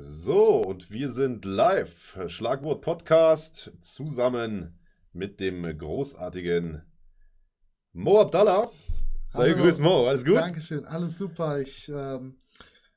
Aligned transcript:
So, 0.00 0.62
und 0.62 0.90
wir 0.90 1.10
sind 1.10 1.44
live. 1.44 2.18
Schlagwort 2.26 2.80
Podcast 2.80 3.70
zusammen 3.82 4.78
mit 5.12 5.38
dem 5.38 5.64
großartigen 5.76 6.80
Mo 7.92 8.22
Abdallah. 8.22 8.70
Sei 9.26 9.50
gegrüßt, 9.50 9.80
Mo. 9.80 10.06
Alles 10.06 10.24
gut? 10.24 10.36
Dankeschön, 10.36 10.86
alles 10.86 11.18
super. 11.18 11.60
Ich 11.60 11.90
ähm, 11.90 12.38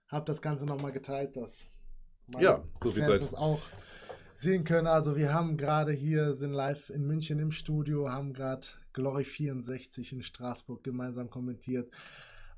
habe 0.07 0.23
das 0.25 0.41
Ganze 0.41 0.65
nochmal 0.65 0.93
geteilt, 0.93 1.35
dass 1.35 1.67
Ja, 2.39 2.63
so 2.81 2.91
viel 2.91 3.03
Fans 3.03 3.19
Zeit. 3.19 3.23
das 3.23 3.33
auch 3.33 3.61
sehen 4.33 4.63
können. 4.63 4.87
Also 4.87 5.17
wir 5.17 5.33
haben 5.33 5.57
gerade 5.57 5.91
hier, 5.91 6.33
sind 6.33 6.53
live 6.53 6.89
in 6.91 7.05
München 7.05 7.39
im 7.39 7.51
Studio, 7.51 8.09
haben 8.09 8.31
gerade 8.31 8.67
Glory 8.93 9.25
64 9.25 10.13
in 10.13 10.23
Straßburg 10.23 10.81
gemeinsam 10.81 11.29
kommentiert. 11.29 11.91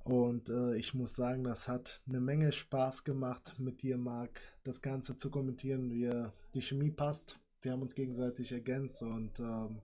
Und 0.07 0.47
äh, 0.47 0.77
ich 0.77 0.93
muss 0.93 1.15
sagen, 1.15 1.43
das 1.43 1.67
hat 1.67 2.01
eine 2.07 2.21
Menge 2.21 2.53
Spaß 2.53 3.03
gemacht 3.03 3.55
mit 3.57 3.81
dir, 3.81 3.97
Marc, 3.97 4.39
das 4.63 4.81
Ganze 4.81 5.17
zu 5.17 5.29
kommentieren. 5.29 5.91
Wir, 5.91 6.31
die 6.53 6.61
Chemie 6.61 6.91
passt, 6.91 7.39
wir 7.61 7.73
haben 7.73 7.81
uns 7.81 7.93
gegenseitig 7.93 8.53
ergänzt 8.53 9.01
und 9.01 9.37
ähm, 9.39 9.81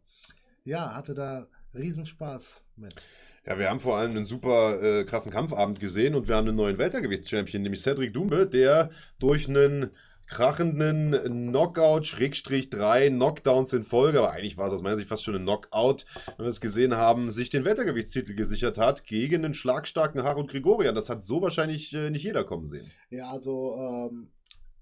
ja, 0.63 0.95
hatte 0.95 1.13
da 1.13 1.47
Riesenspaß 1.73 2.63
mit. 2.77 3.03
Ja, 3.45 3.59
wir 3.59 3.69
haben 3.69 3.81
vor 3.81 3.97
allem 3.97 4.11
einen 4.11 4.23
super 4.23 4.81
äh, 4.81 5.03
krassen 5.03 5.29
Kampfabend 5.29 5.81
gesehen 5.81 6.15
und 6.15 6.29
wir 6.29 6.37
haben 6.37 6.47
einen 6.47 6.55
neuen 6.55 6.77
Weltergewichtschampion, 6.77 7.61
nämlich 7.61 7.81
Cedric 7.81 8.13
Dumbe, 8.13 8.47
der 8.47 8.91
durch 9.19 9.49
einen 9.49 9.89
krachenden 10.27 11.49
Knockout, 11.49 12.05
Schrägstrich 12.05 12.69
drei 12.69 13.09
Knockdowns 13.09 13.73
in 13.73 13.83
Folge, 13.83 14.19
aber 14.19 14.31
eigentlich 14.31 14.57
war 14.57 14.67
es 14.67 14.73
aus 14.73 14.81
meiner 14.81 14.95
Sicht 14.95 15.09
fast 15.09 15.23
schon 15.23 15.35
ein 15.35 15.43
Knockout, 15.43 16.05
wenn 16.37 16.45
wir 16.45 16.49
es 16.49 16.61
gesehen 16.61 16.95
haben, 16.95 17.29
sich 17.31 17.49
den 17.49 17.65
Weltergewichtstitel 17.65 18.33
gesichert 18.33 18.77
hat 18.77 19.05
gegen 19.05 19.45
einen 19.45 19.53
schlagstarken 19.53 20.23
Harut 20.23 20.49
Grigorian. 20.49 20.95
Das 20.95 21.09
hat 21.09 21.23
so 21.23 21.41
wahrscheinlich 21.41 21.93
äh, 21.93 22.09
nicht 22.09 22.23
jeder 22.23 22.43
kommen 22.43 22.67
sehen. 22.67 22.91
Ja, 23.09 23.29
also 23.31 23.75
ähm, 23.77 24.31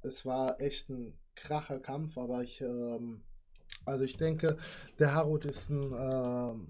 es 0.01 0.25
war 0.25 0.59
echt 0.61 0.89
ein 0.89 1.17
kracher 1.35 1.79
Kampf, 1.79 2.17
aber 2.17 2.43
ich, 2.43 2.61
ähm, 2.61 3.21
also 3.85 4.03
ich 4.03 4.17
denke, 4.17 4.57
der 4.99 5.13
Harut 5.13 5.45
ist 5.45 5.69
ein 5.69 5.93
ähm, 5.93 6.67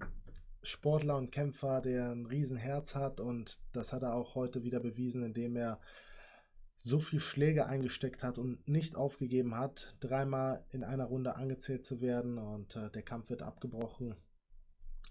Sportler 0.62 1.16
und 1.16 1.30
Kämpfer, 1.30 1.80
der 1.80 2.10
ein 2.10 2.26
Riesenherz 2.26 2.94
hat 2.94 3.20
und 3.20 3.58
das 3.72 3.92
hat 3.92 4.02
er 4.02 4.14
auch 4.14 4.34
heute 4.34 4.62
wieder 4.62 4.80
bewiesen, 4.80 5.22
indem 5.22 5.56
er 5.56 5.80
so 6.84 6.98
viel 6.98 7.20
Schläge 7.20 7.66
eingesteckt 7.66 8.24
hat 8.24 8.38
und 8.38 8.66
nicht 8.68 8.96
aufgegeben 8.96 9.56
hat, 9.56 9.96
dreimal 10.00 10.64
in 10.70 10.82
einer 10.82 11.04
Runde 11.04 11.36
angezählt 11.36 11.84
zu 11.84 12.00
werden 12.00 12.38
und 12.38 12.74
äh, 12.74 12.90
der 12.90 13.02
Kampf 13.02 13.30
wird 13.30 13.42
abgebrochen. 13.42 14.16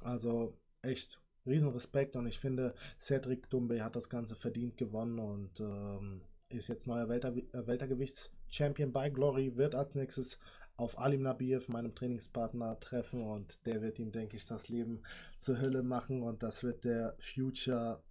Also 0.02 0.58
echt 0.82 1.22
Riesenrespekt 1.46 2.18
und 2.18 2.28
ich 2.28 2.40
finde, 2.40 2.76
Cedric 3.00 3.48
Doumbé 3.48 3.82
hat 3.82 3.96
das 3.96 4.10
Ganze 4.10 4.36
verdient 4.36 4.78
gewonnen 4.78 5.18
und 5.18 5.62
ähm, 5.62 6.22
ist 6.50 6.68
jetzt 6.68 6.88
neuer 6.88 7.08
Welter 7.08 7.36
äh, 7.38 7.66
Weltergewichts-Champion 7.68 8.92
bei 8.92 9.10
Glory, 9.10 9.56
wird 9.56 9.74
als 9.74 9.96
nächstes 9.96 10.40
auf 10.76 11.00
Alim 11.00 11.22
Nabiev, 11.22 11.70
meinem 11.70 11.96
Trainingspartner, 11.96 12.82
treffen 12.82 13.24
und 13.24 13.66
der 13.66 13.82
wird 13.82 13.98
ihm, 13.98 14.12
denke 14.12 14.36
ich, 14.36 14.46
das 14.46 14.68
Leben 14.68 15.04
zur 15.38 15.62
Hölle 15.62 15.84
machen 15.84 16.22
und 16.22 16.44
das 16.44 16.64
wird 16.64 16.84
der 16.84 17.16
Future 17.20 18.04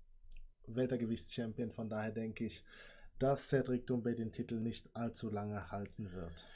Weltergewichts-Champion. 0.66 1.72
Von 1.72 1.90
daher 1.90 2.12
denke 2.12 2.44
ich, 2.44 2.64
dass 3.20 3.48
Cedric 3.48 3.86
Doumbé 3.86 4.14
den 4.14 4.32
Titel 4.32 4.58
nicht 4.60 4.88
allzu 4.94 5.30
lange 5.30 5.70
halten 5.70 6.12
wird. 6.12 6.46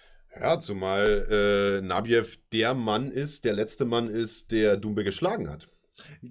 Ja, 0.41 0.59
zumal 0.59 1.29
äh, 1.31 1.81
Nabiev 1.81 2.39
der 2.53 2.75
Mann 2.75 3.13
ist, 3.13 3.45
der 3.45 3.53
letzte 3.53 3.85
Mann 3.85 4.09
ist, 4.09 4.51
der 4.51 4.77
Dumbe 4.77 5.05
geschlagen 5.05 5.49
hat. 5.49 5.69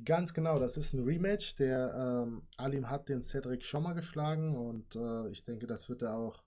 Ganz 0.03 0.33
genau, 0.33 0.59
das 0.59 0.75
ist 0.75 0.93
ein 0.93 1.03
Rematch. 1.03 1.55
Der 1.55 2.25
ähm, 2.25 2.41
Alim 2.57 2.89
hat 2.89 3.07
den 3.07 3.23
Cedric 3.23 3.63
schon 3.63 3.83
mal 3.83 3.93
geschlagen 3.93 4.57
und 4.57 4.95
äh, 4.95 5.29
ich 5.29 5.43
denke, 5.45 5.67
das 5.67 5.87
wird 5.87 6.01
er 6.01 6.15
auch 6.15 6.43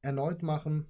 erneut 0.00 0.42
machen. 0.42 0.86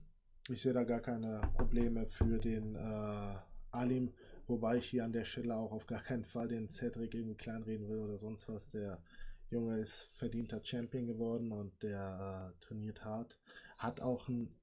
Ich 0.49 0.63
sehe 0.63 0.73
da 0.73 0.85
gar 0.85 1.01
keine 1.01 1.41
Probleme 1.55 2.07
für 2.07 2.39
den 2.39 2.77
äh, 2.77 3.35
Alim, 3.73 4.13
wobei 4.47 4.77
ich 4.77 4.87
hier 4.87 5.05
an 5.05 5.13
der 5.13 5.25
Stelle 5.25 5.57
auch 5.57 5.73
auf 5.73 5.87
gar 5.87 6.03
keinen 6.03 6.25
Fall 6.25 6.47
den 6.47 6.71
Cedric 6.71 7.15
irgendwie 7.15 7.35
kleinreden 7.35 7.89
will 7.89 7.99
oder 7.99 8.19
sonst 8.19 8.49
was. 8.49 8.71
Der 8.71 9.03
Junge 9.51 9.79
ist 9.81 10.11
verdienter 10.15 10.61
Champion 10.63 11.07
geworden 11.07 11.53
und 11.53 11.83
der 11.83 12.53
äh, 12.57 12.65
trainiert 12.65 13.05
hart. 13.05 13.39
Hat 13.79 14.01
auch 14.01 14.29
einen 14.29 14.55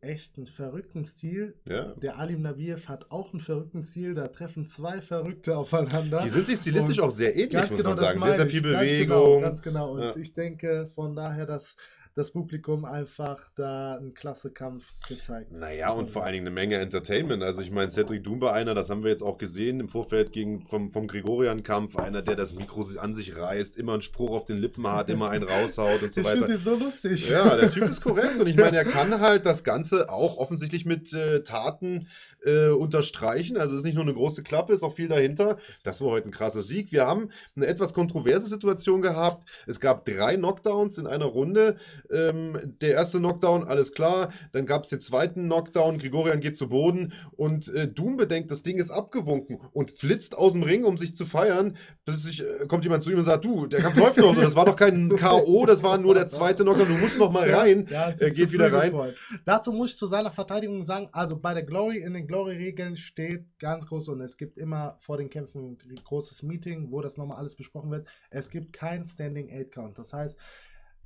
echten 0.00 0.46
verrückten 0.46 1.04
Stil. 1.04 1.54
Ja. 1.68 1.94
Der 1.94 2.18
Alim 2.18 2.42
Nabiev 2.42 2.88
hat 2.88 3.10
auch 3.10 3.32
einen 3.32 3.40
verrückten 3.40 3.82
Stil. 3.82 4.14
Da 4.14 4.28
treffen 4.28 4.66
zwei 4.66 5.02
Verrückte 5.02 5.56
aufeinander. 5.56 6.22
Die 6.22 6.30
sind 6.30 6.46
sich 6.46 6.58
stilistisch 6.58 6.98
Und 6.98 7.04
auch 7.04 7.10
sehr 7.10 7.34
ähnlich, 7.34 7.50
Ganz 7.50 7.70
muss 7.70 7.76
genau, 7.78 7.90
man 7.90 7.98
sagen. 7.98 8.22
Sehr, 8.22 8.36
sehr 8.36 8.46
viel 8.46 8.62
Ganz 8.62 8.80
Bewegung. 8.80 9.18
Genau, 9.18 9.40
ganz 9.40 9.62
genau. 9.62 9.92
Und 9.92 10.00
Ja. 10.00 10.16
ich 10.16 10.32
denke 10.32 10.88
von 10.94 11.14
daher, 11.14 11.46
dass 11.46 11.76
das 12.20 12.32
Publikum 12.32 12.84
einfach 12.84 13.48
da 13.56 13.96
einen 13.96 14.14
klasse 14.14 14.50
Kampf 14.50 14.92
gezeigt 15.08 15.52
Naja, 15.52 15.90
und 15.90 16.08
vor 16.08 16.22
allen 16.22 16.34
Dingen 16.34 16.46
eine 16.46 16.54
Menge 16.54 16.76
Entertainment. 16.76 17.42
Also 17.42 17.62
ich 17.62 17.70
meine, 17.70 17.90
Cedric 17.90 18.22
Dumba, 18.22 18.52
einer, 18.52 18.74
das 18.74 18.90
haben 18.90 19.02
wir 19.02 19.10
jetzt 19.10 19.22
auch 19.22 19.38
gesehen 19.38 19.80
im 19.80 19.88
Vorfeld 19.88 20.32
gegen, 20.32 20.66
vom, 20.66 20.90
vom 20.90 21.06
Gregorian-Kampf, 21.06 21.96
einer, 21.96 22.20
der 22.22 22.36
das 22.36 22.54
Mikro 22.54 22.82
sich 22.82 23.00
an 23.00 23.14
sich 23.14 23.36
reißt, 23.36 23.78
immer 23.78 23.94
einen 23.94 24.02
Spruch 24.02 24.30
auf 24.32 24.44
den 24.44 24.58
Lippen 24.58 24.86
hat, 24.86 25.08
immer 25.08 25.30
einen 25.30 25.44
raushaut 25.48 26.02
und 26.02 26.12
so 26.12 26.20
Ich 26.20 26.26
weiter. 26.26 26.38
finde 26.38 26.54
den 26.54 26.62
so 26.62 26.74
lustig. 26.74 27.30
Ja, 27.30 27.56
der 27.56 27.70
Typ 27.70 27.84
ist 27.88 28.02
korrekt 28.02 28.38
und 28.38 28.46
ich 28.46 28.56
meine, 28.56 28.76
er 28.76 28.84
kann 28.84 29.20
halt 29.20 29.46
das 29.46 29.64
Ganze 29.64 30.10
auch 30.10 30.36
offensichtlich 30.36 30.84
mit 30.84 31.12
äh, 31.14 31.42
Taten 31.42 32.08
äh, 32.44 32.68
unterstreichen. 32.68 33.56
Also 33.56 33.74
es 33.74 33.80
ist 33.80 33.84
nicht 33.84 33.94
nur 33.94 34.04
eine 34.04 34.14
große 34.14 34.42
Klappe, 34.42 34.72
ist 34.72 34.82
auch 34.82 34.94
viel 34.94 35.08
dahinter. 35.08 35.58
Das 35.84 36.00
war 36.00 36.10
heute 36.10 36.28
ein 36.28 36.32
krasser 36.32 36.62
Sieg. 36.62 36.92
Wir 36.92 37.06
haben 37.06 37.30
eine 37.56 37.66
etwas 37.66 37.94
kontroverse 37.94 38.46
Situation 38.48 39.02
gehabt. 39.02 39.44
Es 39.66 39.80
gab 39.80 40.04
drei 40.04 40.36
Knockdowns 40.36 40.98
in 40.98 41.06
einer 41.06 41.26
Runde. 41.26 41.76
Ähm, 42.10 42.58
der 42.80 42.92
erste 42.94 43.18
Knockdown, 43.18 43.64
alles 43.64 43.92
klar. 43.92 44.32
Dann 44.52 44.66
gab 44.66 44.84
es 44.84 44.90
den 44.90 45.00
zweiten 45.00 45.44
Knockdown. 45.44 45.98
Grigorian 45.98 46.40
geht 46.40 46.56
zu 46.56 46.68
Boden 46.68 47.12
und 47.36 47.68
äh, 47.74 47.88
Doom 47.88 48.16
bedenkt, 48.16 48.50
das 48.50 48.62
Ding 48.62 48.78
ist 48.78 48.90
abgewunken 48.90 49.60
und 49.72 49.90
flitzt 49.90 50.36
aus 50.36 50.52
dem 50.54 50.62
Ring, 50.62 50.84
um 50.84 50.96
sich 50.98 51.14
zu 51.14 51.24
feiern. 51.24 51.76
Plötzlich 52.04 52.42
äh, 52.42 52.66
kommt 52.66 52.84
jemand 52.84 53.02
zu 53.02 53.10
ihm 53.10 53.18
und 53.18 53.24
sagt, 53.24 53.44
du, 53.44 53.66
der 53.66 53.80
Kampf 53.80 53.96
läuft 53.96 54.18
noch. 54.18 54.34
Das 54.40 54.56
war 54.56 54.64
doch 54.64 54.76
kein 54.76 55.14
K.O., 55.16 55.66
das 55.66 55.82
war 55.82 55.98
nur 55.98 56.14
der 56.14 56.26
zweite 56.26 56.62
Knockdown. 56.62 56.88
Du 56.88 56.94
musst 56.94 57.18
noch 57.18 57.30
mal 57.30 57.48
rein. 57.50 57.86
Ja, 57.90 58.10
er 58.10 58.30
geht 58.30 58.52
wieder 58.52 58.72
rein. 58.72 58.94
Dazu 59.44 59.72
muss 59.72 59.90
ich 59.90 59.96
zu 59.96 60.06
seiner 60.06 60.30
Verteidigung 60.30 60.82
sagen, 60.84 61.08
also 61.12 61.36
bei 61.36 61.54
der 61.54 61.62
Glory, 61.62 61.98
in 61.98 62.14
den 62.14 62.26
Glory-Regeln 62.30 62.96
steht 62.96 63.58
ganz 63.58 63.86
groß 63.86 64.06
und 64.10 64.20
es 64.20 64.36
gibt 64.36 64.56
immer 64.56 64.96
vor 65.00 65.16
den 65.16 65.30
Kämpfen 65.30 65.76
ein 65.82 65.96
großes 65.96 66.44
Meeting, 66.44 66.92
wo 66.92 67.00
das 67.00 67.16
nochmal 67.16 67.38
alles 67.38 67.56
besprochen 67.56 67.90
wird. 67.90 68.06
Es 68.30 68.50
gibt 68.50 68.72
kein 68.72 69.04
Standing 69.04 69.50
Eight 69.50 69.72
Count. 69.72 69.98
Das 69.98 70.12
heißt, 70.12 70.38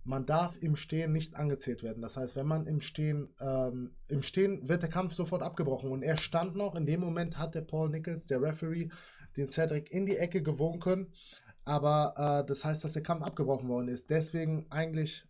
man 0.04 0.26
darf 0.26 0.54
im 0.60 0.76
Stehen 0.76 1.12
nicht 1.12 1.34
angezählt 1.34 1.82
werden. 1.82 2.02
Das 2.02 2.18
heißt, 2.18 2.36
wenn 2.36 2.46
man 2.46 2.66
im 2.66 2.82
Stehen, 2.82 3.34
ähm, 3.40 3.94
im 4.08 4.22
Stehen 4.22 4.68
wird 4.68 4.82
der 4.82 4.90
Kampf 4.90 5.14
sofort 5.14 5.42
abgebrochen. 5.42 5.90
Und 5.90 6.02
er 6.02 6.18
stand 6.18 6.56
noch, 6.56 6.74
in 6.74 6.84
dem 6.84 7.00
Moment 7.00 7.38
hat 7.38 7.54
der 7.54 7.62
Paul 7.62 7.88
Nichols, 7.88 8.26
der 8.26 8.42
Referee, 8.42 8.90
den 9.38 9.48
Cedric 9.48 9.90
in 9.90 10.04
die 10.04 10.18
Ecke 10.18 10.42
gewunken. 10.42 11.10
Aber 11.64 12.12
äh, 12.18 12.46
das 12.46 12.66
heißt, 12.66 12.84
dass 12.84 12.92
der 12.92 13.02
Kampf 13.02 13.22
abgebrochen 13.22 13.70
worden 13.70 13.88
ist. 13.88 14.10
Deswegen 14.10 14.66
eigentlich 14.68 15.24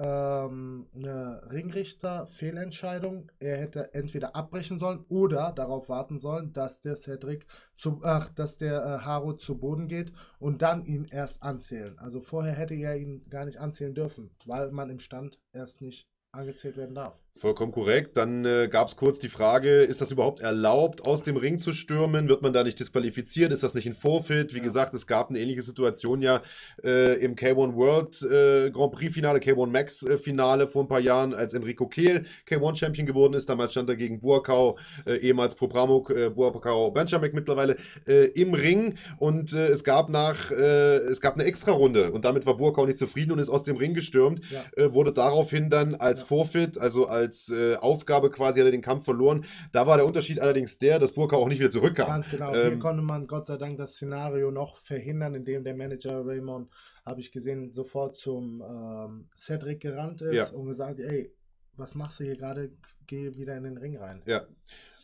ähm, 0.00 0.86
eine 0.94 1.42
Ringrichter-Fehlentscheidung. 1.52 3.30
Er 3.38 3.58
hätte 3.58 3.92
entweder 3.92 4.34
abbrechen 4.34 4.78
sollen 4.78 5.04
oder 5.08 5.52
darauf 5.52 5.90
warten 5.90 6.18
sollen, 6.18 6.54
dass 6.54 6.80
der 6.80 6.96
Cedric 6.96 7.46
zu, 7.74 8.00
ach, 8.02 8.30
dass 8.30 8.56
der 8.56 8.82
äh, 8.82 9.04
Haru 9.04 9.34
zu 9.34 9.58
Boden 9.58 9.88
geht 9.88 10.12
und 10.38 10.62
dann 10.62 10.86
ihn 10.86 11.04
erst 11.04 11.42
anzählen. 11.42 11.98
Also 11.98 12.20
vorher 12.20 12.54
hätte 12.54 12.74
er 12.74 12.96
ihn 12.96 13.28
gar 13.28 13.44
nicht 13.44 13.58
anzählen 13.58 13.94
dürfen, 13.94 14.30
weil 14.46 14.72
man 14.72 14.88
im 14.88 15.00
Stand 15.00 15.38
erst 15.52 15.82
nicht 15.82 16.08
angezählt 16.32 16.78
werden 16.78 16.94
darf. 16.94 17.20
Vollkommen 17.36 17.72
korrekt. 17.72 18.16
Dann 18.18 18.44
äh, 18.44 18.68
gab 18.70 18.88
es 18.88 18.96
kurz 18.96 19.18
die 19.18 19.28
Frage, 19.30 19.82
ist 19.82 20.00
das 20.02 20.10
überhaupt 20.10 20.40
erlaubt, 20.40 21.02
aus 21.06 21.22
dem 21.22 21.38
Ring 21.38 21.58
zu 21.58 21.72
stürmen? 21.72 22.28
Wird 22.28 22.42
man 22.42 22.52
da 22.52 22.64
nicht 22.64 22.78
disqualifiziert? 22.78 23.50
Ist 23.50 23.62
das 23.62 23.72
nicht 23.72 23.86
ein 23.86 23.94
Vorfit? 23.94 24.52
Wie 24.52 24.58
Ja. 24.58 24.64
gesagt, 24.64 24.92
es 24.92 25.06
gab 25.06 25.30
eine 25.30 25.38
ähnliche 25.38 25.62
Situation 25.62 26.20
ja 26.20 26.42
äh, 26.84 27.14
im 27.24 27.36
K1 27.36 27.76
World 27.76 28.20
äh, 28.30 28.70
Grand 28.70 28.92
Prix 28.92 29.14
Finale, 29.14 29.38
K1 29.38 29.68
Max 29.68 30.02
äh, 30.02 30.18
Finale 30.18 30.66
vor 30.66 30.82
ein 30.84 30.88
paar 30.88 31.00
Jahren, 31.00 31.32
als 31.32 31.54
Enrico 31.54 31.86
Kehl 31.86 32.26
K1 32.46 32.76
Champion 32.76 33.06
geworden 33.06 33.32
ist. 33.32 33.48
Damals 33.48 33.70
stand 33.70 33.88
er 33.88 33.96
gegen 33.96 34.20
Burkau, 34.20 34.76
äh, 35.06 35.14
ehemals 35.16 35.54
Popramuk, 35.54 36.10
äh, 36.10 36.28
Burkau 36.30 36.90
Benchamek 36.90 37.32
mittlerweile 37.32 37.76
äh, 38.06 38.26
im 38.32 38.52
Ring 38.52 38.96
und 39.18 39.52
es 39.54 39.84
gab 39.84 40.10
nach, 40.10 40.50
es 40.50 41.20
gab 41.20 41.34
eine 41.34 41.44
Extra-Runde 41.44 42.10
und 42.12 42.24
damit 42.24 42.44
war 42.44 42.56
Burkau 42.56 42.84
nicht 42.86 42.98
zufrieden 42.98 43.32
und 43.32 43.38
ist 43.38 43.48
aus 43.48 43.62
dem 43.62 43.76
Ring 43.76 43.94
gestürmt 43.94 44.40
Ja. 44.50 44.92
wurde 44.92 45.12
daraufhin 45.12 45.70
dann 45.70 45.94
als 45.94 46.20
Ja. 46.20 46.26
Vorfit, 46.26 46.76
also 46.76 47.06
als 47.06 47.19
äh, 47.50 47.76
Aufgabe 47.76 48.30
quasi, 48.30 48.60
hat 48.60 48.66
er 48.66 48.70
den 48.72 48.82
Kampf 48.82 49.04
verloren. 49.04 49.44
Da 49.72 49.86
war 49.86 49.96
der 49.96 50.06
Unterschied 50.06 50.40
allerdings 50.40 50.78
der, 50.78 50.98
dass 50.98 51.12
Burka 51.12 51.36
auch 51.36 51.48
nicht 51.48 51.60
wieder 51.60 51.70
zurückkam. 51.70 52.08
Ganz 52.08 52.28
genau. 52.30 52.52
Hier 52.52 52.64
Ähm, 52.64 52.78
konnte 52.80 53.02
man 53.02 53.26
Gott 53.26 53.46
sei 53.46 53.56
Dank 53.56 53.78
das 53.78 53.92
Szenario 53.92 54.50
noch 54.50 54.78
verhindern, 54.78 55.34
indem 55.34 55.64
der 55.64 55.74
Manager 55.74 56.24
Raymond, 56.24 56.68
habe 57.04 57.20
ich 57.20 57.32
gesehen, 57.32 57.72
sofort 57.72 58.16
zum 58.16 58.62
ähm, 58.62 59.28
Cedric 59.36 59.80
gerannt 59.80 60.22
ist 60.22 60.34
Ja. 60.34 60.50
und 60.50 60.66
gesagt, 60.66 61.00
ey, 61.00 61.32
was 61.76 61.94
machst 61.94 62.20
du 62.20 62.24
hier 62.24 62.36
gerade? 62.36 62.72
Geh 63.06 63.34
wieder 63.34 63.56
in 63.56 63.64
den 63.64 63.76
Ring 63.78 63.96
rein. 63.96 64.22
Ja. 64.26 64.42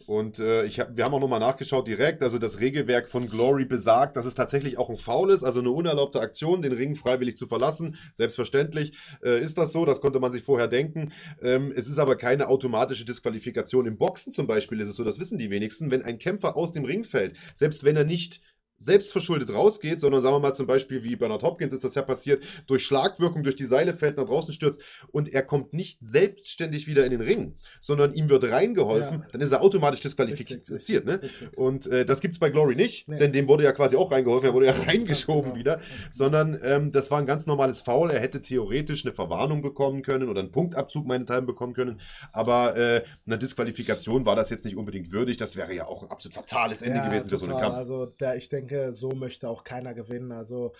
Und 0.07 0.39
äh, 0.39 0.65
ich 0.65 0.79
hab, 0.79 0.97
wir 0.97 1.05
haben 1.05 1.15
auch 1.15 1.21
nochmal 1.21 1.41
nachgeschaut 1.41 1.87
direkt. 1.87 2.23
Also 2.23 2.39
das 2.39 2.61
Regelwerk 2.61 3.09
von 3.09 3.29
Glory 3.29 3.65
besagt, 3.65 4.17
dass 4.17 4.27
es 4.27 4.35
tatsächlich 4.35 4.79
auch 4.79 4.89
ein 4.89 4.97
Foul 4.97 5.31
ist, 5.31 5.43
also 5.43 5.61
eine 5.61 5.71
unerlaubte 5.71 6.21
Aktion, 6.21 6.63
den 6.63 6.73
Ring 6.73 6.95
freiwillig 6.95 7.37
zu 7.37 7.47
verlassen. 7.47 7.97
Selbstverständlich 8.13 8.93
äh, 9.25 9.41
ist 9.41 9.59
das 9.59 9.73
so, 9.73 9.85
das 9.85 10.01
konnte 10.01 10.21
man 10.21 10.33
sich 10.33 10.43
vorher 10.43 10.69
denken. 10.69 11.13
Ähm, 11.43 11.73
es 11.75 11.89
ist 11.89 11.99
aber 11.99 12.17
keine 12.17 12.49
automatische 12.49 13.05
Disqualifikation. 13.05 13.87
Im 13.87 13.99
Boxen 13.99 14.33
zum 14.33 14.47
Beispiel 14.47 14.81
ist 14.81 14.89
es 14.89 14.97
so, 14.97 15.05
das 15.05 15.19
wissen 15.19 15.39
die 15.39 15.51
wenigsten, 15.51 15.91
wenn 15.91 16.03
ein 16.03 16.19
Kämpfer 16.19 16.57
aus 16.57 16.73
dem 16.73 16.85
Ring 16.85 17.03
fällt, 17.03 17.35
selbst 17.55 17.83
wenn 17.85 17.97
er 17.97 18.05
nicht 18.05 18.41
selbstverschuldet 18.79 19.53
rausgeht, 19.53 20.01
sondern 20.01 20.23
sagen 20.23 20.35
wir 20.35 20.41
mal 20.41 20.55
zum 20.55 20.67
Beispiel 20.67 21.03
wie 21.03 21.17
Bernard 21.17 21.43
Hopkins 21.43 21.73
ist 21.73 21.85
das 21.85 21.95
ja 21.95 22.03
passiert, 22.03 22.43
durch 22.67 22.85
Schlagwirkung 22.85 23.43
durch 23.43 23.57
die 23.57 23.65
Seile 23.65 23.95
fällt, 23.95 24.17
nach 24.17 24.25
draußen 24.25 24.53
stürzt 24.53 24.81
und 25.13 25.33
er 25.33 25.43
kommt 25.43 25.73
nicht 25.73 25.99
selbstständig 26.01 26.87
wieder 26.87 27.05
in 27.05 27.11
den 27.11 27.21
Ring, 27.21 27.55
sondern 27.81 28.13
ihm 28.13 28.29
wird 28.29 28.45
reingeholfen, 28.45 29.21
ja. 29.21 29.27
dann 29.33 29.41
ist 29.41 29.53
er 29.53 29.63
automatisch 29.63 30.01
disqualifiziert. 30.01 30.69
Richtig, 30.71 31.05
ne? 31.05 31.23
Richtig. 31.23 31.57
Und 31.57 31.87
äh, 31.87 32.05
das 32.05 32.21
gibt 32.21 32.35
es 32.35 32.39
bei 32.39 32.51
Glory 32.51 32.77
nicht, 32.77 33.09
nee. 33.09 33.19
denn 33.19 33.33
dem 33.33 33.49
wurde 33.49 33.65
ja 33.65 33.73
quasi 33.73 33.97
auch 33.97 34.11
reingeholfen, 34.11 34.51
er 34.51 34.55
wurde 34.55 34.67
ja 34.67 34.73
reingeschoben 34.73 35.53
genau. 35.53 35.57
wieder, 35.57 35.81
sondern 36.11 36.59
ähm, 36.63 36.91
das 36.91 37.11
war 37.11 37.19
ein 37.19 37.27
ganz 37.27 37.47
normales 37.47 37.81
Foul, 37.81 38.11
er 38.11 38.21
hätte 38.21 38.43
theoretisch 38.43 39.05
eine 39.05 39.13
Verwarnung 39.13 39.63
bekommen 39.63 40.03
können 40.03 40.29
oder 40.29 40.41
einen 40.41 40.53
Punktabzug 40.53 41.07
meinethalben 41.07 41.47
bekommen 41.47 41.73
können, 41.73 42.01
aber 42.33 42.77
äh, 42.77 43.05
eine 43.27 43.39
Disqualifikation 43.39 44.27
war 44.27 44.37
das 44.37 44.51
jetzt 44.51 44.65
nicht 44.65 44.77
unbedingt 44.77 45.13
würdig, 45.13 45.39
das 45.39 45.57
wäre 45.57 45.75
ja 45.75 45.87
auch 45.87 46.03
ein 46.03 46.11
absolut 46.11 46.35
fatales 46.35 46.83
Ende 46.83 46.99
ja, 46.99 47.09
gewesen 47.09 47.29
total. 47.29 47.39
für 47.39 47.45
so 47.47 47.51
einen 47.51 47.61
Kampf. 47.61 47.77
Also 47.77 48.07
der, 48.07 48.37
ich 48.37 48.49
denke, 48.49 48.66
denke, 48.67 48.93
so 48.93 49.11
möchte 49.11 49.49
auch 49.49 49.65
keiner 49.65 49.95
gewinnen. 49.95 50.33
Also 50.33 50.73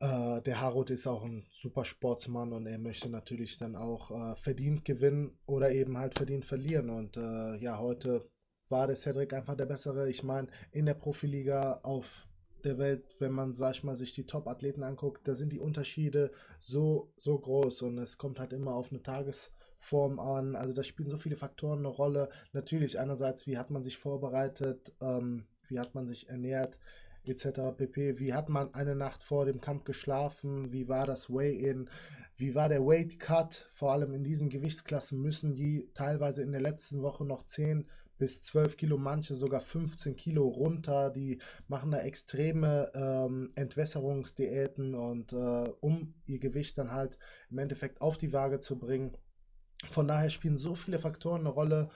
äh, 0.00 0.40
der 0.42 0.60
Harut 0.60 0.90
ist 0.90 1.06
auch 1.06 1.24
ein 1.24 1.46
super 1.50 1.84
Sportsmann 1.84 2.52
und 2.52 2.66
er 2.66 2.78
möchte 2.78 3.08
natürlich 3.08 3.58
dann 3.58 3.76
auch 3.76 4.10
äh, 4.10 4.36
verdient 4.36 4.84
gewinnen 4.84 5.38
oder 5.46 5.70
eben 5.72 5.98
halt 5.98 6.14
verdient 6.14 6.44
verlieren. 6.44 6.90
Und 6.90 7.16
äh, 7.16 7.56
ja, 7.56 7.78
heute 7.78 8.28
war 8.68 8.86
der 8.86 8.96
Cedric 8.96 9.32
einfach 9.32 9.56
der 9.56 9.66
Bessere. 9.66 10.08
Ich 10.08 10.22
meine, 10.22 10.48
in 10.72 10.86
der 10.86 10.94
Profiliga 10.94 11.80
auf 11.82 12.28
der 12.64 12.78
Welt, 12.78 13.04
wenn 13.20 13.32
man, 13.32 13.54
sag 13.54 13.74
ich 13.74 13.84
mal, 13.84 13.94
sich 13.94 14.12
die 14.12 14.26
Top-Athleten 14.26 14.82
anguckt, 14.82 15.26
da 15.28 15.34
sind 15.34 15.52
die 15.52 15.60
Unterschiede 15.60 16.32
so, 16.60 17.12
so 17.16 17.38
groß 17.38 17.82
und 17.82 17.98
es 17.98 18.18
kommt 18.18 18.40
halt 18.40 18.52
immer 18.52 18.74
auf 18.74 18.90
eine 18.90 19.02
Tagesform 19.02 20.18
an. 20.18 20.56
Also 20.56 20.72
da 20.72 20.82
spielen 20.82 21.10
so 21.10 21.16
viele 21.16 21.36
Faktoren 21.36 21.80
eine 21.80 21.88
Rolle. 21.88 22.28
Natürlich 22.52 22.98
einerseits, 22.98 23.46
wie 23.46 23.56
hat 23.56 23.70
man 23.70 23.84
sich 23.84 23.98
vorbereitet, 23.98 24.92
ähm, 25.00 25.46
wie 25.68 25.78
hat 25.78 25.94
man 25.94 26.06
sich 26.06 26.28
ernährt, 26.28 26.78
etc. 27.28 27.76
pp. 27.76 28.18
Wie 28.18 28.32
hat 28.32 28.48
man 28.48 28.74
eine 28.74 28.94
Nacht 28.94 29.22
vor 29.22 29.46
dem 29.46 29.60
Kampf 29.60 29.84
geschlafen? 29.84 30.72
Wie 30.72 30.88
war 30.88 31.06
das 31.06 31.30
Weigh-in? 31.30 31.88
Wie 32.36 32.54
war 32.54 32.68
der 32.68 32.84
Weight 32.84 33.18
Cut? 33.18 33.68
Vor 33.72 33.92
allem 33.92 34.12
in 34.12 34.24
diesen 34.24 34.50
Gewichtsklassen 34.50 35.20
müssen 35.20 35.54
die 35.54 35.90
teilweise 35.94 36.42
in 36.42 36.52
der 36.52 36.60
letzten 36.60 37.02
Woche 37.02 37.24
noch 37.24 37.44
10 37.44 37.86
bis 38.18 38.44
12 38.44 38.76
Kilo, 38.76 38.98
manche 38.98 39.34
sogar 39.34 39.60
15 39.60 40.16
Kilo 40.16 40.46
runter. 40.46 41.10
Die 41.10 41.38
machen 41.68 41.90
da 41.90 41.98
extreme 41.98 42.90
ähm, 42.94 43.48
Entwässerungsdiäten 43.54 44.94
und 44.94 45.32
äh, 45.32 45.72
um 45.80 46.14
ihr 46.26 46.38
Gewicht 46.38 46.78
dann 46.78 46.92
halt 46.92 47.18
im 47.50 47.58
Endeffekt 47.58 48.00
auf 48.00 48.18
die 48.18 48.32
Waage 48.32 48.60
zu 48.60 48.78
bringen. 48.78 49.16
Von 49.90 50.08
daher 50.08 50.30
spielen 50.30 50.56
so 50.56 50.74
viele 50.74 50.98
Faktoren 50.98 51.40
eine 51.40 51.50
Rolle. 51.50 51.90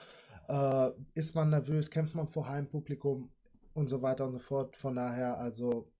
Äh, 0.47 0.91
ist 1.13 1.35
man 1.35 1.49
nervös, 1.49 1.89
kämpft 1.89 2.15
man 2.15 2.27
vor 2.27 2.47
Heimpublikum? 2.47 3.31
Und 3.73 3.89
so 3.89 4.01
weiter 4.01 4.25
und 4.25 4.33
so 4.33 4.39
fort. 4.39 4.75
Von 4.77 4.95
daher, 4.95 5.37
also 5.37 5.91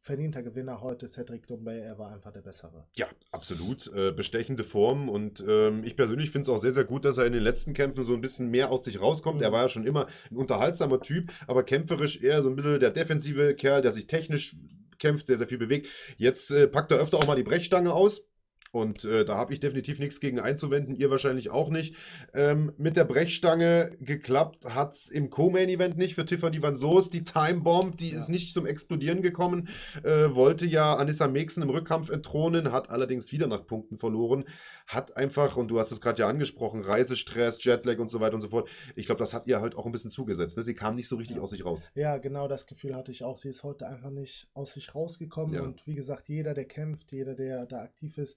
verdienter 0.00 0.42
Gewinner 0.42 0.80
heute, 0.80 1.08
Cedric 1.08 1.46
Doumbé, 1.46 1.78
er 1.80 1.98
war 1.98 2.12
einfach 2.12 2.32
der 2.32 2.42
Bessere. 2.42 2.86
Ja, 2.96 3.06
absolut. 3.32 3.92
Äh, 3.94 4.12
bestechende 4.12 4.64
Form 4.64 5.08
und 5.08 5.44
ähm, 5.46 5.82
ich 5.84 5.96
persönlich 5.96 6.30
finde 6.30 6.42
es 6.42 6.48
auch 6.48 6.58
sehr, 6.58 6.72
sehr 6.72 6.84
gut, 6.84 7.04
dass 7.04 7.18
er 7.18 7.26
in 7.26 7.32
den 7.32 7.42
letzten 7.42 7.74
Kämpfen 7.74 8.04
so 8.04 8.14
ein 8.14 8.20
bisschen 8.20 8.50
mehr 8.50 8.70
aus 8.70 8.84
sich 8.84 9.00
rauskommt. 9.00 9.38
Mhm. 9.38 9.42
Er 9.42 9.52
war 9.52 9.62
ja 9.62 9.68
schon 9.68 9.86
immer 9.86 10.06
ein 10.30 10.36
unterhaltsamer 10.36 11.00
Typ, 11.00 11.32
aber 11.46 11.64
kämpferisch 11.64 12.22
eher 12.22 12.42
so 12.42 12.48
ein 12.48 12.56
bisschen 12.56 12.78
der 12.80 12.90
defensive 12.90 13.54
Kerl, 13.54 13.82
der 13.82 13.92
sich 13.92 14.06
technisch 14.06 14.54
kämpft, 14.98 15.26
sehr, 15.26 15.38
sehr 15.38 15.48
viel 15.48 15.58
bewegt. 15.58 15.88
Jetzt 16.16 16.50
äh, 16.50 16.68
packt 16.68 16.92
er 16.92 16.98
öfter 16.98 17.18
auch 17.18 17.26
mal 17.26 17.36
die 17.36 17.42
Brechstange 17.42 17.92
aus. 17.92 18.22
Und 18.70 19.04
äh, 19.04 19.24
da 19.24 19.36
habe 19.36 19.52
ich 19.52 19.60
definitiv 19.60 19.98
nichts 19.98 20.20
gegen 20.20 20.40
einzuwenden, 20.40 20.94
ihr 20.94 21.10
wahrscheinlich 21.10 21.50
auch 21.50 21.70
nicht. 21.70 21.94
Ähm, 22.34 22.72
mit 22.76 22.96
der 22.96 23.04
Brechstange 23.04 23.96
geklappt 24.00 24.66
hat 24.66 24.94
es 24.94 25.08
im 25.08 25.30
Co-Main-Event 25.30 25.96
nicht 25.96 26.14
für 26.14 26.26
Tiffany 26.26 26.62
Van 26.62 26.74
Soos. 26.74 27.08
Die 27.08 27.24
Time 27.24 27.60
Bomb, 27.60 27.96
die 27.96 28.10
ja. 28.10 28.18
ist 28.18 28.28
nicht 28.28 28.52
zum 28.52 28.66
Explodieren 28.66 29.22
gekommen. 29.22 29.68
Äh, 30.02 30.34
wollte 30.34 30.66
ja 30.66 30.94
Anissa 30.96 31.28
Mexen 31.28 31.62
im 31.62 31.70
Rückkampf 31.70 32.10
entthronen, 32.10 32.70
hat 32.70 32.90
allerdings 32.90 33.32
wieder 33.32 33.46
nach 33.46 33.66
Punkten 33.66 33.96
verloren. 33.96 34.44
Hat 34.86 35.16
einfach, 35.16 35.56
und 35.56 35.68
du 35.68 35.78
hast 35.78 35.90
es 35.90 36.00
gerade 36.00 36.20
ja 36.20 36.28
angesprochen, 36.28 36.82
Reisestress, 36.82 37.62
Jetlag 37.64 37.98
und 37.98 38.08
so 38.08 38.20
weiter 38.20 38.34
und 38.34 38.42
so 38.42 38.48
fort. 38.48 38.68
Ich 38.96 39.06
glaube, 39.06 39.18
das 39.18 39.32
hat 39.32 39.46
ihr 39.46 39.60
halt 39.60 39.76
auch 39.76 39.86
ein 39.86 39.92
bisschen 39.92 40.10
zugesetzt. 40.10 40.56
Ne? 40.56 40.62
Sie 40.62 40.74
kam 40.74 40.94
nicht 40.94 41.08
so 41.08 41.16
richtig 41.16 41.36
ja. 41.36 41.42
aus 41.42 41.50
sich 41.50 41.64
raus. 41.64 41.90
Ja, 41.94 42.18
genau 42.18 42.48
das 42.48 42.66
Gefühl 42.66 42.94
hatte 42.94 43.12
ich 43.12 43.24
auch. 43.24 43.38
Sie 43.38 43.48
ist 43.48 43.62
heute 43.62 43.86
einfach 43.86 44.10
nicht 44.10 44.48
aus 44.52 44.74
sich 44.74 44.94
rausgekommen. 44.94 45.54
Ja. 45.54 45.62
Und 45.62 45.86
wie 45.86 45.94
gesagt, 45.94 46.28
jeder, 46.28 46.52
der 46.54 46.66
kämpft, 46.66 47.12
jeder, 47.12 47.34
der 47.34 47.66
da 47.66 47.82
aktiv 47.82 48.18
ist, 48.18 48.36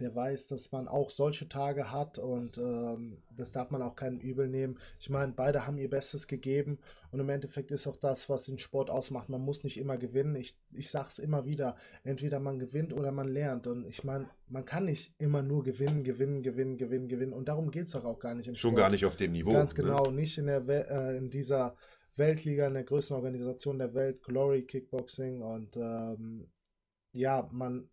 der 0.00 0.14
weiß, 0.14 0.48
dass 0.48 0.72
man 0.72 0.88
auch 0.88 1.10
solche 1.10 1.48
Tage 1.48 1.92
hat 1.92 2.18
und 2.18 2.58
ähm, 2.58 3.18
das 3.36 3.50
darf 3.50 3.70
man 3.70 3.82
auch 3.82 3.94
keinen 3.94 4.18
übel 4.18 4.48
nehmen. 4.48 4.78
Ich 4.98 5.10
meine, 5.10 5.32
beide 5.32 5.66
haben 5.66 5.78
ihr 5.78 5.90
Bestes 5.90 6.26
gegeben 6.26 6.78
und 7.10 7.20
im 7.20 7.28
Endeffekt 7.28 7.70
ist 7.70 7.86
auch 7.86 7.96
das, 7.96 8.28
was 8.28 8.44
den 8.44 8.58
Sport 8.58 8.90
ausmacht. 8.90 9.28
Man 9.28 9.40
muss 9.42 9.62
nicht 9.62 9.78
immer 9.78 9.98
gewinnen. 9.98 10.34
Ich, 10.36 10.58
ich 10.72 10.90
sage 10.90 11.08
es 11.08 11.18
immer 11.18 11.44
wieder, 11.44 11.76
entweder 12.02 12.40
man 12.40 12.58
gewinnt 12.58 12.92
oder 12.92 13.12
man 13.12 13.28
lernt. 13.28 13.66
Und 13.66 13.86
ich 13.86 14.04
meine, 14.04 14.28
man 14.48 14.64
kann 14.64 14.84
nicht 14.84 15.14
immer 15.18 15.42
nur 15.42 15.62
gewinnen, 15.62 16.02
gewinnen, 16.02 16.42
gewinnen, 16.42 16.76
gewinnen, 16.76 17.08
gewinnen. 17.08 17.32
Und 17.32 17.48
darum 17.48 17.70
geht 17.70 17.86
es 17.86 17.92
doch 17.92 18.04
auch 18.04 18.18
gar 18.18 18.34
nicht 18.34 18.48
im 18.48 18.54
Schon 18.54 18.72
Sport. 18.72 18.82
gar 18.82 18.90
nicht 18.90 19.04
auf 19.04 19.16
dem 19.16 19.32
Niveau. 19.32 19.52
Ganz 19.52 19.76
ne? 19.76 19.82
genau, 19.82 20.06
ne? 20.06 20.12
nicht 20.12 20.38
in, 20.38 20.46
der 20.46 20.66
äh, 20.68 21.16
in 21.16 21.30
dieser 21.30 21.76
Weltliga, 22.16 22.66
in 22.66 22.74
der 22.74 22.84
größten 22.84 23.16
Organisation 23.16 23.78
der 23.78 23.94
Welt, 23.94 24.22
Glory 24.22 24.62
Kickboxing. 24.62 25.42
Und 25.42 25.76
ähm, 25.76 26.48
ja, 27.12 27.48
man 27.52 27.88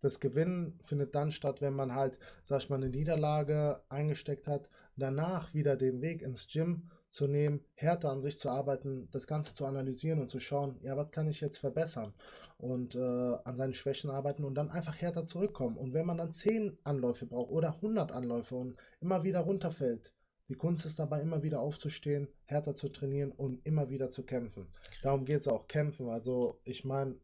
das 0.00 0.20
Gewinnen 0.20 0.78
findet 0.82 1.14
dann 1.14 1.32
statt, 1.32 1.60
wenn 1.60 1.74
man 1.74 1.94
halt, 1.94 2.18
sag 2.44 2.62
ich 2.62 2.70
mal, 2.70 2.76
eine 2.76 2.88
Niederlage 2.88 3.82
eingesteckt 3.88 4.46
hat, 4.46 4.68
danach 4.96 5.54
wieder 5.54 5.76
den 5.76 6.00
Weg 6.00 6.22
ins 6.22 6.46
Gym 6.46 6.90
zu 7.10 7.26
nehmen, 7.26 7.64
härter 7.74 8.10
an 8.10 8.20
sich 8.20 8.38
zu 8.38 8.50
arbeiten, 8.50 9.08
das 9.10 9.26
Ganze 9.26 9.54
zu 9.54 9.64
analysieren 9.64 10.20
und 10.20 10.30
zu 10.30 10.40
schauen, 10.40 10.78
ja, 10.82 10.96
was 10.96 11.10
kann 11.10 11.28
ich 11.28 11.40
jetzt 11.40 11.58
verbessern 11.58 12.12
und 12.58 12.94
äh, 12.94 12.98
an 13.44 13.56
seinen 13.56 13.74
Schwächen 13.74 14.10
arbeiten 14.10 14.44
und 14.44 14.54
dann 14.54 14.70
einfach 14.70 15.00
härter 15.00 15.24
zurückkommen. 15.24 15.76
Und 15.76 15.94
wenn 15.94 16.06
man 16.06 16.18
dann 16.18 16.32
10 16.32 16.78
Anläufe 16.84 17.26
braucht 17.26 17.50
oder 17.50 17.74
100 17.74 18.12
Anläufe 18.12 18.56
und 18.56 18.76
immer 19.00 19.22
wieder 19.22 19.40
runterfällt, 19.40 20.12
die 20.48 20.56
Kunst 20.56 20.86
ist 20.86 20.98
dabei, 20.98 21.20
immer 21.20 21.42
wieder 21.42 21.60
aufzustehen, 21.60 22.28
härter 22.44 22.74
zu 22.74 22.88
trainieren 22.88 23.32
und 23.32 23.64
immer 23.66 23.90
wieder 23.90 24.10
zu 24.10 24.24
kämpfen. 24.24 24.68
Darum 25.02 25.24
geht 25.24 25.40
es 25.40 25.48
auch, 25.48 25.66
kämpfen. 25.66 26.08
Also 26.08 26.60
ich 26.64 26.84
meine, 26.84 27.16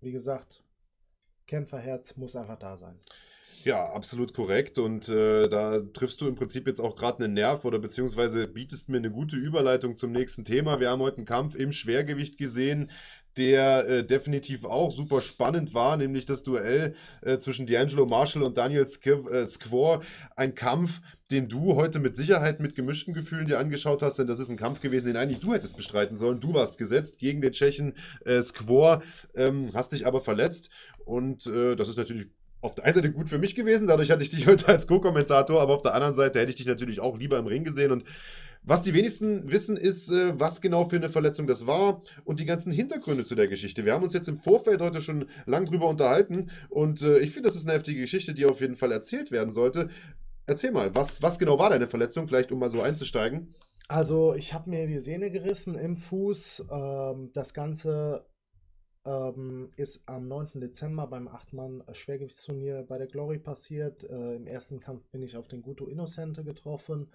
wie 0.00 0.12
gesagt, 0.12 0.64
Kämpferherz 1.52 2.16
muss 2.16 2.34
einfach 2.34 2.58
da 2.58 2.78
sein. 2.78 2.98
Ja, 3.62 3.84
absolut 3.84 4.32
korrekt. 4.32 4.78
Und 4.78 5.10
äh, 5.10 5.48
da 5.50 5.80
triffst 5.80 6.18
du 6.22 6.26
im 6.26 6.34
Prinzip 6.34 6.66
jetzt 6.66 6.80
auch 6.80 6.96
gerade 6.96 7.22
einen 7.22 7.34
Nerv 7.34 7.66
oder 7.66 7.78
beziehungsweise 7.78 8.48
bietest 8.48 8.88
mir 8.88 8.96
eine 8.96 9.10
gute 9.10 9.36
Überleitung 9.36 9.94
zum 9.94 10.12
nächsten 10.12 10.46
Thema. 10.46 10.80
Wir 10.80 10.88
haben 10.88 11.02
heute 11.02 11.18
einen 11.18 11.26
Kampf 11.26 11.54
im 11.54 11.70
Schwergewicht 11.70 12.38
gesehen, 12.38 12.90
der 13.36 13.88
äh, 13.88 14.04
definitiv 14.04 14.64
auch 14.64 14.92
super 14.92 15.20
spannend 15.20 15.74
war, 15.74 15.96
nämlich 15.96 16.26
das 16.26 16.42
Duell 16.42 16.94
äh, 17.22 17.38
zwischen 17.38 17.66
D'Angelo 17.66 18.06
Marshall 18.06 18.42
und 18.42 18.58
Daniel 18.58 18.84
Sk 18.84 19.06
äh. 19.06 19.98
Ein 20.36 20.54
Kampf, 20.54 21.00
den 21.30 21.48
du 21.48 21.76
heute 21.76 21.98
mit 21.98 22.14
Sicherheit 22.14 22.60
mit 22.60 22.74
gemischten 22.74 23.14
Gefühlen 23.14 23.46
dir 23.46 23.58
angeschaut 23.58 24.02
hast, 24.02 24.18
denn 24.18 24.26
das 24.26 24.38
ist 24.38 24.50
ein 24.50 24.58
Kampf 24.58 24.80
gewesen, 24.80 25.06
den 25.06 25.16
eigentlich 25.16 25.40
du 25.40 25.54
hättest 25.54 25.76
bestreiten 25.76 26.16
sollen. 26.16 26.40
Du 26.40 26.52
warst 26.52 26.78
gesetzt 26.78 27.18
gegen 27.18 27.40
den 27.40 27.52
Tschechen 27.52 27.94
äh, 28.26 28.42
Skvor, 28.42 29.02
ähm, 29.34 29.70
hast 29.72 29.92
dich 29.92 30.06
aber 30.06 30.20
verletzt 30.20 30.68
und 31.04 31.46
äh, 31.46 31.76
das 31.76 31.88
ist 31.88 31.96
natürlich 31.96 32.28
auf 32.60 32.74
der 32.74 32.84
einen 32.84 32.94
Seite 32.94 33.12
gut 33.12 33.28
für 33.28 33.38
mich 33.38 33.54
gewesen, 33.54 33.88
dadurch 33.88 34.10
hatte 34.10 34.22
ich 34.22 34.30
dich 34.30 34.46
heute 34.48 34.68
als 34.68 34.86
Co-Kommentator, 34.86 35.60
aber 35.60 35.74
auf 35.74 35.82
der 35.82 35.94
anderen 35.94 36.14
Seite 36.14 36.38
hätte 36.40 36.50
ich 36.50 36.56
dich 36.56 36.66
natürlich 36.66 37.00
auch 37.00 37.18
lieber 37.18 37.38
im 37.38 37.46
Ring 37.46 37.64
gesehen 37.64 37.92
und 37.92 38.04
was 38.64 38.82
die 38.82 38.94
wenigsten 38.94 39.50
wissen, 39.50 39.76
ist, 39.76 40.10
äh, 40.12 40.38
was 40.38 40.60
genau 40.60 40.84
für 40.84 40.96
eine 40.96 41.08
Verletzung 41.08 41.48
das 41.48 41.66
war 41.66 42.00
und 42.24 42.38
die 42.38 42.44
ganzen 42.44 42.72
Hintergründe 42.72 43.24
zu 43.24 43.34
der 43.34 43.48
Geschichte. 43.48 43.84
Wir 43.84 43.92
haben 43.92 44.04
uns 44.04 44.12
jetzt 44.12 44.28
im 44.28 44.36
Vorfeld 44.36 44.80
heute 44.80 45.00
schon 45.00 45.26
lang 45.46 45.66
drüber 45.66 45.88
unterhalten 45.88 46.50
und 46.68 47.02
äh, 47.02 47.18
ich 47.18 47.32
finde, 47.32 47.48
das 47.48 47.56
ist 47.56 47.66
eine 47.66 47.74
heftige 47.74 48.00
Geschichte, 48.00 48.34
die 48.34 48.46
auf 48.46 48.60
jeden 48.60 48.76
Fall 48.76 48.92
erzählt 48.92 49.32
werden 49.32 49.50
sollte. 49.50 49.90
Erzähl 50.46 50.70
mal, 50.70 50.94
was, 50.94 51.22
was 51.22 51.40
genau 51.40 51.58
war 51.58 51.70
deine 51.70 51.88
Verletzung, 51.88 52.28
vielleicht 52.28 52.52
um 52.52 52.60
mal 52.60 52.70
so 52.70 52.82
einzusteigen? 52.82 53.54
Also, 53.88 54.34
ich 54.34 54.54
habe 54.54 54.70
mir 54.70 54.86
die 54.86 55.00
Sehne 55.00 55.30
gerissen 55.30 55.74
im 55.74 55.96
Fuß. 55.96 56.64
Ähm, 56.70 57.30
das 57.34 57.52
Ganze 57.54 58.24
ähm, 59.04 59.70
ist 59.76 60.08
am 60.08 60.28
9. 60.28 60.60
Dezember 60.60 61.06
beim 61.06 61.28
8-Mann-Schwergewichtsturnier 61.28 62.84
bei 62.84 62.98
der 62.98 63.08
Glory 63.08 63.38
passiert. 63.38 64.04
Äh, 64.04 64.36
Im 64.36 64.46
ersten 64.46 64.80
Kampf 64.80 65.06
bin 65.08 65.22
ich 65.22 65.36
auf 65.36 65.48
den 65.48 65.62
Guto 65.62 65.86
Innocente 65.86 66.44
getroffen. 66.44 67.10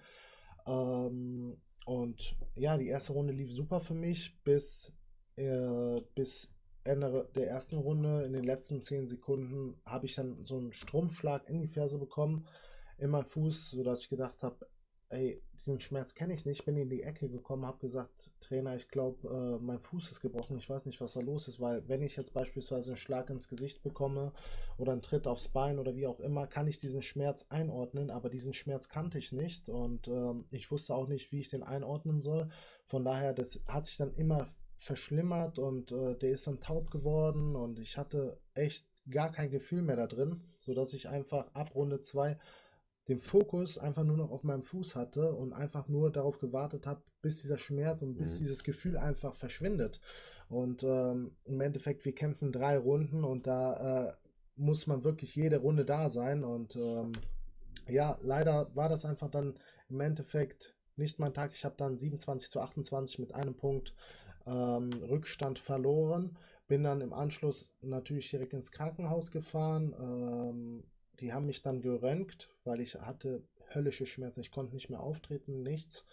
Ähm, 0.66 1.56
und 1.86 2.36
ja, 2.54 2.76
die 2.76 2.88
erste 2.88 3.14
Runde 3.14 3.32
lief 3.32 3.50
super 3.50 3.80
für 3.80 3.94
mich, 3.94 4.42
bis, 4.44 4.92
äh, 5.36 6.02
bis 6.14 6.52
Ende 6.84 7.28
der 7.34 7.48
ersten 7.48 7.76
Runde, 7.78 8.24
in 8.24 8.32
den 8.32 8.44
letzten 8.44 8.82
10 8.82 9.08
Sekunden, 9.08 9.80
habe 9.86 10.06
ich 10.06 10.14
dann 10.14 10.44
so 10.44 10.58
einen 10.58 10.72
Stromschlag 10.72 11.48
in 11.48 11.60
die 11.60 11.68
Ferse 11.68 11.98
bekommen. 11.98 12.46
in 13.00 13.10
meinem 13.10 13.26
Fuß, 13.26 13.70
sodass 13.70 14.00
ich 14.00 14.08
gedacht 14.08 14.42
habe, 14.42 14.66
ey, 15.10 15.42
diesen 15.54 15.80
Schmerz 15.80 16.14
kenne 16.14 16.34
ich 16.34 16.44
nicht. 16.44 16.64
Bin 16.64 16.76
in 16.76 16.88
die 16.88 17.02
Ecke 17.02 17.28
gekommen, 17.28 17.66
habe 17.66 17.78
gesagt, 17.78 18.30
Trainer, 18.40 18.76
ich 18.76 18.88
glaube, 18.88 19.28
äh, 19.28 19.62
mein 19.62 19.78
Fuß 19.78 20.10
ist 20.10 20.20
gebrochen. 20.20 20.58
Ich 20.58 20.68
weiß 20.68 20.86
nicht, 20.86 21.00
was 21.00 21.14
da 21.14 21.20
los 21.20 21.48
ist, 21.48 21.60
weil 21.60 21.86
wenn 21.88 22.02
ich 22.02 22.16
jetzt 22.16 22.32
beispielsweise 22.32 22.90
einen 22.90 22.96
Schlag 22.96 23.30
ins 23.30 23.48
Gesicht 23.48 23.82
bekomme 23.82 24.32
oder 24.76 24.92
einen 24.92 25.02
Tritt 25.02 25.26
aufs 25.26 25.48
Bein 25.48 25.78
oder 25.78 25.96
wie 25.96 26.06
auch 26.06 26.20
immer, 26.20 26.46
kann 26.46 26.68
ich 26.68 26.78
diesen 26.78 27.02
Schmerz 27.02 27.46
einordnen, 27.48 28.10
aber 28.10 28.30
diesen 28.30 28.54
Schmerz 28.54 28.88
kannte 28.88 29.18
ich 29.18 29.32
nicht 29.32 29.68
und 29.68 30.08
ähm, 30.08 30.44
ich 30.50 30.70
wusste 30.70 30.94
auch 30.94 31.08
nicht, 31.08 31.32
wie 31.32 31.40
ich 31.40 31.48
den 31.48 31.62
einordnen 31.62 32.20
soll. 32.20 32.48
Von 32.86 33.04
daher, 33.04 33.32
das 33.32 33.60
hat 33.66 33.86
sich 33.86 33.96
dann 33.96 34.14
immer 34.14 34.46
verschlimmert 34.76 35.58
und 35.58 35.90
äh, 35.90 36.16
der 36.16 36.30
ist 36.30 36.46
dann 36.46 36.60
taub 36.60 36.90
geworden 36.90 37.56
und 37.56 37.80
ich 37.80 37.98
hatte 37.98 38.38
echt 38.54 38.86
gar 39.10 39.32
kein 39.32 39.50
Gefühl 39.50 39.82
mehr 39.82 39.96
da 39.96 40.06
drin, 40.06 40.42
sodass 40.60 40.92
ich 40.92 41.08
einfach 41.08 41.52
ab 41.54 41.74
Runde 41.74 42.00
2 42.00 42.38
den 43.08 43.20
Fokus 43.20 43.78
einfach 43.78 44.04
nur 44.04 44.16
noch 44.16 44.30
auf 44.30 44.44
meinem 44.44 44.62
Fuß 44.62 44.94
hatte 44.94 45.32
und 45.32 45.54
einfach 45.54 45.88
nur 45.88 46.12
darauf 46.12 46.38
gewartet 46.38 46.86
habe, 46.86 47.02
bis 47.22 47.40
dieser 47.40 47.58
Schmerz 47.58 48.02
und 48.02 48.16
bis 48.16 48.34
mhm. 48.34 48.38
dieses 48.38 48.64
Gefühl 48.64 48.98
einfach 48.98 49.34
verschwindet. 49.34 50.00
Und 50.48 50.82
ähm, 50.82 51.32
im 51.44 51.60
Endeffekt, 51.60 52.04
wir 52.04 52.14
kämpfen 52.14 52.52
drei 52.52 52.78
Runden 52.78 53.24
und 53.24 53.46
da 53.46 54.08
äh, 54.08 54.12
muss 54.56 54.86
man 54.86 55.04
wirklich 55.04 55.34
jede 55.34 55.58
Runde 55.58 55.84
da 55.84 56.10
sein. 56.10 56.44
Und 56.44 56.76
ähm, 56.76 57.12
ja, 57.88 58.18
leider 58.22 58.74
war 58.74 58.88
das 58.88 59.04
einfach 59.04 59.30
dann 59.30 59.58
im 59.88 60.00
Endeffekt 60.00 60.74
nicht 60.96 61.18
mein 61.18 61.34
Tag. 61.34 61.52
Ich 61.54 61.64
habe 61.64 61.76
dann 61.78 61.96
27 61.96 62.50
zu 62.50 62.60
28 62.60 63.18
mit 63.18 63.34
einem 63.34 63.56
Punkt 63.56 63.94
ähm, 64.46 64.90
Rückstand 65.08 65.58
verloren. 65.58 66.36
Bin 66.66 66.82
dann 66.82 67.00
im 67.00 67.14
Anschluss 67.14 67.72
natürlich 67.80 68.30
direkt 68.30 68.52
ins 68.52 68.72
Krankenhaus 68.72 69.30
gefahren. 69.30 69.94
Ähm, 69.98 70.84
die 71.20 71.32
haben 71.32 71.46
mich 71.46 71.62
dann 71.62 71.80
geröntgt, 71.80 72.48
weil 72.64 72.80
ich 72.80 72.94
hatte 72.94 73.42
höllische 73.74 74.06
Schmerzen. 74.06 74.40
Ich 74.40 74.50
konnte 74.50 74.74
nicht 74.74 74.90
mehr 74.90 75.00
auftreten, 75.00 75.62
nichts. 75.62 76.04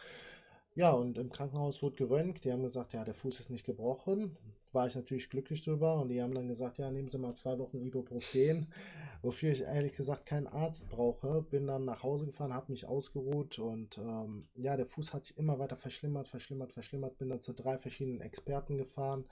Ja, 0.76 0.92
und 0.92 1.18
im 1.18 1.32
Krankenhaus 1.32 1.82
wurde 1.82 1.96
geröntgt. 1.96 2.44
Die 2.44 2.52
haben 2.52 2.64
gesagt, 2.64 2.94
ja, 2.94 3.06
der 3.06 3.14
Fuß 3.14 3.40
ist 3.40 3.50
nicht 3.50 3.66
gebrochen. 3.66 4.38
War 4.74 4.88
ich 4.88 4.96
natürlich 4.96 5.30
glücklich 5.30 5.64
drüber. 5.64 6.02
Und 6.02 6.10
die 6.10 6.22
haben 6.22 6.34
dann 6.34 6.50
gesagt, 6.50 6.80
ja, 6.80 6.92
nehmen 6.92 7.10
Sie 7.10 7.18
mal 7.18 7.34
zwei 7.34 7.58
Wochen 7.60 7.80
Ibuprofen. 7.80 8.68
Wofür 9.22 9.52
ich 9.52 9.62
ehrlich 9.62 9.94
gesagt 9.94 10.26
keinen 10.26 10.48
Arzt 10.48 10.90
brauche. 10.90 11.44
Bin 11.44 11.68
dann 11.68 11.86
nach 11.86 12.04
Hause 12.04 12.26
gefahren, 12.26 12.54
habe 12.54 12.74
mich 12.74 12.88
ausgeruht. 12.88 13.58
Und 13.58 13.98
ähm, 13.98 14.50
ja, 14.56 14.76
der 14.76 14.86
Fuß 14.86 15.14
hat 15.14 15.26
sich 15.26 15.38
immer 15.38 15.60
weiter 15.60 15.78
verschlimmert, 15.78 16.28
verschlimmert, 16.28 16.74
verschlimmert. 16.74 17.18
Bin 17.18 17.30
dann 17.30 17.42
zu 17.42 17.54
drei 17.54 17.78
verschiedenen 17.78 18.20
Experten 18.20 18.78
gefahren. 18.78 19.26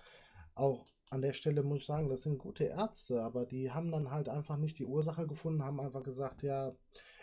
Auch 0.56 0.86
an 1.14 1.22
der 1.22 1.34
Stelle 1.34 1.64
muss 1.64 1.80
ich 1.80 1.86
sagen, 1.86 2.10
das 2.10 2.24
sind 2.24 2.40
gute 2.40 2.66
Ärzte, 2.66 3.22
aber 3.22 3.46
die 3.46 3.72
haben 3.72 3.92
dann 3.92 4.10
halt 4.10 4.28
einfach 4.30 4.58
nicht 4.58 4.80
die 4.80 4.86
Ursache 4.86 5.28
gefunden, 5.28 5.64
haben 5.64 5.80
einfach 5.80 6.04
gesagt, 6.04 6.42
ja, 6.42 6.76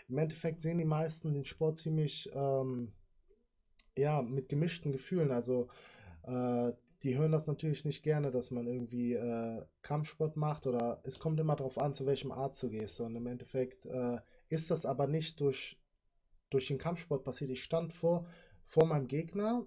im 0.08 0.18
Endeffekt 0.18 0.62
sehen 0.62 0.78
die 0.78 0.84
meisten 0.84 1.34
den 1.34 1.44
Sport 1.44 1.78
ziemlich, 1.78 2.30
ähm, 2.32 2.92
ja, 3.98 4.22
mit 4.22 4.48
gemischten 4.48 4.92
Gefühlen. 4.92 5.32
Also, 5.32 5.68
äh, 6.22 6.72
die 7.02 7.16
hören 7.16 7.32
das 7.32 7.46
natürlich 7.46 7.84
nicht 7.84 8.02
gerne, 8.02 8.30
dass 8.30 8.50
man 8.50 8.66
irgendwie 8.66 9.14
äh, 9.14 9.64
Kampfsport 9.82 10.36
macht 10.36 10.66
oder 10.66 11.00
es 11.04 11.18
kommt 11.18 11.40
immer 11.40 11.56
darauf 11.56 11.78
an, 11.78 11.94
zu 11.94 12.06
welchem 12.06 12.30
Arzt 12.30 12.62
du 12.62 12.68
gehst. 12.68 13.00
Und 13.00 13.16
im 13.16 13.26
Endeffekt 13.26 13.86
äh, 13.86 14.18
ist 14.48 14.70
das 14.70 14.86
aber 14.86 15.06
nicht 15.06 15.40
durch, 15.40 15.80
durch 16.50 16.68
den 16.68 16.78
Kampfsport 16.78 17.24
passiert. 17.24 17.50
Ich 17.50 17.62
stand 17.62 17.92
vor, 17.92 18.26
vor 18.66 18.86
meinem 18.86 19.08
Gegner 19.08 19.66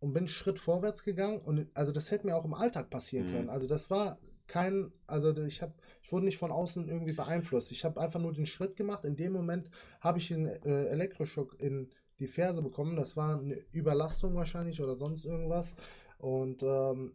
und 0.00 0.12
bin 0.12 0.22
einen 0.22 0.28
Schritt 0.28 0.58
vorwärts 0.58 1.04
gegangen 1.04 1.40
und 1.40 1.68
also 1.74 1.92
das 1.92 2.10
hätte 2.10 2.26
mir 2.26 2.36
auch 2.36 2.44
im 2.44 2.54
Alltag 2.54 2.90
passieren 2.90 3.28
mhm. 3.28 3.34
können. 3.34 3.50
Also 3.50 3.66
das 3.66 3.90
war 3.90 4.18
kein, 4.46 4.92
also 5.06 5.36
ich 5.44 5.62
habe, 5.62 5.74
ich 6.02 6.10
wurde 6.10 6.24
nicht 6.24 6.38
von 6.38 6.50
außen 6.50 6.88
irgendwie 6.88 7.12
beeinflusst. 7.12 7.70
Ich 7.70 7.84
habe 7.84 8.00
einfach 8.00 8.20
nur 8.20 8.32
den 8.32 8.46
Schritt 8.46 8.76
gemacht. 8.76 9.04
In 9.04 9.16
dem 9.16 9.32
Moment 9.32 9.70
habe 10.00 10.18
ich 10.18 10.32
einen 10.34 10.46
äh, 10.46 10.86
Elektroschock 10.86 11.60
in 11.60 11.88
die 12.18 12.26
Ferse 12.26 12.60
bekommen. 12.60 12.96
Das 12.96 13.16
war 13.16 13.38
eine 13.38 13.54
Überlastung 13.70 14.34
wahrscheinlich 14.34 14.82
oder 14.82 14.96
sonst 14.96 15.24
irgendwas. 15.24 15.76
Und 16.18 16.64
ähm, 16.64 17.12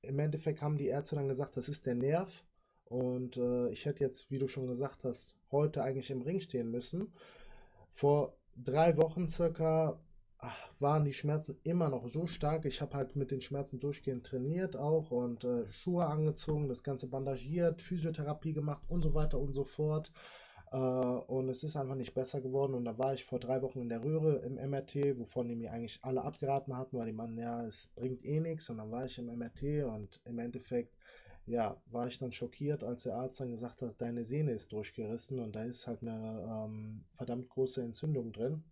im 0.00 0.18
Endeffekt 0.18 0.62
haben 0.62 0.78
die 0.78 0.86
Ärzte 0.86 1.16
dann 1.16 1.28
gesagt, 1.28 1.56
das 1.56 1.68
ist 1.68 1.84
der 1.84 1.94
Nerv. 1.94 2.44
Und 2.84 3.36
äh, 3.36 3.68
ich 3.68 3.84
hätte 3.84 4.02
jetzt, 4.02 4.30
wie 4.30 4.38
du 4.38 4.48
schon 4.48 4.66
gesagt 4.66 5.04
hast, 5.04 5.36
heute 5.52 5.82
eigentlich 5.82 6.10
im 6.10 6.22
Ring 6.22 6.40
stehen 6.40 6.70
müssen. 6.70 7.12
Vor 7.90 8.34
drei 8.56 8.96
Wochen 8.96 9.28
circa 9.28 10.00
waren 10.78 11.04
die 11.04 11.12
Schmerzen 11.12 11.58
immer 11.64 11.88
noch 11.88 12.08
so 12.08 12.26
stark. 12.26 12.64
Ich 12.64 12.80
habe 12.80 12.96
halt 12.96 13.16
mit 13.16 13.30
den 13.30 13.40
Schmerzen 13.40 13.80
durchgehend 13.80 14.24
trainiert 14.26 14.76
auch 14.76 15.10
und 15.10 15.44
äh, 15.44 15.70
Schuhe 15.70 16.06
angezogen, 16.06 16.68
das 16.68 16.82
Ganze 16.82 17.08
bandagiert, 17.08 17.82
Physiotherapie 17.82 18.52
gemacht 18.52 18.82
und 18.88 19.02
so 19.02 19.14
weiter 19.14 19.38
und 19.38 19.52
so 19.52 19.64
fort. 19.64 20.12
Äh, 20.70 20.76
und 20.76 21.48
es 21.48 21.62
ist 21.64 21.76
einfach 21.76 21.94
nicht 21.94 22.14
besser 22.14 22.40
geworden. 22.40 22.74
Und 22.74 22.84
da 22.84 22.98
war 22.98 23.14
ich 23.14 23.24
vor 23.24 23.40
drei 23.40 23.62
Wochen 23.62 23.80
in 23.80 23.88
der 23.88 24.04
Röhre 24.04 24.36
im 24.38 24.54
MRT, 24.54 25.18
wovon 25.18 25.48
die 25.48 25.56
mir 25.56 25.72
eigentlich 25.72 25.98
alle 26.02 26.22
abgeraten 26.22 26.76
hatten, 26.76 26.96
weil 26.96 27.06
die 27.06 27.12
meinten, 27.12 27.38
ja, 27.38 27.64
es 27.66 27.88
bringt 27.96 28.24
eh 28.24 28.40
nichts. 28.40 28.70
Und 28.70 28.78
dann 28.78 28.90
war 28.90 29.04
ich 29.06 29.18
im 29.18 29.26
MRT 29.26 29.84
und 29.84 30.20
im 30.24 30.38
Endeffekt, 30.38 30.96
ja, 31.46 31.80
war 31.86 32.06
ich 32.06 32.18
dann 32.18 32.32
schockiert, 32.32 32.84
als 32.84 33.04
der 33.04 33.16
Arzt 33.16 33.40
dann 33.40 33.50
gesagt 33.50 33.82
hat, 33.82 34.00
deine 34.00 34.22
Sehne 34.22 34.52
ist 34.52 34.72
durchgerissen 34.72 35.40
und 35.40 35.56
da 35.56 35.64
ist 35.64 35.86
halt 35.86 36.02
eine 36.02 36.46
ähm, 36.66 37.04
verdammt 37.14 37.48
große 37.48 37.82
Entzündung 37.82 38.32
drin. 38.32 38.64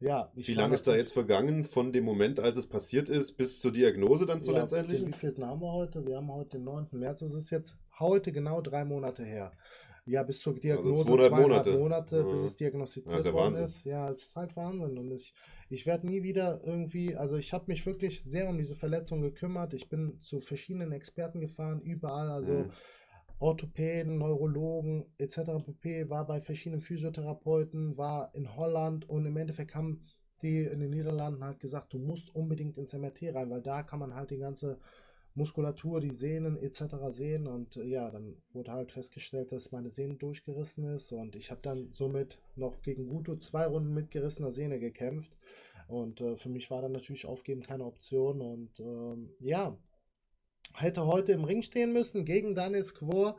Ja, 0.00 0.32
Wie 0.34 0.54
lange 0.54 0.74
ist 0.74 0.86
da 0.86 0.96
jetzt 0.96 1.12
vergangen 1.12 1.64
von 1.64 1.92
dem 1.92 2.04
Moment, 2.04 2.40
als 2.40 2.56
es 2.56 2.66
passiert 2.66 3.10
ist, 3.10 3.36
bis 3.36 3.60
zur 3.60 3.70
Diagnose 3.70 4.24
dann 4.24 4.40
zur 4.40 4.54
ja, 4.54 4.60
letztendlich? 4.60 5.06
Wie 5.06 5.12
viel 5.12 5.36
haben 5.44 5.60
wir 5.60 5.72
heute? 5.72 6.06
Wir 6.06 6.16
haben 6.16 6.32
heute 6.32 6.56
den 6.56 6.64
9. 6.64 6.88
März. 6.92 7.20
Es 7.20 7.34
ist 7.34 7.50
jetzt 7.50 7.76
heute 7.98 8.32
genau 8.32 8.62
drei 8.62 8.86
Monate 8.86 9.22
her. 9.22 9.52
Ja, 10.06 10.22
bis 10.22 10.40
zur 10.40 10.54
Diagnose 10.54 11.02
also 11.02 11.16
zweieinhalb 11.16 11.42
Monate, 11.42 11.78
Monate 11.78 12.16
ja. 12.16 12.22
bis 12.22 12.40
es 12.40 12.56
diagnostiziert 12.56 13.26
ja, 13.26 13.32
worden 13.34 13.54
ist. 13.56 13.84
Ja, 13.84 14.10
es 14.10 14.24
ist 14.24 14.36
halt 14.36 14.56
Wahnsinn. 14.56 14.96
Und 14.96 15.12
ich, 15.12 15.34
ich 15.68 15.84
werde 15.84 16.06
nie 16.06 16.22
wieder 16.22 16.62
irgendwie, 16.64 17.14
also 17.14 17.36
ich 17.36 17.52
habe 17.52 17.64
mich 17.68 17.84
wirklich 17.84 18.24
sehr 18.24 18.48
um 18.48 18.56
diese 18.56 18.76
Verletzung 18.76 19.20
gekümmert. 19.20 19.74
Ich 19.74 19.90
bin 19.90 20.18
zu 20.18 20.40
verschiedenen 20.40 20.92
Experten 20.92 21.40
gefahren, 21.40 21.82
überall. 21.82 22.30
Also 22.30 22.52
mhm. 22.54 22.70
Orthopäden, 23.40 24.18
Neurologen 24.18 25.06
etc. 25.18 25.64
pp. 25.64 26.10
war 26.10 26.26
bei 26.26 26.40
verschiedenen 26.40 26.82
Physiotherapeuten, 26.82 27.96
war 27.96 28.34
in 28.34 28.54
Holland 28.54 29.08
und 29.08 29.26
im 29.26 29.36
Endeffekt 29.36 29.74
haben 29.74 30.04
die 30.42 30.64
in 30.64 30.80
den 30.80 30.90
Niederlanden 30.90 31.44
halt 31.44 31.60
gesagt, 31.60 31.92
du 31.92 31.98
musst 31.98 32.34
unbedingt 32.34 32.78
ins 32.78 32.92
MRT 32.92 33.34
rein, 33.34 33.50
weil 33.50 33.62
da 33.62 33.82
kann 33.82 33.98
man 33.98 34.14
halt 34.14 34.30
die 34.30 34.38
ganze 34.38 34.78
Muskulatur, 35.34 36.00
die 36.00 36.12
Sehnen 36.12 36.56
etc. 36.58 36.96
sehen 37.10 37.46
und 37.46 37.76
äh, 37.76 37.84
ja, 37.84 38.10
dann 38.10 38.36
wurde 38.52 38.72
halt 38.72 38.92
festgestellt, 38.92 39.52
dass 39.52 39.72
meine 39.72 39.90
Sehne 39.90 40.16
durchgerissen 40.16 40.84
ist 40.84 41.12
und 41.12 41.36
ich 41.36 41.50
habe 41.50 41.62
dann 41.62 41.92
somit 41.92 42.38
noch 42.56 42.82
gegen 42.82 43.06
Guto 43.06 43.36
zwei 43.36 43.66
Runden 43.66 43.94
mit 43.94 44.10
gerissener 44.10 44.50
Sehne 44.50 44.78
gekämpft 44.78 45.36
und 45.88 46.20
äh, 46.20 46.36
für 46.36 46.48
mich 46.48 46.70
war 46.70 46.82
dann 46.82 46.92
natürlich 46.92 47.26
Aufgeben 47.26 47.62
keine 47.62 47.84
Option 47.84 48.40
und 48.40 48.80
ähm, 48.80 49.30
ja, 49.38 49.78
hätte 50.74 51.06
heute 51.06 51.32
im 51.32 51.44
Ring 51.44 51.62
stehen 51.62 51.92
müssen 51.92 52.24
gegen 52.24 52.54
Danis 52.54 52.94
Quor. 52.94 53.36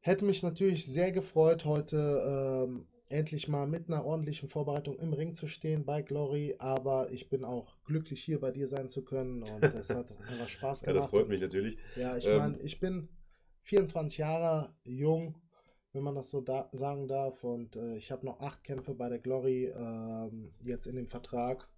Hätte 0.00 0.24
mich 0.24 0.42
natürlich 0.42 0.86
sehr 0.86 1.12
gefreut, 1.12 1.64
heute 1.64 2.66
ähm, 2.68 2.86
endlich 3.08 3.48
mal 3.48 3.66
mit 3.66 3.88
einer 3.88 4.04
ordentlichen 4.04 4.48
Vorbereitung 4.48 4.98
im 4.98 5.12
Ring 5.12 5.34
zu 5.34 5.46
stehen 5.46 5.84
bei 5.84 6.02
Glory. 6.02 6.56
Aber 6.58 7.10
ich 7.10 7.28
bin 7.28 7.44
auch 7.44 7.76
glücklich, 7.84 8.22
hier 8.22 8.40
bei 8.40 8.50
dir 8.50 8.68
sein 8.68 8.88
zu 8.88 9.02
können. 9.02 9.42
Und 9.42 9.62
es 9.62 9.90
hat 9.90 10.12
einfach 10.28 10.48
Spaß 10.48 10.82
gemacht. 10.82 10.94
ja, 10.94 11.00
das 11.00 11.10
freut 11.10 11.28
mich 11.28 11.40
natürlich. 11.40 11.78
Ja, 11.96 12.16
ich 12.16 12.26
ähm, 12.26 12.36
meine, 12.36 12.60
ich 12.60 12.80
bin 12.80 13.08
24 13.62 14.18
Jahre 14.18 14.74
jung, 14.84 15.36
wenn 15.92 16.02
man 16.02 16.14
das 16.14 16.30
so 16.30 16.40
da 16.40 16.68
sagen 16.72 17.08
darf. 17.08 17.44
Und 17.44 17.76
äh, 17.76 17.96
ich 17.96 18.10
habe 18.10 18.26
noch 18.26 18.40
acht 18.40 18.64
Kämpfe 18.64 18.94
bei 18.94 19.08
der 19.08 19.18
Glory 19.18 19.66
äh, 19.66 20.30
jetzt 20.64 20.86
in 20.86 20.96
dem 20.96 21.06
Vertrag. 21.06 21.68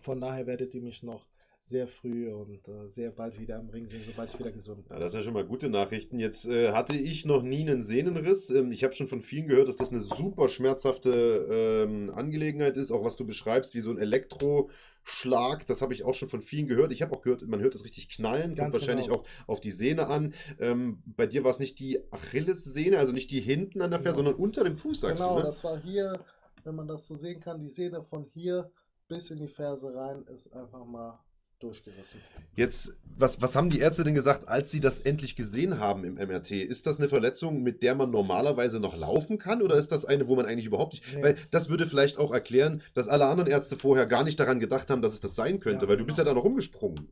Von 0.00 0.20
daher 0.20 0.46
werdet 0.46 0.74
ihr 0.74 0.82
mich 0.82 1.02
noch 1.02 1.26
sehr 1.68 1.86
früh 1.86 2.32
und 2.32 2.66
äh, 2.68 2.88
sehr 2.88 3.10
bald 3.10 3.38
wieder 3.38 3.58
im 3.58 3.68
Ring 3.68 3.88
sind, 3.88 4.04
sobald 4.04 4.32
ich 4.32 4.38
wieder 4.38 4.50
gesund 4.50 4.88
bin. 4.88 4.96
Ja, 4.96 5.00
das 5.00 5.12
ist 5.12 5.16
ja 5.16 5.22
schon 5.22 5.34
mal 5.34 5.44
gute 5.44 5.68
Nachrichten. 5.68 6.18
Jetzt 6.18 6.46
äh, 6.46 6.72
hatte 6.72 6.96
ich 6.96 7.24
noch 7.24 7.42
nie 7.42 7.60
einen 7.60 7.82
Sehnenriss. 7.82 8.50
Ähm, 8.50 8.72
ich 8.72 8.84
habe 8.84 8.94
schon 8.94 9.06
von 9.06 9.20
vielen 9.20 9.48
gehört, 9.48 9.68
dass 9.68 9.76
das 9.76 9.90
eine 9.90 10.00
super 10.00 10.48
schmerzhafte 10.48 11.84
ähm, 11.86 12.10
Angelegenheit 12.14 12.76
ist, 12.76 12.90
auch 12.90 13.04
was 13.04 13.16
du 13.16 13.26
beschreibst, 13.26 13.74
wie 13.74 13.80
so 13.80 13.90
ein 13.90 13.98
Elektroschlag. 13.98 15.66
Das 15.66 15.82
habe 15.82 15.92
ich 15.92 16.04
auch 16.04 16.14
schon 16.14 16.28
von 16.28 16.40
vielen 16.40 16.68
gehört. 16.68 16.92
Ich 16.92 17.02
habe 17.02 17.14
auch 17.14 17.20
gehört, 17.20 17.46
man 17.46 17.60
hört 17.60 17.74
das 17.74 17.84
richtig 17.84 18.08
knallen, 18.08 18.54
Ganz 18.54 18.72
kommt 18.72 18.74
wahrscheinlich 18.74 19.08
genau. 19.08 19.20
auch 19.20 19.24
auf 19.46 19.60
die 19.60 19.72
Sehne 19.72 20.06
an. 20.06 20.34
Ähm, 20.58 21.02
bei 21.04 21.26
dir 21.26 21.44
war 21.44 21.50
es 21.50 21.58
nicht 21.58 21.78
die 21.78 22.00
Achillessehne, 22.10 22.98
also 22.98 23.12
nicht 23.12 23.30
die 23.30 23.40
hinten 23.40 23.82
an 23.82 23.90
der 23.90 24.00
Ferse, 24.00 24.20
genau. 24.20 24.30
sondern 24.30 24.42
unter 24.42 24.64
dem 24.64 24.76
Fuß, 24.76 25.00
sagst 25.00 25.22
genau, 25.22 25.36
du. 25.36 25.42
Genau, 25.42 25.48
ne? 25.48 25.54
das 25.54 25.64
war 25.64 25.78
hier, 25.82 26.24
wenn 26.64 26.74
man 26.74 26.88
das 26.88 27.06
so 27.06 27.14
sehen 27.14 27.40
kann, 27.40 27.60
die 27.60 27.68
Sehne 27.68 28.02
von 28.02 28.24
hier 28.24 28.70
bis 29.08 29.30
in 29.30 29.38
die 29.38 29.48
Ferse 29.48 29.94
rein 29.94 30.24
ist 30.26 30.52
einfach 30.52 30.84
mal 30.84 31.18
durchgerissen. 31.58 32.20
Jetzt, 32.56 32.94
was, 33.16 33.40
was 33.42 33.56
haben 33.56 33.70
die 33.70 33.80
Ärzte 33.80 34.04
denn 34.04 34.14
gesagt, 34.14 34.48
als 34.48 34.70
sie 34.70 34.80
das 34.80 35.00
endlich 35.00 35.36
gesehen 35.36 35.78
haben 35.78 36.04
im 36.04 36.14
MRT? 36.14 36.52
Ist 36.52 36.86
das 36.86 36.98
eine 36.98 37.08
Verletzung, 37.08 37.62
mit 37.62 37.82
der 37.82 37.94
man 37.94 38.10
normalerweise 38.10 38.80
noch 38.80 38.96
laufen 38.96 39.38
kann 39.38 39.62
oder 39.62 39.76
ist 39.76 39.92
das 39.92 40.04
eine, 40.04 40.28
wo 40.28 40.36
man 40.36 40.46
eigentlich 40.46 40.66
überhaupt 40.66 40.94
nicht. 40.94 41.14
Nee. 41.14 41.22
Weil 41.22 41.36
das 41.50 41.68
würde 41.68 41.86
vielleicht 41.86 42.18
auch 42.18 42.32
erklären, 42.32 42.82
dass 42.94 43.08
alle 43.08 43.26
anderen 43.26 43.50
Ärzte 43.50 43.76
vorher 43.76 44.06
gar 44.06 44.24
nicht 44.24 44.38
daran 44.38 44.60
gedacht 44.60 44.90
haben, 44.90 45.02
dass 45.02 45.12
es 45.12 45.20
das 45.20 45.34
sein 45.34 45.60
könnte, 45.60 45.86
ja, 45.86 45.88
weil 45.88 45.96
du 45.96 46.06
bist 46.06 46.18
ja 46.18 46.24
da 46.24 46.34
noch 46.34 46.44
rumgesprungen. 46.44 47.08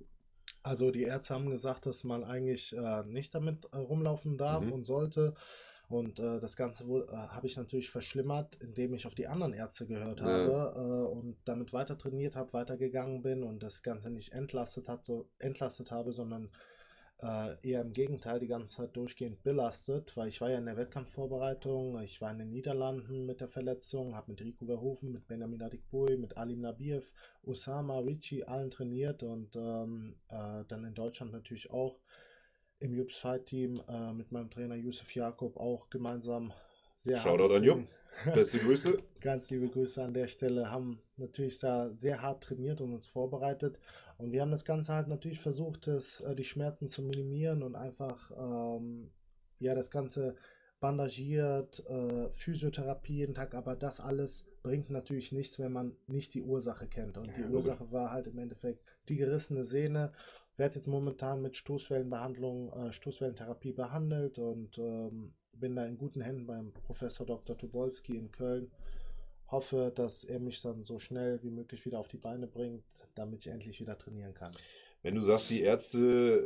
Also 0.62 0.90
die 0.90 1.02
Ärzte 1.02 1.34
haben 1.34 1.50
gesagt, 1.50 1.86
dass 1.86 2.02
man 2.02 2.24
eigentlich 2.24 2.76
äh, 2.76 3.04
nicht 3.04 3.34
damit 3.34 3.66
äh, 3.72 3.76
rumlaufen 3.76 4.36
darf 4.36 4.64
mhm. 4.64 4.72
und 4.72 4.84
sollte. 4.84 5.34
Und 5.88 6.18
äh, 6.18 6.40
das 6.40 6.56
Ganze 6.56 6.84
äh, 6.84 7.06
habe 7.12 7.46
ich 7.46 7.56
natürlich 7.56 7.90
verschlimmert, 7.90 8.56
indem 8.56 8.94
ich 8.94 9.06
auf 9.06 9.14
die 9.14 9.28
anderen 9.28 9.52
Ärzte 9.52 9.86
gehört 9.86 10.20
habe 10.20 10.50
ja. 10.50 11.04
äh, 11.04 11.06
und 11.06 11.36
damit 11.44 11.72
weiter 11.72 11.96
trainiert 11.96 12.34
habe, 12.34 12.52
weitergegangen 12.52 13.22
bin 13.22 13.44
und 13.44 13.62
das 13.62 13.82
Ganze 13.82 14.10
nicht 14.10 14.32
entlastet, 14.32 14.88
hat, 14.88 15.04
so, 15.04 15.28
entlastet 15.38 15.92
habe, 15.92 16.12
sondern 16.12 16.50
äh, 17.22 17.54
eher 17.62 17.80
im 17.80 17.92
Gegenteil 17.92 18.40
die 18.40 18.48
ganze 18.48 18.76
Zeit 18.76 18.96
durchgehend 18.96 19.42
belastet, 19.42 20.16
weil 20.16 20.28
ich 20.28 20.40
war 20.40 20.50
ja 20.50 20.58
in 20.58 20.66
der 20.66 20.76
Wettkampfvorbereitung, 20.76 22.00
ich 22.02 22.20
war 22.20 22.30
in 22.30 22.38
den 22.38 22.50
Niederlanden 22.50 23.24
mit 23.24 23.40
der 23.40 23.48
Verletzung, 23.48 24.14
habe 24.14 24.32
mit 24.32 24.42
Rico 24.42 24.66
Verhoeven, 24.66 25.12
mit 25.12 25.26
Benjamin 25.26 25.62
Adikbui, 25.62 26.16
mit 26.16 26.36
Alim 26.36 26.60
Nabiev, 26.60 27.12
Osama, 27.44 28.00
Ricci, 28.00 28.42
allen 28.42 28.70
trainiert 28.70 29.22
und 29.22 29.56
ähm, 29.56 30.16
äh, 30.28 30.64
dann 30.68 30.84
in 30.84 30.94
Deutschland 30.94 31.32
natürlich 31.32 31.70
auch 31.70 32.00
im 32.78 32.94
Jups 32.94 33.18
Fight 33.18 33.46
Team 33.46 33.82
äh, 33.88 34.12
mit 34.12 34.32
meinem 34.32 34.50
Trainer 34.50 34.74
Yusuf 34.74 35.14
Jakob 35.14 35.56
auch 35.56 35.88
gemeinsam 35.90 36.52
sehr 36.98 37.18
Shoutout 37.18 37.54
an 37.54 37.64
Jupp. 37.64 37.86
Beste 38.34 38.58
Grüße. 38.58 38.96
Ganz 39.20 39.50
liebe 39.50 39.68
Grüße 39.68 40.02
an 40.02 40.14
der 40.14 40.28
Stelle. 40.28 40.70
Haben 40.70 41.00
natürlich 41.16 41.58
da 41.58 41.90
sehr 41.94 42.22
hart 42.22 42.42
trainiert 42.42 42.80
und 42.80 42.94
uns 42.94 43.06
vorbereitet. 43.06 43.78
Und 44.16 44.32
wir 44.32 44.40
haben 44.40 44.50
das 44.50 44.64
Ganze 44.64 44.94
halt 44.94 45.08
natürlich 45.08 45.40
versucht, 45.40 45.86
das, 45.86 46.20
äh, 46.20 46.34
die 46.34 46.44
Schmerzen 46.44 46.88
zu 46.88 47.02
minimieren 47.02 47.62
und 47.62 47.76
einfach 47.76 48.30
ähm, 48.30 49.10
ja 49.58 49.74
das 49.74 49.90
Ganze 49.90 50.36
bandagiert, 50.80 51.84
äh, 51.88 52.30
Physiotherapie 52.34 53.14
jeden 53.16 53.34
Tag, 53.34 53.54
aber 53.54 53.76
das 53.76 54.00
alles 54.00 54.44
bringt 54.62 54.90
natürlich 54.90 55.32
nichts, 55.32 55.58
wenn 55.58 55.72
man 55.72 55.96
nicht 56.06 56.34
die 56.34 56.42
Ursache 56.42 56.86
kennt. 56.86 57.16
Und 57.18 57.28
ja, 57.28 57.34
die 57.34 57.44
Ursache 57.44 57.90
war 57.92 58.10
halt 58.10 58.26
im 58.26 58.38
Endeffekt 58.38 58.84
die 59.08 59.16
gerissene 59.16 59.64
Sehne. 59.64 60.12
Werde 60.56 60.76
jetzt 60.76 60.86
momentan 60.86 61.42
mit 61.42 61.56
Stoßwellenbehandlung, 61.56 62.72
äh, 62.72 62.92
Stoßwellentherapie 62.92 63.72
behandelt 63.72 64.38
und 64.38 64.78
ähm, 64.78 65.34
bin 65.52 65.76
da 65.76 65.84
in 65.84 65.98
guten 65.98 66.20
Händen 66.20 66.46
beim 66.46 66.72
Professor 66.72 67.26
Dr. 67.26 67.56
Tubolski 67.56 68.16
in 68.16 68.32
Köln 68.32 68.70
hoffe, 69.48 69.92
dass 69.94 70.24
er 70.24 70.40
mich 70.40 70.60
dann 70.62 70.82
so 70.82 70.98
schnell 70.98 71.42
wie 71.42 71.50
möglich 71.50 71.84
wieder 71.84 71.98
auf 71.98 72.08
die 72.08 72.16
Beine 72.16 72.46
bringt, 72.46 72.84
damit 73.14 73.46
ich 73.46 73.52
endlich 73.52 73.80
wieder 73.80 73.96
trainieren 73.96 74.34
kann. 74.34 74.52
Wenn 75.02 75.14
du 75.14 75.20
sagst, 75.20 75.50
die 75.50 75.60
Ärzte 75.60 75.98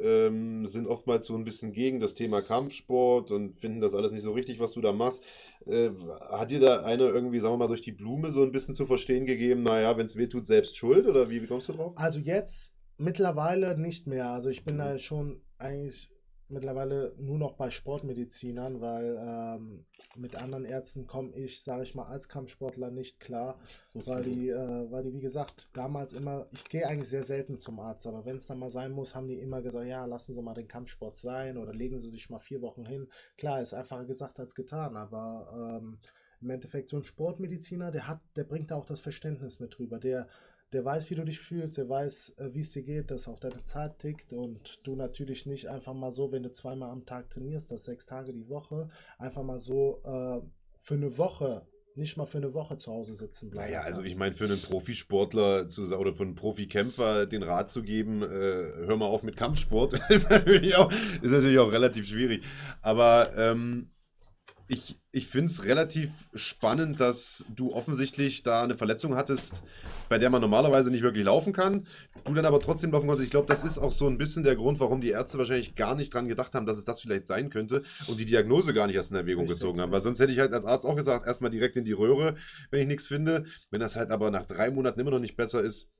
ähm, 0.02 0.66
sind 0.66 0.86
oftmals 0.86 1.24
so 1.24 1.34
ein 1.34 1.44
bisschen 1.44 1.72
gegen 1.72 1.98
das 1.98 2.12
Thema 2.12 2.42
Kampfsport 2.42 3.30
und 3.30 3.58
finden 3.58 3.80
das 3.80 3.94
alles 3.94 4.12
nicht 4.12 4.22
so 4.22 4.32
richtig, 4.32 4.60
was 4.60 4.72
du 4.72 4.82
da 4.82 4.92
machst, 4.92 5.22
äh, 5.64 5.90
hat 6.28 6.50
dir 6.50 6.60
da 6.60 6.82
einer 6.82 7.04
irgendwie, 7.04 7.40
sagen 7.40 7.54
wir 7.54 7.58
mal, 7.58 7.68
durch 7.68 7.80
die 7.80 7.92
Blume 7.92 8.32
so 8.32 8.42
ein 8.42 8.52
bisschen 8.52 8.74
zu 8.74 8.84
verstehen 8.84 9.24
gegeben, 9.24 9.62
naja, 9.62 9.96
wenn 9.96 10.04
es 10.04 10.16
weh 10.16 10.26
tut, 10.26 10.44
selbst 10.44 10.76
schuld 10.76 11.06
oder 11.06 11.30
wie, 11.30 11.40
wie 11.40 11.46
kommst 11.46 11.70
du 11.70 11.72
drauf? 11.72 11.92
Also 11.96 12.18
jetzt 12.18 12.74
mittlerweile 13.00 13.78
nicht 13.78 14.06
mehr. 14.06 14.30
Also 14.30 14.48
ich 14.48 14.64
bin 14.64 14.74
mhm. 14.74 14.78
da 14.78 14.98
schon 14.98 15.42
eigentlich 15.58 16.10
mittlerweile 16.50 17.14
nur 17.18 17.38
noch 17.38 17.52
bei 17.52 17.70
Sportmedizinern, 17.70 18.80
weil 18.80 19.16
ähm, 19.20 19.86
mit 20.16 20.34
anderen 20.34 20.64
Ärzten 20.64 21.06
komme 21.06 21.34
ich, 21.34 21.62
sage 21.62 21.84
ich 21.84 21.94
mal, 21.94 22.06
als 22.06 22.28
Kampfsportler 22.28 22.90
nicht 22.90 23.20
klar, 23.20 23.58
weil 23.94 24.24
die, 24.24 24.48
äh, 24.48 24.90
weil 24.90 25.04
die, 25.04 25.12
wie 25.12 25.20
gesagt, 25.20 25.70
damals 25.72 26.12
immer, 26.12 26.48
ich 26.50 26.64
gehe 26.64 26.86
eigentlich 26.86 27.08
sehr 27.08 27.24
selten 27.24 27.58
zum 27.58 27.78
Arzt, 27.80 28.06
aber 28.06 28.24
wenn 28.24 28.36
es 28.36 28.46
dann 28.46 28.58
mal 28.58 28.70
sein 28.70 28.92
muss, 28.92 29.14
haben 29.14 29.28
die 29.28 29.38
immer 29.38 29.62
gesagt, 29.62 29.86
ja, 29.86 30.04
lassen 30.04 30.34
Sie 30.34 30.42
mal 30.42 30.54
den 30.54 30.68
Kampfsport 30.68 31.16
sein 31.16 31.56
oder 31.56 31.72
legen 31.72 31.98
Sie 31.98 32.10
sich 32.10 32.30
mal 32.30 32.38
vier 32.38 32.60
Wochen 32.62 32.84
hin. 32.84 33.08
Klar, 33.36 33.62
ist 33.62 33.74
einfacher 33.74 34.04
gesagt 34.04 34.40
als 34.40 34.54
getan, 34.54 34.96
aber 34.96 35.80
ähm, 35.80 35.98
im 36.40 36.50
Endeffekt 36.50 36.90
so 36.90 36.96
ein 36.96 37.04
Sportmediziner, 37.04 37.90
der 37.90 38.08
hat, 38.08 38.20
der 38.34 38.44
bringt 38.44 38.70
da 38.70 38.76
auch 38.76 38.86
das 38.86 39.00
Verständnis 39.00 39.60
mit 39.60 39.76
drüber, 39.78 39.98
der 39.98 40.26
der 40.72 40.84
weiß, 40.84 41.10
wie 41.10 41.14
du 41.14 41.24
dich 41.24 41.40
fühlst, 41.40 41.76
der 41.76 41.88
weiß, 41.88 42.34
äh, 42.38 42.54
wie 42.54 42.60
es 42.60 42.70
dir 42.70 42.82
geht, 42.82 43.10
dass 43.10 43.28
auch 43.28 43.40
deine 43.40 43.64
Zeit 43.64 43.98
tickt 43.98 44.32
und 44.32 44.80
du 44.84 44.94
natürlich 44.94 45.46
nicht 45.46 45.68
einfach 45.68 45.94
mal 45.94 46.12
so, 46.12 46.30
wenn 46.32 46.42
du 46.42 46.52
zweimal 46.52 46.90
am 46.90 47.06
Tag 47.06 47.30
trainierst, 47.30 47.70
das 47.70 47.84
sechs 47.84 48.06
Tage 48.06 48.32
die 48.32 48.48
Woche, 48.48 48.88
einfach 49.18 49.42
mal 49.42 49.58
so 49.58 50.00
äh, 50.04 50.40
für 50.78 50.94
eine 50.94 51.18
Woche 51.18 51.66
nicht 51.96 52.16
mal 52.16 52.24
für 52.24 52.38
eine 52.38 52.54
Woche 52.54 52.78
zu 52.78 52.92
Hause 52.92 53.14
sitzen 53.14 53.50
bleiben. 53.50 53.72
Naja, 53.72 53.82
also 53.82 54.02
ich 54.02 54.16
meine, 54.16 54.34
für 54.34 54.44
einen 54.44 54.60
Profisportler 54.60 55.66
zu, 55.66 55.82
oder 55.96 56.14
für 56.14 56.22
einen 56.22 56.36
Profikämpfer 56.36 57.26
den 57.26 57.42
Rat 57.42 57.68
zu 57.68 57.82
geben, 57.82 58.22
äh, 58.22 58.26
hör 58.26 58.96
mal 58.96 59.06
auf 59.06 59.24
mit 59.24 59.36
Kampfsport, 59.36 60.00
ist, 60.08 60.30
natürlich 60.30 60.76
auch, 60.76 60.90
ist 61.20 61.32
natürlich 61.32 61.58
auch 61.58 61.72
relativ 61.72 62.06
schwierig. 62.06 62.44
Aber 62.80 63.36
ähm, 63.36 63.90
ich, 64.68 64.99
ich 65.12 65.26
finde 65.26 65.46
es 65.46 65.64
relativ 65.64 66.10
spannend, 66.34 67.00
dass 67.00 67.44
du 67.54 67.72
offensichtlich 67.72 68.44
da 68.44 68.62
eine 68.62 68.76
Verletzung 68.76 69.16
hattest, 69.16 69.64
bei 70.08 70.18
der 70.18 70.30
man 70.30 70.40
normalerweise 70.40 70.90
nicht 70.90 71.02
wirklich 71.02 71.24
laufen 71.24 71.52
kann. 71.52 71.86
Du 72.24 72.34
dann 72.34 72.44
aber 72.44 72.60
trotzdem 72.60 72.92
laufen 72.92 73.08
kannst. 73.08 73.22
Ich 73.22 73.30
glaube, 73.30 73.48
das 73.48 73.64
ist 73.64 73.78
auch 73.78 73.90
so 73.90 74.06
ein 74.06 74.18
bisschen 74.18 74.44
der 74.44 74.54
Grund, 74.54 74.78
warum 74.78 75.00
die 75.00 75.10
Ärzte 75.10 75.38
wahrscheinlich 75.38 75.74
gar 75.74 75.96
nicht 75.96 76.14
dran 76.14 76.28
gedacht 76.28 76.54
haben, 76.54 76.64
dass 76.64 76.78
es 76.78 76.84
das 76.84 77.00
vielleicht 77.00 77.26
sein 77.26 77.50
könnte 77.50 77.82
und 78.06 78.20
die 78.20 78.24
Diagnose 78.24 78.72
gar 78.72 78.86
nicht 78.86 78.96
erst 78.96 79.10
in 79.10 79.16
Erwägung 79.16 79.42
Richtig. 79.42 79.58
gezogen 79.58 79.80
haben. 79.80 79.90
Weil 79.90 80.00
sonst 80.00 80.20
hätte 80.20 80.32
ich 80.32 80.38
halt 80.38 80.52
als 80.52 80.64
Arzt 80.64 80.86
auch 80.86 80.96
gesagt, 80.96 81.26
erstmal 81.26 81.50
direkt 81.50 81.76
in 81.76 81.84
die 81.84 81.92
Röhre, 81.92 82.36
wenn 82.70 82.80
ich 82.80 82.86
nichts 82.86 83.06
finde. 83.06 83.46
Wenn 83.70 83.80
das 83.80 83.96
halt 83.96 84.10
aber 84.10 84.30
nach 84.30 84.44
drei 84.44 84.70
Monaten 84.70 85.00
immer 85.00 85.10
noch 85.10 85.18
nicht 85.18 85.36
besser 85.36 85.60
ist, 85.60 85.90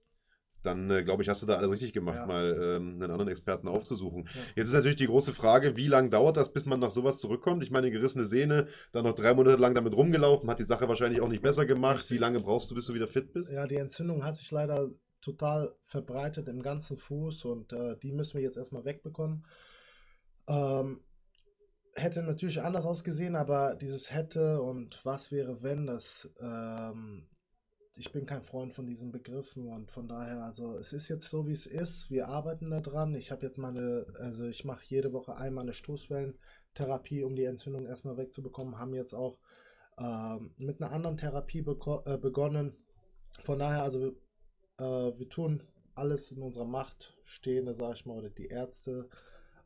dann 0.63 0.91
äh, 0.91 1.03
glaube 1.03 1.23
ich, 1.23 1.29
hast 1.29 1.43
du 1.43 1.47
da 1.47 1.57
alles 1.57 1.71
richtig 1.71 1.93
gemacht, 1.93 2.17
ja. 2.17 2.27
mal 2.27 2.57
ähm, 2.61 2.95
einen 2.95 3.11
anderen 3.11 3.29
Experten 3.29 3.69
aufzusuchen. 3.69 4.25
Ja. 4.25 4.41
Jetzt 4.57 4.69
ist 4.69 4.75
natürlich 4.75 4.97
die 4.97 5.07
große 5.07 5.33
Frage, 5.33 5.77
wie 5.77 5.87
lange 5.87 6.11
dauert 6.11 6.37
das, 6.37 6.53
bis 6.53 6.67
man 6.67 6.81
nach 6.81 6.91
sowas 6.91 7.19
zurückkommt? 7.19 7.63
Ich 7.63 7.71
meine, 7.71 7.91
gerissene 7.91 8.27
Sehne, 8.27 8.69
dann 8.93 9.05
noch 9.05 9.15
drei 9.15 9.35
Monate 9.35 9.61
lang 9.61 9.75
damit 9.75 9.95
rumgelaufen, 9.95 10.51
hat 10.51 10.59
die 10.59 10.65
Sache 10.65 10.89
wahrscheinlich 10.89 11.21
auch 11.21 11.29
nicht 11.29 11.43
besser 11.43 11.67
gemacht. 11.67 12.11
Wie 12.11 12.19
lange 12.19 12.41
brauchst 12.41 12.71
du, 12.71 12.75
bis 12.75 12.87
du 12.87 12.95
wieder 12.95 13.09
fit 13.09 13.33
bist? 13.33 13.51
Ja, 13.51 13.67
die 13.67 13.77
Entzündung 13.77 14.25
hat 14.25 14.37
sich 14.37 14.51
leider 14.51 14.91
total 15.21 15.75
verbreitet 15.85 16.49
im 16.49 16.63
ganzen 16.63 16.97
Fuß 16.97 17.45
und 17.45 17.73
äh, 17.73 17.97
die 18.03 18.13
müssen 18.13 18.35
wir 18.35 18.43
jetzt 18.43 18.57
erstmal 18.57 18.85
wegbekommen. 18.85 19.47
Ähm, 20.49 21.01
hätte 21.95 22.23
natürlich 22.23 22.61
anders 22.61 22.87
ausgesehen, 22.87 23.37
aber 23.37 23.77
dieses 23.77 24.13
hätte 24.13 24.63
und 24.63 25.01
was 25.05 25.31
wäre, 25.31 25.63
wenn, 25.63 25.87
das 25.87 26.31
ähm, 26.41 27.29
ich 28.01 28.13
bin 28.13 28.25
kein 28.25 28.43
Freund 28.43 28.73
von 28.73 28.87
diesen 28.87 29.13
Begriffen 29.13 29.69
und 29.69 29.91
von 29.91 30.09
daher, 30.09 30.43
also 30.45 30.79
es 30.79 30.95
ist 30.95 31.09
jetzt 31.09 31.29
so, 31.29 31.47
wie 31.47 31.53
es 31.53 31.67
ist. 31.67 32.11
Wir 32.11 32.29
arbeiten 32.29 32.71
daran. 32.71 33.15
Ich 33.15 33.31
habe 33.31 33.45
jetzt 33.45 33.59
meine, 33.59 34.07
also 34.19 34.47
ich 34.47 34.65
mache 34.65 34.83
jede 34.87 35.13
Woche 35.13 35.37
einmal 35.37 35.65
eine 35.65 35.75
Stoßwellentherapie, 35.75 37.25
um 37.25 37.37
die 37.37 37.45
Entzündung 37.45 37.85
erstmal 37.85 38.17
wegzubekommen. 38.17 38.79
Haben 38.79 38.95
jetzt 38.95 39.13
auch 39.13 39.39
ähm, 39.99 40.55
mit 40.57 40.81
einer 40.81 40.93
anderen 40.93 41.19
Therapie 41.19 41.59
äh, 41.59 42.17
begonnen. 42.17 42.75
Von 43.45 43.59
daher, 43.59 43.83
also 43.83 44.17
äh, 44.79 45.19
wir 45.19 45.29
tun 45.29 45.63
alles 45.95 46.31
in 46.31 46.41
unserer 46.41 46.65
Macht 46.65 47.19
Stehende, 47.25 47.75
sage 47.75 47.97
ich 47.97 48.07
mal, 48.07 48.17
oder 48.17 48.31
die 48.31 48.47
Ärzte, 48.47 49.11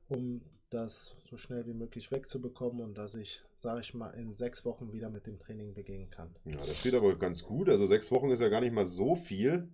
um 0.09 0.42
das 0.70 1.14
so 1.31 1.37
schnell 1.37 1.66
wie 1.66 1.75
möglich 1.75 2.11
wegzubekommen 2.11 2.83
und 2.83 2.99
dass 2.99 3.14
ich, 3.14 3.44
sage 3.64 3.81
ich 3.81 3.94
mal, 3.94 4.11
in 4.11 4.35
sechs 4.35 4.66
Wochen 4.66 4.92
wieder 4.92 5.09
mit 5.09 5.27
dem 5.27 5.38
Training 5.38 5.72
beginnen 5.72 6.11
kann. 6.11 6.37
Ja, 6.44 6.64
das 6.66 6.83
geht 6.83 6.94
aber 6.94 7.16
ganz 7.16 7.42
gut. 7.42 7.70
Also 7.70 7.87
sechs 7.87 8.11
Wochen 8.11 8.31
ist 8.31 8.40
ja 8.40 8.50
gar 8.50 8.61
nicht 8.61 8.74
mal 8.74 8.85
so 8.85 9.16
viel. 9.16 9.70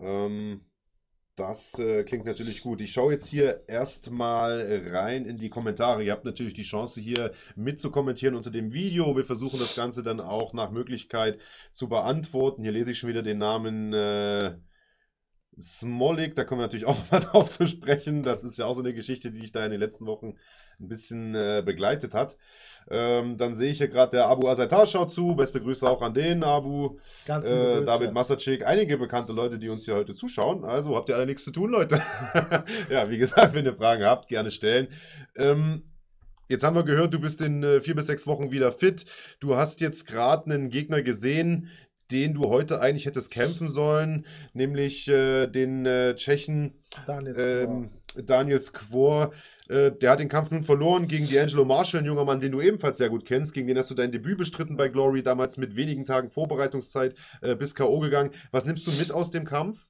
Ähm, 0.00 0.62
das 1.36 1.78
äh, 1.78 2.02
klingt 2.04 2.24
natürlich 2.24 2.62
gut. 2.62 2.80
Ich 2.80 2.92
schaue 2.92 3.12
jetzt 3.12 3.26
hier 3.26 3.68
erstmal 3.68 4.84
rein 4.90 5.26
in 5.26 5.36
die 5.36 5.50
Kommentare. 5.50 6.02
Ihr 6.02 6.12
habt 6.12 6.24
natürlich 6.24 6.54
die 6.54 6.62
Chance 6.62 7.02
hier 7.02 7.34
mitzukommentieren 7.56 8.34
unter 8.34 8.50
dem 8.50 8.72
Video. 8.72 9.14
Wir 9.14 9.26
versuchen 9.26 9.60
das 9.60 9.76
Ganze 9.76 10.02
dann 10.02 10.18
auch 10.18 10.54
nach 10.54 10.70
Möglichkeit 10.70 11.38
zu 11.70 11.90
beantworten. 11.90 12.62
Hier 12.62 12.72
lese 12.72 12.92
ich 12.92 12.98
schon 12.98 13.10
wieder 13.10 13.22
den 13.22 13.38
Namen. 13.38 13.92
Äh, 13.92 14.56
Smolik, 15.60 16.34
da 16.34 16.44
kommen 16.44 16.60
wir 16.60 16.64
natürlich 16.64 16.86
auch 16.86 16.96
nochmal 16.98 17.20
drauf 17.20 17.48
zu 17.48 17.66
sprechen. 17.66 18.22
Das 18.22 18.44
ist 18.44 18.58
ja 18.58 18.66
auch 18.66 18.74
so 18.74 18.82
eine 18.82 18.92
Geschichte, 18.92 19.30
die 19.30 19.40
dich 19.40 19.52
da 19.52 19.64
in 19.64 19.70
den 19.70 19.80
letzten 19.80 20.06
Wochen 20.06 20.34
ein 20.80 20.88
bisschen 20.88 21.34
äh, 21.34 21.62
begleitet 21.64 22.14
hat. 22.14 22.36
Ähm, 22.90 23.36
dann 23.36 23.54
sehe 23.54 23.70
ich 23.70 23.78
hier 23.78 23.88
gerade, 23.88 24.12
der 24.12 24.26
Abu 24.28 24.48
Azaitar 24.48 24.86
schaut 24.86 25.10
zu. 25.10 25.34
Beste 25.34 25.60
Grüße 25.60 25.88
auch 25.88 26.00
an 26.00 26.14
den 26.14 26.42
Abu. 26.42 26.98
Ganz 27.26 27.46
äh, 27.46 27.84
David 27.84 28.12
Masacek, 28.12 28.64
einige 28.64 28.96
bekannte 28.96 29.32
Leute, 29.32 29.58
die 29.58 29.68
uns 29.68 29.84
hier 29.84 29.94
heute 29.94 30.14
zuschauen. 30.14 30.64
Also 30.64 30.96
habt 30.96 31.08
ihr 31.08 31.16
alle 31.16 31.26
nichts 31.26 31.44
zu 31.44 31.50
tun, 31.50 31.70
Leute. 31.70 32.00
ja, 32.90 33.10
wie 33.10 33.18
gesagt, 33.18 33.52
wenn 33.54 33.66
ihr 33.66 33.74
Fragen 33.74 34.04
habt, 34.04 34.28
gerne 34.28 34.50
stellen. 34.50 34.88
Ähm, 35.36 35.82
Jetzt 36.50 36.64
haben 36.64 36.76
wir 36.76 36.82
gehört, 36.82 37.12
du 37.12 37.20
bist 37.20 37.42
in 37.42 37.62
äh, 37.62 37.82
vier 37.82 37.94
bis 37.94 38.06
sechs 38.06 38.26
Wochen 38.26 38.50
wieder 38.50 38.72
fit. 38.72 39.04
Du 39.38 39.56
hast 39.56 39.82
jetzt 39.82 40.06
gerade 40.06 40.46
einen 40.46 40.70
Gegner 40.70 41.02
gesehen, 41.02 41.68
den 42.10 42.34
du 42.34 42.48
heute 42.48 42.80
eigentlich 42.80 43.06
hättest 43.06 43.30
kämpfen 43.30 43.70
sollen, 43.70 44.26
nämlich 44.52 45.08
äh, 45.08 45.46
den 45.46 45.86
äh, 45.86 46.14
Tschechen 46.16 46.74
Daniel 47.06 47.34
ähm, 47.38 47.90
Daniel 48.16 48.58
Skvor. 48.58 49.32
Äh, 49.68 49.92
der 49.92 50.12
hat 50.12 50.20
den 50.20 50.30
Kampf 50.30 50.50
nun 50.50 50.64
verloren 50.64 51.08
gegen 51.08 51.26
D'Angelo 51.26 51.64
Marshall, 51.64 52.00
ein 52.00 52.06
junger 52.06 52.24
Mann, 52.24 52.40
den 52.40 52.52
du 52.52 52.60
ebenfalls 52.60 52.96
sehr 52.96 53.10
gut 53.10 53.26
kennst. 53.26 53.52
Gegen 53.52 53.66
den 53.66 53.76
hast 53.76 53.90
du 53.90 53.94
dein 53.94 54.12
Debüt 54.12 54.38
bestritten 54.38 54.76
bei 54.76 54.88
Glory, 54.88 55.22
damals 55.22 55.58
mit 55.58 55.76
wenigen 55.76 56.04
Tagen 56.04 56.30
Vorbereitungszeit 56.30 57.14
äh, 57.42 57.54
bis 57.54 57.74
K.O. 57.74 58.00
gegangen. 58.00 58.32
Was 58.50 58.64
nimmst 58.64 58.86
du 58.86 58.92
mit 58.92 59.12
aus 59.12 59.30
dem 59.30 59.44
Kampf? 59.44 59.86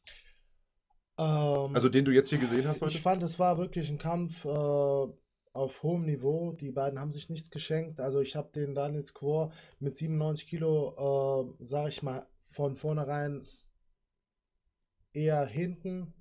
Ähm, 1.16 1.74
also 1.74 1.88
den 1.88 2.04
du 2.04 2.10
jetzt 2.10 2.28
hier 2.30 2.38
gesehen 2.38 2.66
hast 2.66 2.82
heute? 2.82 2.94
Ich 2.94 3.02
fand, 3.02 3.22
es 3.22 3.38
war 3.38 3.58
wirklich 3.58 3.88
ein 3.90 3.98
Kampf 3.98 4.44
äh, 4.44 5.06
auf 5.58 5.82
hohem 5.82 6.04
Niveau. 6.04 6.52
Die 6.52 6.70
beiden 6.70 7.00
haben 7.00 7.12
sich 7.12 7.28
nichts 7.28 7.50
geschenkt. 7.50 8.00
Also 8.00 8.20
ich 8.20 8.36
habe 8.36 8.50
den 8.54 8.74
Daniel 8.74 9.04
Squaw 9.04 9.52
mit 9.80 9.96
97 9.96 10.46
Kilo, 10.46 11.54
äh, 11.60 11.64
sage 11.64 11.88
ich 11.90 12.02
mal, 12.02 12.26
von 12.44 12.76
vornherein 12.76 13.46
eher 15.12 15.44
hinten 15.46 16.14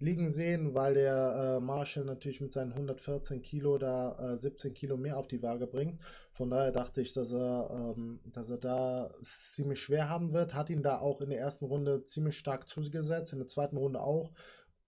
liegen 0.00 0.30
sehen, 0.30 0.74
weil 0.74 0.94
der 0.94 1.58
äh, 1.58 1.60
Marshall 1.60 2.04
natürlich 2.04 2.40
mit 2.40 2.52
seinen 2.52 2.72
114 2.72 3.42
Kilo 3.42 3.78
da 3.78 4.32
äh, 4.32 4.36
17 4.36 4.72
Kilo 4.72 4.96
mehr 4.96 5.16
auf 5.16 5.26
die 5.26 5.42
Waage 5.42 5.66
bringt. 5.66 6.00
Von 6.32 6.50
daher 6.50 6.70
dachte 6.70 7.00
ich, 7.00 7.12
dass 7.12 7.32
er, 7.32 7.94
ähm, 7.96 8.20
dass 8.26 8.48
er 8.48 8.58
da 8.58 9.10
ziemlich 9.22 9.80
schwer 9.80 10.08
haben 10.08 10.32
wird. 10.32 10.54
Hat 10.54 10.70
ihn 10.70 10.82
da 10.82 10.98
auch 10.98 11.20
in 11.20 11.30
der 11.30 11.40
ersten 11.40 11.64
Runde 11.64 12.04
ziemlich 12.04 12.38
stark 12.38 12.68
zugesetzt, 12.68 13.32
in 13.32 13.40
der 13.40 13.48
zweiten 13.48 13.76
Runde 13.76 14.00
auch 14.00 14.32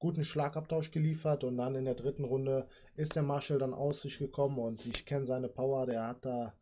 guten 0.00 0.24
Schlagabtausch 0.24 0.90
geliefert 0.90 1.44
und 1.44 1.58
dann 1.58 1.76
in 1.76 1.84
der 1.84 1.94
dritten 1.94 2.24
Runde 2.24 2.66
ist 2.96 3.14
der 3.14 3.22
Marshall 3.22 3.58
dann 3.58 3.74
aus 3.74 4.02
sich 4.02 4.18
gekommen 4.18 4.58
und 4.58 4.84
ich 4.86 5.06
kenne 5.06 5.26
seine 5.26 5.48
Power, 5.48 5.86
der 5.86 6.08
hat 6.08 6.24
da 6.24 6.54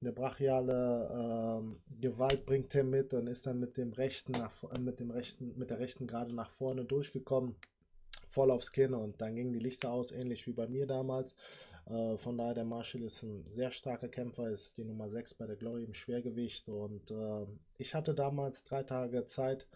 eine 0.00 0.12
brachiale 0.12 1.60
ähm, 1.60 1.76
Gewalt 2.00 2.46
bringt 2.46 2.74
er 2.74 2.84
mit 2.84 3.14
und 3.14 3.26
ist 3.26 3.46
dann 3.46 3.60
mit 3.60 3.76
dem 3.76 3.92
rechten 3.92 4.32
nach, 4.32 4.50
äh, 4.74 4.80
mit 4.80 4.98
dem 4.98 5.10
rechten 5.10 5.56
mit 5.56 5.70
der 5.70 5.78
rechten 5.78 6.06
gerade 6.06 6.34
nach 6.34 6.50
vorne 6.50 6.84
durchgekommen 6.84 7.54
voll 8.30 8.50
aufs 8.50 8.72
Kinn 8.72 8.94
und 8.94 9.20
dann 9.20 9.34
gingen 9.34 9.52
die 9.52 9.58
Lichter 9.58 9.92
aus, 9.92 10.12
ähnlich 10.12 10.46
wie 10.46 10.52
bei 10.52 10.66
mir 10.68 10.86
damals. 10.86 11.34
Äh, 11.86 12.16
von 12.16 12.38
daher, 12.38 12.54
der 12.54 12.64
Marshall 12.64 13.02
ist 13.02 13.22
ein 13.22 13.44
sehr 13.50 13.72
starker 13.72 14.08
Kämpfer, 14.08 14.48
ist 14.48 14.78
die 14.78 14.84
Nummer 14.84 15.08
6 15.08 15.34
bei 15.34 15.46
der 15.46 15.56
Glory 15.56 15.84
im 15.84 15.94
Schwergewicht 15.94 16.68
und 16.68 17.10
äh, 17.10 17.46
ich 17.78 17.94
hatte 17.94 18.14
damals 18.14 18.62
drei 18.62 18.84
Tage 18.84 19.26
Zeit, 19.26 19.66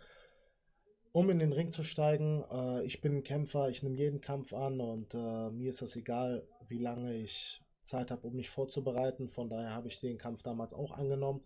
um 1.14 1.30
in 1.30 1.38
den 1.38 1.52
Ring 1.52 1.70
zu 1.70 1.84
steigen. 1.84 2.44
Äh, 2.50 2.84
ich 2.84 3.00
bin 3.00 3.16
ein 3.16 3.22
Kämpfer, 3.22 3.70
ich 3.70 3.84
nehme 3.84 3.96
jeden 3.96 4.20
Kampf 4.20 4.52
an 4.52 4.80
und 4.80 5.14
äh, 5.14 5.50
mir 5.50 5.70
ist 5.70 5.80
das 5.80 5.94
egal, 5.94 6.44
wie 6.68 6.78
lange 6.78 7.14
ich 7.14 7.62
Zeit 7.84 8.10
habe, 8.10 8.26
um 8.26 8.34
mich 8.34 8.50
vorzubereiten. 8.50 9.28
Von 9.28 9.48
daher 9.48 9.70
habe 9.70 9.86
ich 9.86 10.00
den 10.00 10.18
Kampf 10.18 10.42
damals 10.42 10.74
auch 10.74 10.90
angenommen. 10.90 11.40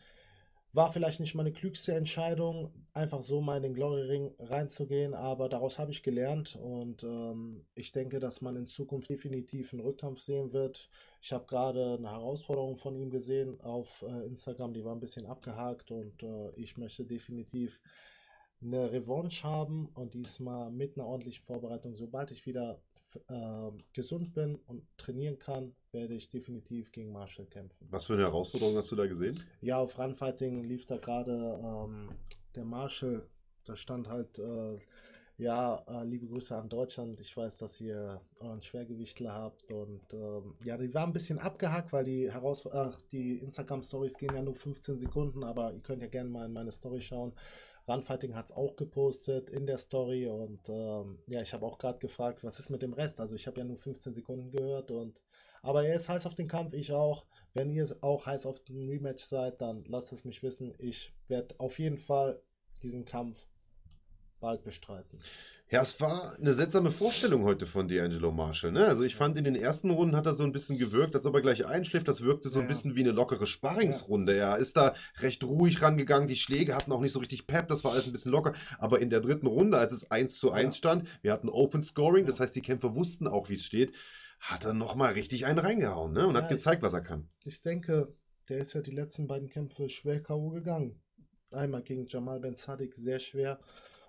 War 0.72 0.90
vielleicht 0.90 1.20
nicht 1.20 1.34
meine 1.34 1.52
klügste 1.52 1.92
Entscheidung, 1.92 2.72
einfach 2.94 3.22
so 3.22 3.42
mal 3.42 3.58
in 3.58 3.62
den 3.62 3.74
Glory 3.74 4.02
Ring 4.02 4.34
reinzugehen, 4.38 5.12
aber 5.12 5.50
daraus 5.50 5.78
habe 5.78 5.90
ich 5.90 6.02
gelernt 6.02 6.56
und 6.56 7.02
ähm, 7.02 7.66
ich 7.74 7.92
denke, 7.92 8.20
dass 8.20 8.40
man 8.40 8.56
in 8.56 8.66
Zukunft 8.66 9.10
definitiv 9.10 9.72
einen 9.72 9.82
Rückkampf 9.82 10.20
sehen 10.20 10.52
wird. 10.54 10.88
Ich 11.20 11.32
habe 11.32 11.46
gerade 11.46 11.96
eine 11.98 12.10
Herausforderung 12.10 12.78
von 12.78 12.96
ihm 12.96 13.10
gesehen 13.10 13.60
auf 13.60 14.02
äh, 14.02 14.26
Instagram, 14.26 14.72
die 14.72 14.84
war 14.84 14.94
ein 14.94 15.00
bisschen 15.00 15.26
abgehakt 15.26 15.90
und 15.90 16.22
äh, 16.22 16.52
ich 16.56 16.78
möchte 16.78 17.04
definitiv 17.04 17.80
eine 18.60 18.90
Revanche 18.90 19.44
haben 19.44 19.88
und 19.94 20.14
diesmal 20.14 20.70
mit 20.70 20.96
einer 20.96 21.06
ordentlichen 21.06 21.44
Vorbereitung. 21.44 21.96
Sobald 21.96 22.30
ich 22.30 22.44
wieder 22.46 22.80
äh, 23.28 23.70
gesund 23.92 24.34
bin 24.34 24.56
und 24.66 24.82
trainieren 24.96 25.38
kann, 25.38 25.74
werde 25.92 26.14
ich 26.14 26.28
definitiv 26.28 26.92
gegen 26.92 27.12
Marshall 27.12 27.46
kämpfen. 27.46 27.86
Was 27.90 28.06
für 28.06 28.14
eine 28.14 28.22
Herausforderung 28.22 28.76
hast 28.76 28.92
du 28.92 28.96
da 28.96 29.06
gesehen? 29.06 29.40
Ja, 29.60 29.78
auf 29.78 29.98
Runfighting 29.98 30.64
lief 30.64 30.86
da 30.86 30.96
gerade 30.96 31.60
ähm, 31.64 32.10
der 32.54 32.64
Marshall. 32.64 33.26
Da 33.64 33.76
stand 33.76 34.08
halt, 34.08 34.38
äh, 34.38 34.78
ja, 35.36 35.82
äh, 35.86 36.04
liebe 36.04 36.26
Grüße 36.26 36.54
an 36.54 36.68
Deutschland. 36.68 37.20
Ich 37.20 37.36
weiß, 37.36 37.58
dass 37.58 37.80
ihr 37.80 38.20
euren 38.40 38.60
Schwergewichtler 38.60 39.32
habt. 39.32 39.70
Und 39.70 40.12
ähm, 40.12 40.54
ja, 40.64 40.76
die 40.76 40.92
war 40.92 41.06
ein 41.06 41.12
bisschen 41.12 41.38
abgehackt, 41.38 41.92
weil 41.92 42.04
die, 42.04 42.30
Heraus 42.30 42.68
die 43.12 43.38
Instagram-Stories 43.38 44.18
gehen 44.18 44.34
ja 44.34 44.42
nur 44.42 44.54
15 44.54 44.98
Sekunden. 44.98 45.44
Aber 45.44 45.72
ihr 45.72 45.80
könnt 45.80 46.02
ja 46.02 46.08
gerne 46.08 46.28
mal 46.28 46.46
in 46.46 46.52
meine 46.52 46.72
Story 46.72 47.00
schauen. 47.00 47.32
Runfighting 47.88 48.34
hat 48.34 48.46
es 48.46 48.52
auch 48.52 48.76
gepostet 48.76 49.50
in 49.50 49.66
der 49.66 49.78
Story 49.78 50.26
und 50.26 50.68
ähm, 50.68 51.18
ja, 51.26 51.40
ich 51.40 51.52
habe 51.52 51.66
auch 51.66 51.78
gerade 51.78 51.98
gefragt, 51.98 52.44
was 52.44 52.58
ist 52.58 52.70
mit 52.70 52.82
dem 52.82 52.92
Rest? 52.92 53.20
Also 53.20 53.34
ich 53.34 53.46
habe 53.46 53.58
ja 53.60 53.64
nur 53.64 53.78
15 53.78 54.14
Sekunden 54.14 54.50
gehört 54.50 54.90
und 54.90 55.22
aber 55.62 55.84
er 55.84 55.96
ist 55.96 56.08
heiß 56.08 56.26
auf 56.26 56.34
den 56.34 56.48
Kampf, 56.48 56.72
ich 56.72 56.92
auch. 56.92 57.26
Wenn 57.54 57.70
ihr 57.70 57.88
auch 58.02 58.26
heiß 58.26 58.46
auf 58.46 58.60
den 58.60 58.88
Rematch 58.88 59.24
seid, 59.24 59.60
dann 59.60 59.84
lasst 59.86 60.12
es 60.12 60.24
mich 60.24 60.42
wissen. 60.42 60.74
Ich 60.78 61.12
werde 61.26 61.54
auf 61.58 61.78
jeden 61.78 61.98
Fall 61.98 62.40
diesen 62.82 63.04
Kampf 63.04 63.44
bald 64.40 64.62
bestreiten. 64.62 65.18
Ja, 65.70 65.82
es 65.82 66.00
war 66.00 66.34
eine 66.36 66.54
seltsame 66.54 66.90
Vorstellung 66.90 67.44
heute 67.44 67.66
von 67.66 67.90
D'Angelo 67.90 68.32
Marshall. 68.32 68.72
Ne? 68.72 68.86
Also 68.86 69.02
ich 69.02 69.16
fand, 69.16 69.36
in 69.36 69.44
den 69.44 69.54
ersten 69.54 69.90
Runden 69.90 70.16
hat 70.16 70.24
er 70.24 70.32
so 70.32 70.42
ein 70.42 70.52
bisschen 70.52 70.78
gewirkt, 70.78 71.14
als 71.14 71.26
ob 71.26 71.34
er 71.34 71.42
gleich 71.42 71.66
einschläft. 71.66 72.08
Das 72.08 72.22
wirkte 72.22 72.48
so 72.48 72.58
ein 72.58 72.66
bisschen 72.66 72.96
wie 72.96 73.00
eine 73.00 73.10
lockere 73.10 73.46
Sparringsrunde. 73.46 74.34
Ja. 74.34 74.54
Er 74.54 74.58
ist 74.58 74.78
da 74.78 74.94
recht 75.18 75.44
ruhig 75.44 75.82
rangegangen. 75.82 76.26
Die 76.26 76.36
Schläge 76.36 76.74
hatten 76.74 76.90
auch 76.90 77.02
nicht 77.02 77.12
so 77.12 77.18
richtig 77.18 77.46
Pep. 77.46 77.68
Das 77.68 77.84
war 77.84 77.92
alles 77.92 78.06
ein 78.06 78.12
bisschen 78.12 78.32
locker. 78.32 78.54
Aber 78.78 79.00
in 79.00 79.10
der 79.10 79.20
dritten 79.20 79.46
Runde, 79.46 79.76
als 79.76 79.92
es 79.92 80.10
1 80.10 80.38
zu 80.38 80.52
1 80.52 80.74
ja. 80.74 80.78
stand, 80.78 81.04
wir 81.20 81.32
hatten 81.32 81.50
Open 81.50 81.82
Scoring. 81.82 82.24
Das 82.24 82.40
heißt, 82.40 82.56
die 82.56 82.62
Kämpfer 82.62 82.94
wussten 82.94 83.26
auch, 83.26 83.50
wie 83.50 83.54
es 83.54 83.64
steht. 83.64 83.92
Hat 84.40 84.64
er 84.64 84.72
nochmal 84.72 85.12
richtig 85.12 85.44
einen 85.44 85.58
reingehauen 85.58 86.14
ne? 86.14 86.26
und 86.26 86.34
ja, 86.34 86.42
hat 86.42 86.48
gezeigt, 86.48 86.82
was 86.82 86.94
er 86.94 87.02
kann. 87.02 87.28
Ich 87.44 87.60
denke, 87.60 88.14
der 88.48 88.60
ist 88.60 88.72
ja 88.72 88.80
die 88.80 88.92
letzten 88.92 89.26
beiden 89.26 89.50
Kämpfe 89.50 89.90
schwer 89.90 90.22
K.O. 90.22 90.48
gegangen. 90.48 91.02
Einmal 91.50 91.82
gegen 91.82 92.06
Jamal 92.06 92.40
Ben 92.40 92.54
Sadik 92.54 92.94
sehr 92.94 93.20
schwer 93.20 93.58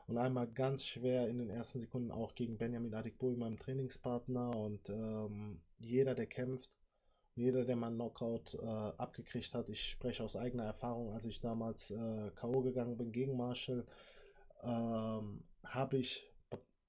und 0.09 0.17
einmal 0.17 0.47
ganz 0.47 0.83
schwer 0.85 1.27
in 1.27 1.37
den 1.37 1.51
ersten 1.51 1.79
Sekunden 1.79 2.09
auch 2.11 2.33
gegen 2.33 2.57
Benjamin 2.57 2.95
Adikbui, 2.95 3.35
meinem 3.35 3.59
Trainingspartner. 3.59 4.57
Und 4.57 4.89
ähm, 4.89 5.61
jeder, 5.77 6.15
der 6.15 6.25
kämpft, 6.25 6.71
jeder, 7.35 7.63
der 7.63 7.75
mal 7.75 7.87
einen 7.87 7.97
Knockout 7.97 8.55
äh, 8.55 8.65
abgekriegt 8.65 9.53
hat, 9.53 9.69
ich 9.69 9.81
spreche 9.81 10.23
aus 10.23 10.35
eigener 10.35 10.63
Erfahrung, 10.63 11.13
als 11.13 11.25
ich 11.25 11.41
damals 11.41 11.91
äh, 11.91 12.31
K.O. 12.33 12.61
gegangen 12.61 12.97
bin 12.97 13.11
gegen 13.11 13.37
Marshall, 13.37 13.85
ähm, 14.63 15.43
habe 15.63 15.97
ich 15.97 16.25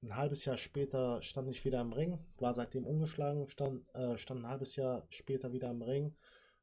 ein 0.03 0.17
halbes 0.17 0.47
Jahr 0.47 0.57
später 0.57 1.21
stand 1.21 1.51
ich 1.51 1.63
wieder 1.67 1.83
im 1.83 1.93
Ring, 1.93 2.19
war 2.39 2.55
seitdem 2.55 2.87
ungeschlagen, 2.87 3.51
stand, 3.51 3.85
äh, 3.95 4.17
stand 4.17 4.45
ein 4.45 4.49
halbes 4.49 4.77
Jahr 4.77 5.07
später 5.11 5.53
wieder 5.53 5.71
im 5.71 5.83
Ring 5.83 6.17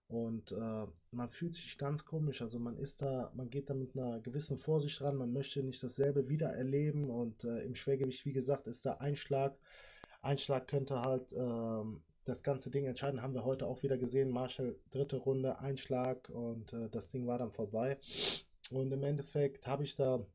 und 0.08 0.54
äh, 0.54 0.88
man 1.12 1.30
fühlt 1.30 1.54
sich 1.54 1.78
ganz 1.78 2.06
komisch. 2.06 2.42
Also 2.42 2.60
man 2.60 2.78
ist 2.78 3.02
da, 3.02 3.32
man 3.36 3.50
geht 3.50 3.70
da 3.70 3.74
mit 3.74 3.96
einer 3.96 4.22
gewissen 4.22 4.58
Vorsicht 4.58 5.02
ran, 5.02 5.18
man 5.18 5.34
möchte 5.34 5.62
nicht 5.64 5.84
dasselbe 5.84 6.30
wieder 6.30 6.48
erleben. 6.48 7.10
Und 7.10 7.44
äh, 7.44 7.64
im 7.64 7.76
Schwergewicht, 7.76 8.26
wie 8.26 8.32
gesagt, 8.32 8.68
ist 8.68 8.86
da 8.86 8.94
Einschlag. 8.94 9.58
Einschlag 10.22 10.68
könnte 10.68 11.02
halt 11.02 11.34
äh, 11.34 12.00
das 12.24 12.42
ganze 12.42 12.72
Ding 12.72 12.86
entscheiden. 12.86 13.22
Haben 13.22 13.34
wir 13.34 13.44
heute 13.44 13.68
auch 13.68 13.84
wieder 13.84 13.98
gesehen. 13.98 14.30
Marshall, 14.30 14.78
dritte 14.92 15.18
Runde, 15.18 15.60
Einschlag 15.60 16.30
und 16.30 16.72
äh, 16.72 16.90
das 16.90 17.10
Ding 17.10 17.28
war 17.28 17.38
dann 17.38 17.52
vorbei. 17.52 18.00
Und 18.72 18.92
im 18.92 19.04
Endeffekt 19.04 19.68
habe 19.68 19.84
ich 19.84 19.96
da 19.96 20.26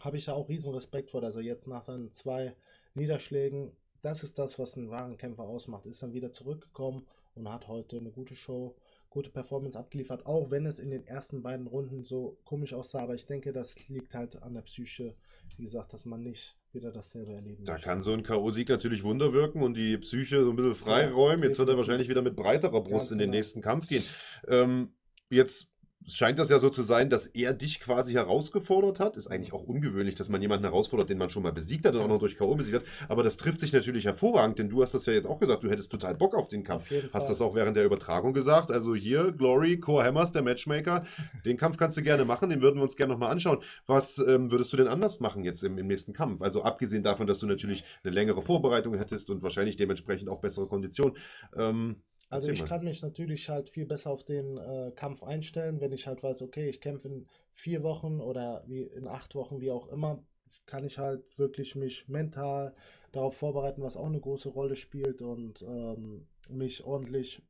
habe 0.00 0.16
ich 0.16 0.24
da 0.24 0.32
auch 0.32 0.48
riesen 0.48 0.72
Respekt 0.72 1.10
vor, 1.10 1.20
dass 1.20 1.36
er 1.36 1.42
jetzt 1.42 1.66
nach 1.66 1.82
seinen 1.82 2.12
zwei 2.12 2.54
Niederschlägen, 2.94 3.72
das 4.02 4.22
ist 4.22 4.38
das, 4.38 4.58
was 4.58 4.78
einen 4.78 4.90
wahren 4.90 5.18
Kämpfer 5.18 5.42
ausmacht, 5.42 5.84
ist 5.84 6.02
dann 6.02 6.14
wieder 6.14 6.32
zurückgekommen 6.32 7.06
und 7.34 7.52
hat 7.52 7.68
heute 7.68 7.98
eine 7.98 8.10
gute 8.10 8.34
Show 8.34 8.76
gute 9.10 9.30
Performance 9.30 9.78
abgeliefert, 9.78 10.24
auch 10.24 10.50
wenn 10.50 10.64
es 10.66 10.78
in 10.78 10.90
den 10.90 11.04
ersten 11.04 11.42
beiden 11.42 11.66
Runden 11.66 12.04
so 12.04 12.38
komisch 12.44 12.72
aussah. 12.72 13.00
Aber 13.00 13.14
ich 13.14 13.26
denke, 13.26 13.52
das 13.52 13.88
liegt 13.88 14.14
halt 14.14 14.42
an 14.42 14.54
der 14.54 14.62
Psyche, 14.62 15.16
wie 15.56 15.64
gesagt, 15.64 15.92
dass 15.92 16.06
man 16.06 16.22
nicht 16.22 16.56
wieder 16.72 16.92
dasselbe 16.92 17.32
erleben 17.32 17.64
Da 17.64 17.78
kann 17.78 18.00
so 18.00 18.12
ein 18.12 18.22
K.O.-Sieg 18.22 18.68
natürlich 18.68 19.02
Wunder 19.02 19.32
wirken 19.32 19.62
und 19.62 19.76
die 19.76 19.98
Psyche 19.98 20.44
so 20.44 20.50
ein 20.50 20.56
bisschen 20.56 20.74
freiräumen. 20.74 21.42
Jetzt 21.42 21.58
wird 21.58 21.68
er 21.68 21.76
wahrscheinlich 21.76 22.08
wieder 22.08 22.22
mit 22.22 22.36
breiterer 22.36 22.80
Brust 22.80 23.10
in 23.10 23.18
den 23.18 23.26
genau. 23.26 23.38
nächsten 23.38 23.60
Kampf 23.60 23.88
gehen. 23.88 24.04
Ähm, 24.46 24.94
jetzt 25.28 25.69
scheint 26.06 26.38
das 26.38 26.50
ja 26.50 26.58
so 26.58 26.70
zu 26.70 26.82
sein, 26.82 27.10
dass 27.10 27.26
er 27.26 27.52
dich 27.52 27.80
quasi 27.80 28.14
herausgefordert 28.14 29.00
hat. 29.00 29.16
Ist 29.16 29.26
eigentlich 29.26 29.52
auch 29.52 29.62
ungewöhnlich, 29.62 30.14
dass 30.14 30.28
man 30.28 30.40
jemanden 30.40 30.64
herausfordert, 30.64 31.10
den 31.10 31.18
man 31.18 31.30
schon 31.30 31.42
mal 31.42 31.52
besiegt 31.52 31.84
hat 31.84 31.94
und 31.94 32.00
auch 32.00 32.08
noch 32.08 32.18
durch 32.18 32.36
K.O. 32.36 32.54
besiegt 32.54 32.76
hat. 32.76 32.84
Aber 33.08 33.22
das 33.22 33.36
trifft 33.36 33.60
sich 33.60 33.72
natürlich 33.72 34.04
hervorragend, 34.04 34.58
denn 34.58 34.68
du 34.68 34.82
hast 34.82 34.94
das 34.94 35.06
ja 35.06 35.12
jetzt 35.12 35.26
auch 35.26 35.38
gesagt, 35.38 35.62
du 35.62 35.70
hättest 35.70 35.90
total 35.92 36.14
Bock 36.14 36.34
auf 36.34 36.48
den 36.48 36.64
Kampf. 36.64 36.90
Auf 36.90 37.12
hast 37.12 37.28
das 37.28 37.40
auch 37.40 37.54
während 37.54 37.76
der 37.76 37.84
Übertragung 37.84 38.32
gesagt. 38.32 38.70
Also 38.70 38.94
hier, 38.94 39.32
Glory, 39.32 39.78
Core 39.78 40.04
Hammers, 40.04 40.32
der 40.32 40.42
Matchmaker, 40.42 41.04
den 41.44 41.56
Kampf 41.56 41.76
kannst 41.76 41.96
du 41.96 42.02
gerne 42.02 42.24
machen, 42.24 42.50
den 42.50 42.62
würden 42.62 42.76
wir 42.76 42.82
uns 42.82 42.96
gerne 42.96 43.12
nochmal 43.12 43.30
anschauen. 43.30 43.58
Was 43.86 44.18
ähm, 44.18 44.50
würdest 44.50 44.72
du 44.72 44.76
denn 44.76 44.88
anders 44.88 45.20
machen 45.20 45.44
jetzt 45.44 45.62
im, 45.62 45.78
im 45.78 45.86
nächsten 45.86 46.12
Kampf? 46.12 46.42
Also 46.42 46.62
abgesehen 46.62 47.02
davon, 47.02 47.26
dass 47.26 47.38
du 47.38 47.46
natürlich 47.46 47.84
eine 48.02 48.14
längere 48.14 48.42
Vorbereitung 48.42 48.94
hättest 48.94 49.30
und 49.30 49.42
wahrscheinlich 49.42 49.76
dementsprechend 49.76 50.28
auch 50.28 50.40
bessere 50.40 50.66
Konditionen. 50.66 51.16
Ähm, 51.56 51.96
also 52.30 52.50
ich 52.50 52.64
kann 52.64 52.84
mich 52.84 53.02
natürlich 53.02 53.48
halt 53.48 53.70
viel 53.70 53.86
besser 53.86 54.10
auf 54.10 54.24
den 54.24 54.56
äh, 54.56 54.92
Kampf 54.94 55.22
einstellen, 55.22 55.80
wenn 55.80 55.92
ich 55.92 56.06
halt 56.06 56.22
weiß, 56.22 56.42
okay, 56.42 56.68
ich 56.68 56.80
kämpfe 56.80 57.08
in 57.08 57.26
vier 57.52 57.82
Wochen 57.82 58.20
oder 58.20 58.64
wie 58.66 58.82
in 58.82 59.08
acht 59.08 59.34
Wochen, 59.34 59.60
wie 59.60 59.70
auch 59.70 59.88
immer, 59.88 60.24
kann 60.66 60.84
ich 60.84 60.98
halt 60.98 61.38
wirklich 61.38 61.74
mich 61.74 62.08
mental 62.08 62.74
darauf 63.12 63.36
vorbereiten, 63.36 63.82
was 63.82 63.96
auch 63.96 64.06
eine 64.06 64.20
große 64.20 64.48
Rolle 64.48 64.76
spielt 64.76 65.22
und 65.22 65.62
ähm, 65.62 66.28
mich 66.48 66.84
ordentlich 66.84 67.42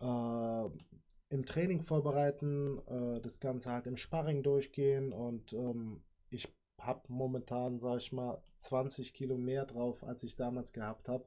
äh, 0.00 0.64
im 1.28 1.46
Training 1.46 1.82
vorbereiten, 1.82 2.78
äh, 2.86 3.20
das 3.20 3.40
Ganze 3.40 3.70
halt 3.70 3.86
im 3.86 3.96
Sparring 3.96 4.42
durchgehen 4.42 5.12
und 5.12 5.52
ähm, 5.52 6.02
ich 6.30 6.48
habe 6.80 7.02
momentan, 7.08 7.78
sag 7.78 7.98
ich 7.98 8.12
mal, 8.12 8.42
20 8.58 9.14
Kilo 9.14 9.36
mehr 9.36 9.64
drauf, 9.66 10.02
als 10.02 10.22
ich 10.22 10.36
damals 10.36 10.72
gehabt 10.72 11.08
habe. 11.08 11.26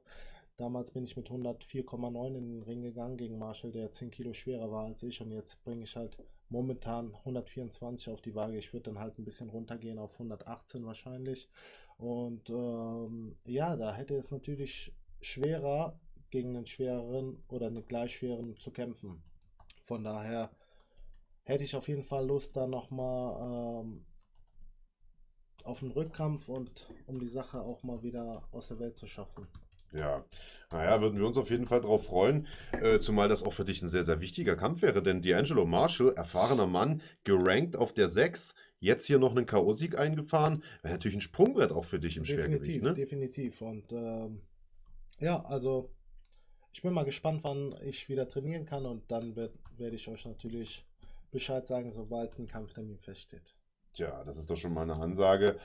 Damals 0.58 0.90
bin 0.90 1.04
ich 1.04 1.16
mit 1.16 1.28
104,9 1.28 2.28
in 2.28 2.48
den 2.48 2.62
Ring 2.62 2.82
gegangen 2.82 3.18
gegen 3.18 3.38
Marshall, 3.38 3.72
der 3.72 3.92
10 3.92 4.10
Kilo 4.10 4.32
schwerer 4.32 4.70
war 4.70 4.86
als 4.86 5.02
ich. 5.02 5.20
Und 5.20 5.30
jetzt 5.30 5.62
bringe 5.64 5.84
ich 5.84 5.96
halt 5.96 6.16
momentan 6.48 7.14
124 7.14 8.08
auf 8.08 8.22
die 8.22 8.34
Waage. 8.34 8.56
Ich 8.56 8.72
würde 8.72 8.90
dann 8.90 8.98
halt 8.98 9.18
ein 9.18 9.24
bisschen 9.24 9.50
runtergehen 9.50 9.98
auf 9.98 10.14
118 10.14 10.86
wahrscheinlich. 10.86 11.50
Und 11.98 12.48
ähm, 12.48 13.36
ja, 13.46 13.76
da 13.76 13.94
hätte 13.94 14.14
es 14.16 14.30
natürlich 14.30 14.94
schwerer 15.20 16.00
gegen 16.30 16.56
einen 16.56 16.66
schwereren 16.66 17.42
oder 17.48 17.66
einen 17.66 17.86
gleich 17.86 18.16
schweren 18.16 18.56
zu 18.58 18.70
kämpfen. 18.70 19.22
Von 19.82 20.04
daher 20.04 20.50
hätte 21.42 21.64
ich 21.64 21.76
auf 21.76 21.88
jeden 21.88 22.04
Fall 22.04 22.26
Lust, 22.26 22.56
da 22.56 22.66
nochmal 22.66 23.82
ähm, 23.84 24.06
auf 25.64 25.80
den 25.80 25.90
Rückkampf 25.90 26.48
und 26.48 26.88
um 27.06 27.18
die 27.18 27.28
Sache 27.28 27.60
auch 27.60 27.82
mal 27.82 28.02
wieder 28.02 28.48
aus 28.52 28.68
der 28.68 28.78
Welt 28.78 28.96
zu 28.96 29.06
schaffen. 29.06 29.46
Ja, 29.96 30.24
naja, 30.72 31.00
würden 31.00 31.18
wir 31.18 31.26
uns 31.26 31.36
auf 31.36 31.50
jeden 31.50 31.66
Fall 31.66 31.80
darauf 31.80 32.06
freuen, 32.06 32.46
äh, 32.72 32.98
zumal 32.98 33.28
das 33.28 33.42
auch 33.44 33.52
für 33.52 33.64
dich 33.64 33.82
ein 33.82 33.88
sehr, 33.88 34.02
sehr 34.02 34.20
wichtiger 34.20 34.56
Kampf 34.56 34.82
wäre, 34.82 35.02
denn 35.02 35.22
D'Angelo 35.22 35.64
Marshall, 35.64 36.12
erfahrener 36.14 36.66
Mann, 36.66 37.02
gerankt 37.24 37.76
auf 37.76 37.92
der 37.92 38.08
6, 38.08 38.54
jetzt 38.80 39.06
hier 39.06 39.18
noch 39.18 39.34
einen 39.34 39.46
K.O.-Sieg 39.46 39.94
eingefahren, 39.96 40.62
wäre 40.82 40.94
natürlich 40.94 41.16
ein 41.16 41.20
Sprungbrett 41.20 41.72
auch 41.72 41.84
für 41.84 41.98
dich 42.00 42.16
im 42.16 42.24
Definitiv, 42.24 42.58
Schwergewicht, 42.58 42.82
ne? 42.82 42.94
definitiv. 42.94 43.62
Und 43.62 43.92
ähm, 43.92 44.42
ja, 45.20 45.44
also 45.44 45.90
ich 46.72 46.82
bin 46.82 46.92
mal 46.92 47.04
gespannt, 47.04 47.40
wann 47.42 47.74
ich 47.82 48.08
wieder 48.08 48.28
trainieren 48.28 48.66
kann 48.66 48.84
und 48.84 49.10
dann 49.10 49.34
werd- 49.34 49.54
werde 49.78 49.96
ich 49.96 50.08
euch 50.08 50.26
natürlich 50.26 50.84
Bescheid 51.30 51.66
sagen, 51.66 51.92
sobald 51.92 52.38
ein 52.38 52.46
Kampftermin 52.48 52.98
feststeht. 52.98 53.54
Tja, 53.94 54.22
das 54.24 54.36
ist 54.36 54.50
doch 54.50 54.56
schon 54.56 54.74
mal 54.74 54.82
eine 54.82 54.96
Ansage. 54.96 55.58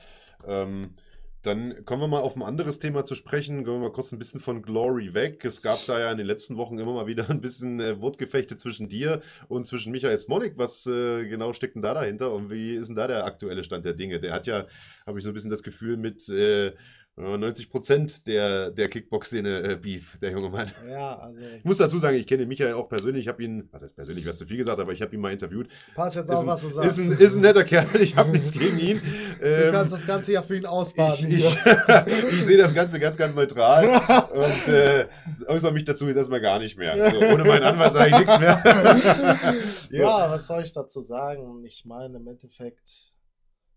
Ähm, 0.46 0.94
dann 1.42 1.84
kommen 1.84 2.02
wir 2.02 2.08
mal 2.08 2.20
auf 2.20 2.36
ein 2.36 2.42
anderes 2.42 2.78
Thema 2.78 3.02
zu 3.02 3.16
sprechen. 3.16 3.64
Gehen 3.64 3.74
wir 3.74 3.80
mal 3.80 3.92
kurz 3.92 4.12
ein 4.12 4.18
bisschen 4.18 4.40
von 4.40 4.62
Glory 4.62 5.12
weg. 5.12 5.44
Es 5.44 5.60
gab 5.60 5.84
da 5.86 5.98
ja 5.98 6.12
in 6.12 6.18
den 6.18 6.26
letzten 6.26 6.56
Wochen 6.56 6.78
immer 6.78 6.94
mal 6.94 7.06
wieder 7.08 7.28
ein 7.30 7.40
bisschen 7.40 7.80
äh, 7.80 8.00
Wortgefechte 8.00 8.56
zwischen 8.56 8.88
dir 8.88 9.22
und 9.48 9.66
zwischen 9.66 9.90
Michael 9.90 10.18
Smolik. 10.18 10.54
Was 10.56 10.86
äh, 10.86 11.26
genau 11.26 11.52
steckt 11.52 11.74
denn 11.74 11.82
da 11.82 11.94
dahinter 11.94 12.32
und 12.32 12.50
wie 12.50 12.76
ist 12.76 12.86
denn 12.86 12.94
da 12.94 13.08
der 13.08 13.24
aktuelle 13.24 13.64
Stand 13.64 13.84
der 13.84 13.94
Dinge? 13.94 14.20
Der 14.20 14.32
hat 14.32 14.46
ja, 14.46 14.66
habe 15.04 15.18
ich 15.18 15.24
so 15.24 15.30
ein 15.30 15.34
bisschen 15.34 15.50
das 15.50 15.64
Gefühl, 15.64 15.96
mit 15.96 16.28
äh, 16.28 16.72
90 17.16 17.68
Prozent 17.68 18.26
der, 18.26 18.70
der 18.70 18.88
Kickbox-Szene 18.88 19.72
äh, 19.72 19.76
Beef, 19.76 20.18
der 20.20 20.30
junge 20.30 20.48
Mann. 20.48 20.70
Ja, 20.88 21.16
also 21.18 21.38
Ich 21.58 21.64
muss 21.64 21.76
dazu 21.76 21.98
sagen, 21.98 22.16
ich 22.16 22.26
kenne 22.26 22.46
Michael 22.46 22.72
auch 22.72 22.88
persönlich. 22.88 23.24
Ich 23.24 23.28
habe 23.28 23.42
ihn, 23.44 23.68
was 23.70 23.82
heißt 23.82 23.94
persönlich, 23.94 24.24
wäre 24.24 24.34
zu 24.34 24.46
viel 24.46 24.56
gesagt, 24.56 24.80
aber 24.80 24.92
ich 24.92 25.02
habe 25.02 25.14
ihn 25.14 25.20
mal 25.20 25.30
interviewt. 25.30 25.68
pass 25.94 26.14
jetzt 26.14 26.30
Ist 26.30 26.38
ein, 26.40 26.46
was 26.46 26.62
du 26.62 26.68
ist, 26.68 26.74
sagst. 26.74 26.98
ein, 26.98 27.12
ist 27.12 27.34
ein 27.36 27.42
netter 27.42 27.64
Kerl, 27.64 27.86
ich 28.00 28.16
habe 28.16 28.30
nichts 28.30 28.50
gegen 28.52 28.78
ihn. 28.78 29.02
du 29.40 29.44
Ähm, 29.46 29.72
kannst 29.72 29.92
das 29.92 30.06
Ganze 30.06 30.32
ja 30.32 30.42
für 30.42 30.56
ihn 30.56 30.62
ich, 30.62 30.68
ausbaden. 30.68 31.30
ich, 31.30 31.46
hier. 31.58 32.06
ich 32.30 32.44
sehe 32.44 32.56
das 32.56 32.72
Ganze 32.72 32.98
ganz, 32.98 33.18
ganz 33.18 33.34
neutral 33.34 33.88
und 34.32 34.68
äh, 34.72 35.06
äußere 35.48 35.72
mich 35.72 35.84
dazu 35.84 36.06
jetzt 36.06 36.16
erstmal 36.16 36.40
gar 36.40 36.58
nicht 36.60 36.78
mehr. 36.78 37.10
So, 37.10 37.18
ohne 37.18 37.44
meinen 37.44 37.64
Anwalt 37.64 37.92
sage 37.92 38.10
ich 38.10 38.16
nichts 38.20 38.38
mehr. 38.38 38.62
so. 39.90 39.96
Ja, 39.98 40.30
was 40.30 40.46
soll 40.46 40.62
ich 40.62 40.72
dazu 40.72 41.02
sagen? 41.02 41.62
Ich 41.66 41.84
meine, 41.84 42.16
im 42.16 42.26
Endeffekt 42.26 43.12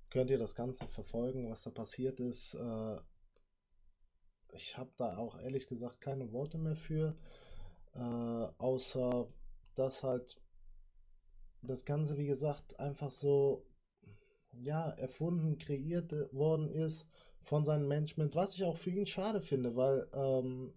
könnt 0.10 0.30
ihr 0.30 0.38
das 0.38 0.56
Ganze 0.56 0.88
verfolgen, 0.88 1.50
was 1.52 1.64
da 1.64 1.70
passiert 1.70 2.22
ist. 2.22 2.54
Äh, 2.54 2.96
Ich 4.56 4.78
habe 4.78 4.92
da 4.98 5.18
auch 5.18 5.40
ehrlich 5.40 5.68
gesagt 5.68 6.02
keine 6.02 6.32
Worte 6.32 6.58
mehr 6.58 6.76
für, 6.76 7.16
äh, 7.94 8.00
außer 8.00 9.28
dass 9.76 10.04
halt 10.04 10.42
das 11.62 11.86
Ganze, 11.86 12.18
wie 12.18 12.28
gesagt, 12.28 12.80
einfach 12.80 13.12
so 13.12 13.66
ja, 14.54 14.90
erfunden, 14.92 15.58
kreiert 15.58 16.12
worden 16.34 16.70
ist 16.70 17.08
von 17.42 17.66
seinem 17.66 17.88
Management, 17.88 18.36
was 18.36 18.54
ich 18.54 18.64
auch 18.64 18.78
für 18.78 18.90
ihn 18.90 19.06
schade 19.06 19.42
finde, 19.42 19.76
weil 19.76 20.08
ähm, 20.14 20.74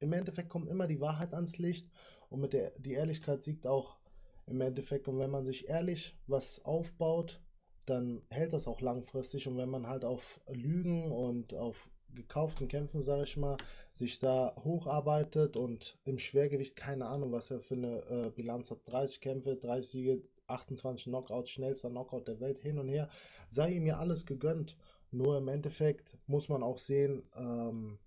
im 0.00 0.12
Endeffekt 0.12 0.48
kommt 0.48 0.68
immer 0.68 0.86
die 0.86 1.00
Wahrheit 1.00 1.34
ans 1.34 1.58
Licht 1.58 1.90
und 2.30 2.40
mit 2.40 2.52
der 2.52 2.70
die 2.78 2.92
Ehrlichkeit 2.92 3.42
siegt 3.42 3.66
auch 3.66 3.98
im 4.46 4.60
Endeffekt. 4.60 5.08
Und 5.08 5.18
wenn 5.18 5.30
man 5.30 5.44
sich 5.44 5.68
ehrlich 5.68 6.18
was 6.26 6.64
aufbaut, 6.64 7.40
dann 7.86 8.22
hält 8.30 8.52
das 8.52 8.66
auch 8.66 8.80
langfristig. 8.80 9.46
Und 9.46 9.56
wenn 9.56 9.68
man 9.68 9.86
halt 9.86 10.04
auf 10.04 10.40
Lügen 10.48 11.12
und 11.12 11.54
auf 11.54 11.90
gekauften 12.14 12.68
Kämpfen, 12.68 13.02
sage 13.02 13.24
ich 13.24 13.36
mal, 13.36 13.56
sich 13.92 14.18
da 14.18 14.54
hocharbeitet 14.64 15.56
und 15.56 15.98
im 16.04 16.18
Schwergewicht, 16.18 16.76
keine 16.76 17.06
Ahnung, 17.06 17.32
was 17.32 17.50
er 17.50 17.60
für 17.60 17.74
eine 17.74 17.98
äh, 18.08 18.30
Bilanz 18.30 18.70
hat, 18.70 18.80
30 18.86 19.20
Kämpfe, 19.20 19.56
30 19.56 19.90
Siege, 19.90 20.22
28 20.46 21.04
Knockouts, 21.06 21.50
schnellster 21.50 21.90
Knockout 21.90 22.28
der 22.28 22.40
Welt 22.40 22.58
hin 22.58 22.78
und 22.78 22.88
her, 22.88 23.08
sei 23.48 23.72
ihm 23.72 23.86
ja 23.86 23.98
alles 23.98 24.26
gegönnt. 24.26 24.76
Nur 25.10 25.38
im 25.38 25.48
Endeffekt 25.48 26.18
muss 26.26 26.48
man 26.48 26.62
auch 26.62 26.78
sehen, 26.78 27.22
ähm, 27.36 27.98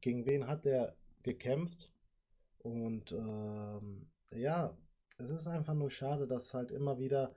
gegen 0.00 0.26
wen 0.26 0.46
hat 0.46 0.66
er 0.66 0.96
gekämpft. 1.22 1.92
Und 2.58 3.12
ähm, 3.12 4.10
ja, 4.32 4.76
es 5.16 5.30
ist 5.30 5.46
einfach 5.46 5.74
nur 5.74 5.90
schade, 5.90 6.26
dass 6.26 6.54
halt 6.54 6.70
immer 6.70 6.98
wieder, 6.98 7.32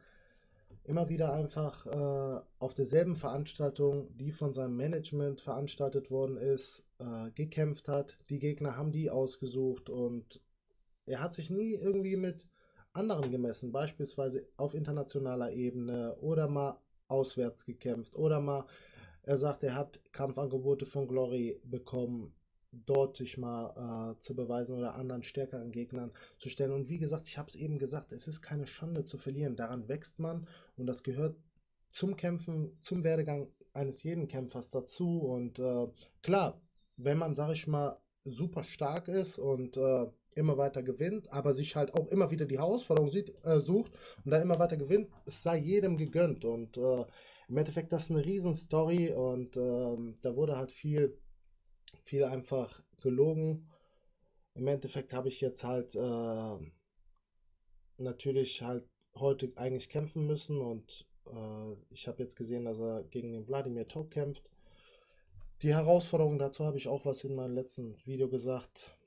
immer 0.84 1.10
wieder 1.10 1.34
einfach 1.34 1.86
äh, 1.86 2.42
auf 2.60 2.74
derselben 2.74 3.16
Veranstaltung, 3.16 4.16
die 4.18 4.32
von 4.32 4.54
seinem 4.54 4.76
Management 4.76 5.42
veranstaltet 5.42 6.12
worden 6.12 6.38
ist, 6.38 6.84
äh, 7.00 7.32
gekämpft 7.32 7.88
hat. 7.88 8.20
Die 8.30 8.40
Gegner 8.40 8.78
haben 8.78 8.92
die 8.92 9.10
ausgesucht 9.10 9.90
und 9.90 10.42
er 11.06 11.22
hat 11.22 11.34
sich 11.34 11.50
nie 11.50 11.74
irgendwie 11.74 12.16
mit 12.16 12.48
anderen 12.94 13.32
gemessen, 13.32 13.72
beispielsweise 13.72 14.48
auf 14.58 14.74
internationaler 14.74 15.52
Ebene 15.52 16.16
oder 16.18 16.48
mal 16.48 16.80
auswärts 17.08 17.66
gekämpft 17.66 18.16
oder 18.16 18.40
mal, 18.40 18.66
er 19.24 19.38
sagt, 19.38 19.64
er 19.64 19.76
hat 19.76 20.00
Kampfangebote 20.12 20.86
von 20.86 21.08
Glory 21.08 21.62
bekommen, 21.64 22.34
dort 22.72 23.18
sich 23.18 23.38
mal 23.38 24.16
äh, 24.16 24.20
zu 24.22 24.36
beweisen 24.36 24.78
oder 24.78 24.96
anderen 24.96 25.24
stärkeren 25.24 25.72
Gegnern 25.72 26.12
zu 26.40 26.50
stellen. 26.50 26.72
Und 26.72 26.90
wie 26.90 27.00
gesagt, 27.00 27.28
ich 27.28 27.38
habe 27.38 27.50
es 27.50 27.56
eben 27.56 27.80
gesagt, 27.80 28.12
es 28.12 28.28
ist 28.28 28.42
keine 28.42 28.68
Schande 28.68 29.04
zu 29.04 29.18
verlieren. 29.18 29.56
Daran 29.56 29.88
wächst 29.88 30.20
man 30.20 30.48
und 30.78 30.86
das 30.86 31.04
gehört 31.04 31.36
zum 31.90 32.16
Kämpfen, 32.16 32.78
zum 32.82 33.04
Werdegang 33.04 33.52
eines 33.74 34.04
jeden 34.04 34.28
Kämpfers 34.28 34.70
dazu. 34.70 35.20
Und 35.20 35.60
äh, 35.60 35.88
klar, 36.22 36.62
wenn 36.98 37.18
man, 37.18 37.36
sag 37.36 37.52
ich 37.52 37.68
mal, 37.68 37.98
super 38.24 38.64
stark 38.64 39.08
ist 39.08 39.40
und 39.40 39.78
äh, 39.78 40.08
immer 40.34 40.58
weiter 40.58 40.84
gewinnt, 40.84 41.32
aber 41.32 41.54
sich 41.54 41.76
halt 41.76 41.94
auch 41.94 42.08
immer 42.08 42.32
wieder 42.32 42.46
die 42.46 42.58
Herausforderung 42.58 43.10
sieht, 43.10 43.34
äh, 43.44 43.60
sucht 43.60 43.92
und 44.24 44.32
da 44.32 44.42
immer 44.42 44.60
weiter 44.60 44.78
gewinnt, 44.78 45.10
es 45.26 45.44
sei 45.44 45.58
jedem 45.58 45.98
gegönnt. 45.98 46.46
Und 46.46 46.78
äh, 46.78 47.06
im 47.50 47.58
Endeffekt, 47.58 47.92
das 47.92 48.04
ist 48.04 48.12
eine 48.12 48.24
Riesenstory 48.24 49.12
und 49.12 49.58
ähm, 49.58 50.18
da 50.22 50.36
wurde 50.36 50.58
halt 50.58 50.72
viel, 50.72 51.18
viel 52.04 52.24
einfach 52.24 52.82
gelogen. 53.02 53.70
Im 54.54 54.68
Endeffekt 54.68 55.14
habe 55.14 55.30
ich 55.30 55.42
jetzt 55.42 55.64
halt 55.64 55.96
äh, 55.96 56.58
natürlich 57.98 58.62
halt 58.62 58.88
heute 59.16 59.52
eigentlich 59.56 59.90
kämpfen 59.90 60.26
müssen 60.26 60.60
und 60.60 61.08
äh, 61.28 61.74
ich 61.90 62.08
habe 62.08 62.24
jetzt 62.24 62.36
gesehen, 62.36 62.66
dass 62.66 62.80
er 62.80 63.04
gegen 63.04 63.32
den 63.32 63.48
Wladimir 63.48 63.88
Top 63.88 64.12
kämpft. 64.12 64.50
Die 65.62 65.74
Herausforderung 65.74 66.40
dazu 66.40 66.66
habe 66.66 66.78
ich 66.78 66.88
auch 66.88 67.06
was 67.06 67.24
in 67.24 67.36
meinem 67.36 67.54
letzten 67.54 67.96
Video 68.06 68.28
gesagt. 68.28 68.98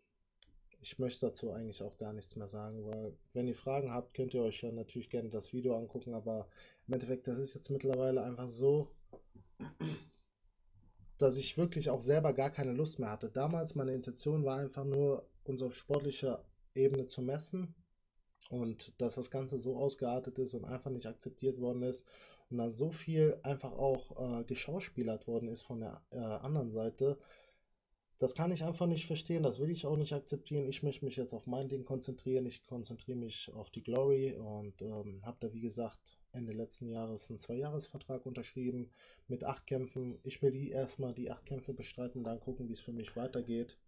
Ich 0.81 0.99
möchte 0.99 1.27
dazu 1.27 1.51
eigentlich 1.51 1.83
auch 1.83 1.97
gar 1.97 2.13
nichts 2.13 2.37
mehr 2.37 2.47
sagen, 2.47 2.85
weil 2.85 3.17
wenn 3.33 3.49
ihr 3.49 3.57
Fragen 3.57 3.91
habt, 3.91 4.15
könnt 4.15 4.35
ihr 4.35 4.43
euch 4.43 4.63
ja 4.63 4.71
natürlich 4.71 5.09
gerne 5.09 5.31
das 5.31 5.53
Video 5.53 5.77
angucken, 5.77 6.15
aber 6.15 6.47
im 6.87 6.95
Endeffekt, 6.95 7.27
das 7.27 7.39
ist 7.39 7.55
jetzt 7.55 7.71
mittlerweile 7.71 8.23
einfach 8.23 8.49
so, 8.49 8.91
dass 11.25 11.39
ich 11.39 11.57
wirklich 11.57 11.89
auch 11.89 12.03
selber 12.03 12.35
gar 12.35 12.51
keine 12.51 12.73
Lust 12.73 12.99
mehr 12.99 13.11
hatte. 13.11 13.31
Damals 13.31 13.75
meine 13.75 13.95
Intention 13.95 14.45
war 14.45 14.59
einfach 14.59 14.85
nur, 14.85 15.27
uns 15.45 15.63
auf 15.63 15.75
sportlicher 15.75 16.45
Ebene 16.75 17.07
zu 17.07 17.23
messen 17.23 17.75
und 18.51 19.01
dass 19.01 19.15
das 19.15 19.31
Ganze 19.31 19.59
so 19.59 19.77
ausgeartet 19.77 20.39
ist 20.39 20.53
und 20.53 20.67
einfach 20.67 20.91
nicht 20.91 21.07
akzeptiert 21.07 21.59
worden 21.59 21.83
ist 21.83 22.05
und 22.51 22.59
da 22.59 22.69
so 22.69 22.91
viel 22.91 23.39
einfach 23.43 23.73
auch 23.73 24.41
äh, 24.41 24.45
geschauspielert 24.45 25.27
worden 25.27 25.49
ist 25.49 25.63
von 25.63 25.81
der 25.81 26.03
äh, 26.11 26.19
anderen 26.19 26.71
Seite, 26.71 27.19
das 28.19 28.35
kann 28.35 28.53
ich 28.53 28.63
einfach 28.63 28.87
nicht 28.87 29.07
verstehen, 29.07 29.43
das 29.43 29.59
will 29.59 29.71
ich 29.71 29.87
auch 29.87 29.97
nicht 29.97 30.13
akzeptieren. 30.13 30.67
Ich 30.67 30.83
möchte 30.83 31.05
mich 31.05 31.17
jetzt 31.17 31.33
auf 31.33 31.47
mein 31.47 31.69
Ding 31.69 31.85
konzentrieren, 31.85 32.47
ich 32.47 32.67
konzentriere 32.67 33.19
mich 33.19 33.51
auf 33.55 33.71
die 33.71 33.83
Glory 33.83 34.37
und 34.37 34.81
ähm, 34.83 35.25
habe 35.25 35.39
da 35.41 35.53
wie 35.53 35.61
gesagt 35.61 36.19
Ende 36.35 36.53
letzten 36.53 36.89
Jahres 36.89 37.31
einen 37.31 37.39
Zwei-Jahres-Vertrag 37.39 38.27
unterschrieben 38.27 38.91
mit 39.29 39.45
acht 39.45 39.67
Kämpfen. 39.67 40.19
Ich 40.23 40.43
will 40.43 40.53
die 40.53 40.71
erstmal 40.71 41.15
die 41.15 41.31
acht 41.31 41.47
Kämpfe 41.47 41.73
bestreiten, 41.73 42.25
dann 42.25 42.41
gucken, 42.41 42.69
wie 42.69 42.73
es 42.73 42.81
für 42.81 42.93
mich 42.93 43.17
weitergeht. 43.17 43.79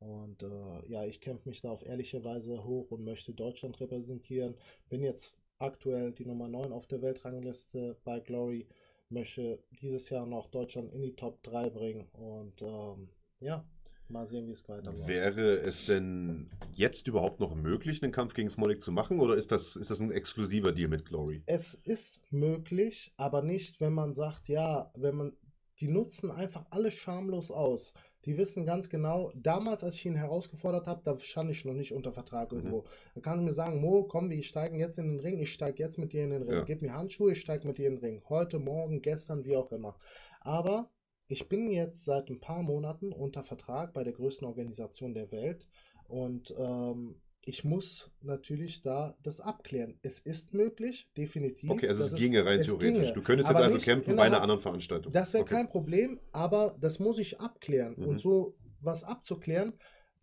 Und 0.00 0.42
äh, 0.42 0.86
ja, 0.88 1.04
ich 1.04 1.20
kämpfe 1.20 1.48
mich 1.48 1.60
da 1.60 1.70
auf 1.70 1.84
ehrliche 1.84 2.24
Weise 2.24 2.64
hoch 2.64 2.90
und 2.90 3.04
möchte 3.04 3.34
Deutschland 3.34 3.78
repräsentieren. 3.80 4.56
Bin 4.88 5.02
jetzt 5.02 5.38
aktuell 5.58 6.12
die 6.12 6.24
Nummer 6.24 6.48
9 6.48 6.72
auf 6.72 6.86
der 6.86 7.02
Weltrangliste 7.02 7.96
bei 8.04 8.18
Glory. 8.20 8.66
Möchte 9.10 9.62
dieses 9.82 10.08
Jahr 10.08 10.24
noch 10.24 10.46
Deutschland 10.46 10.92
in 10.92 11.02
die 11.02 11.16
Top 11.16 11.42
3 11.42 11.68
bringen. 11.70 12.08
Und 12.12 12.62
ähm, 12.62 13.10
ja, 13.40 13.64
mal 14.10 14.26
sehen, 14.26 14.46
wie 14.46 14.52
es 14.52 14.68
weitergeht. 14.68 15.06
Wäre 15.06 15.60
es 15.60 15.84
denn 15.84 16.50
jetzt 16.74 17.06
überhaupt 17.08 17.40
noch 17.40 17.54
möglich, 17.54 18.02
einen 18.02 18.12
Kampf 18.12 18.34
gegen 18.34 18.50
Smolik 18.50 18.80
zu 18.80 18.92
machen 18.92 19.20
oder 19.20 19.36
ist 19.36 19.50
das, 19.50 19.76
ist 19.76 19.90
das 19.90 20.00
ein 20.00 20.10
exklusiver 20.10 20.72
Deal 20.72 20.88
mit 20.88 21.04
Glory? 21.04 21.42
Es 21.46 21.74
ist 21.74 22.22
möglich, 22.30 23.12
aber 23.16 23.42
nicht, 23.42 23.80
wenn 23.80 23.92
man 23.92 24.14
sagt, 24.14 24.48
ja, 24.48 24.90
wenn 24.96 25.16
man, 25.16 25.32
die 25.80 25.88
nutzen 25.88 26.30
einfach 26.30 26.66
alles 26.70 26.94
schamlos 26.94 27.50
aus. 27.50 27.92
Die 28.26 28.36
wissen 28.36 28.66
ganz 28.66 28.90
genau, 28.90 29.32
damals, 29.34 29.82
als 29.82 29.94
ich 29.94 30.04
ihn 30.04 30.14
herausgefordert 30.14 30.86
habe, 30.86 31.00
da 31.04 31.18
stand 31.20 31.50
ich 31.50 31.64
noch 31.64 31.72
nicht 31.72 31.94
unter 31.94 32.12
Vertrag 32.12 32.52
irgendwo. 32.52 32.84
Da 33.14 33.22
kann 33.22 33.38
ich 33.38 33.46
mir 33.46 33.54
sagen, 33.54 33.80
Mo, 33.80 34.04
komm, 34.04 34.28
wir 34.28 34.42
steigen 34.42 34.78
jetzt 34.78 34.98
in 34.98 35.12
den 35.12 35.20
Ring, 35.20 35.38
ich 35.38 35.52
steige 35.52 35.82
jetzt 35.82 35.96
mit 35.96 36.12
dir 36.12 36.24
in 36.24 36.30
den 36.30 36.42
Ring. 36.42 36.58
Ja. 36.58 36.64
Gib 36.64 36.82
mir 36.82 36.92
Handschuhe, 36.92 37.32
ich 37.32 37.40
steige 37.40 37.66
mit 37.66 37.78
dir 37.78 37.88
in 37.88 37.96
den 37.96 38.04
Ring. 38.04 38.22
Heute, 38.28 38.58
morgen, 38.58 39.00
gestern, 39.00 39.44
wie 39.46 39.56
auch 39.56 39.72
immer. 39.72 39.96
Aber 40.40 40.90
ich 41.30 41.48
bin 41.48 41.70
jetzt 41.70 42.04
seit 42.04 42.28
ein 42.28 42.40
paar 42.40 42.62
Monaten 42.62 43.12
unter 43.12 43.44
Vertrag 43.44 43.92
bei 43.92 44.02
der 44.02 44.12
größten 44.12 44.46
Organisation 44.46 45.14
der 45.14 45.30
Welt 45.30 45.68
und 46.08 46.52
ähm, 46.58 47.20
ich 47.42 47.64
muss 47.64 48.10
natürlich 48.20 48.82
da 48.82 49.16
das 49.22 49.40
abklären. 49.40 49.98
Es 50.02 50.18
ist 50.18 50.52
möglich, 50.52 51.08
definitiv. 51.16 51.70
Okay, 51.70 51.88
also 51.88 52.04
es 52.04 52.14
ginge 52.14 52.44
rein 52.44 52.60
theoretisch. 52.60 52.94
ginge. 52.94 53.12
Du 53.14 53.22
könntest 53.22 53.48
Aber 53.48 53.60
jetzt 53.60 53.72
also 53.72 53.84
kämpfen 53.84 54.16
bei 54.16 54.24
einer 54.24 54.42
anderen 54.42 54.60
Veranstaltung. 54.60 55.12
Das 55.12 55.32
wäre 55.32 55.44
okay. 55.44 55.54
kein 55.54 55.68
Problem, 55.68 56.20
aber 56.32 56.76
das 56.80 56.98
muss 56.98 57.18
ich 57.18 57.40
abklären. 57.40 57.94
Mhm. 57.96 58.08
Und 58.08 58.20
so 58.20 58.56
was 58.80 59.04
abzuklären, 59.04 59.74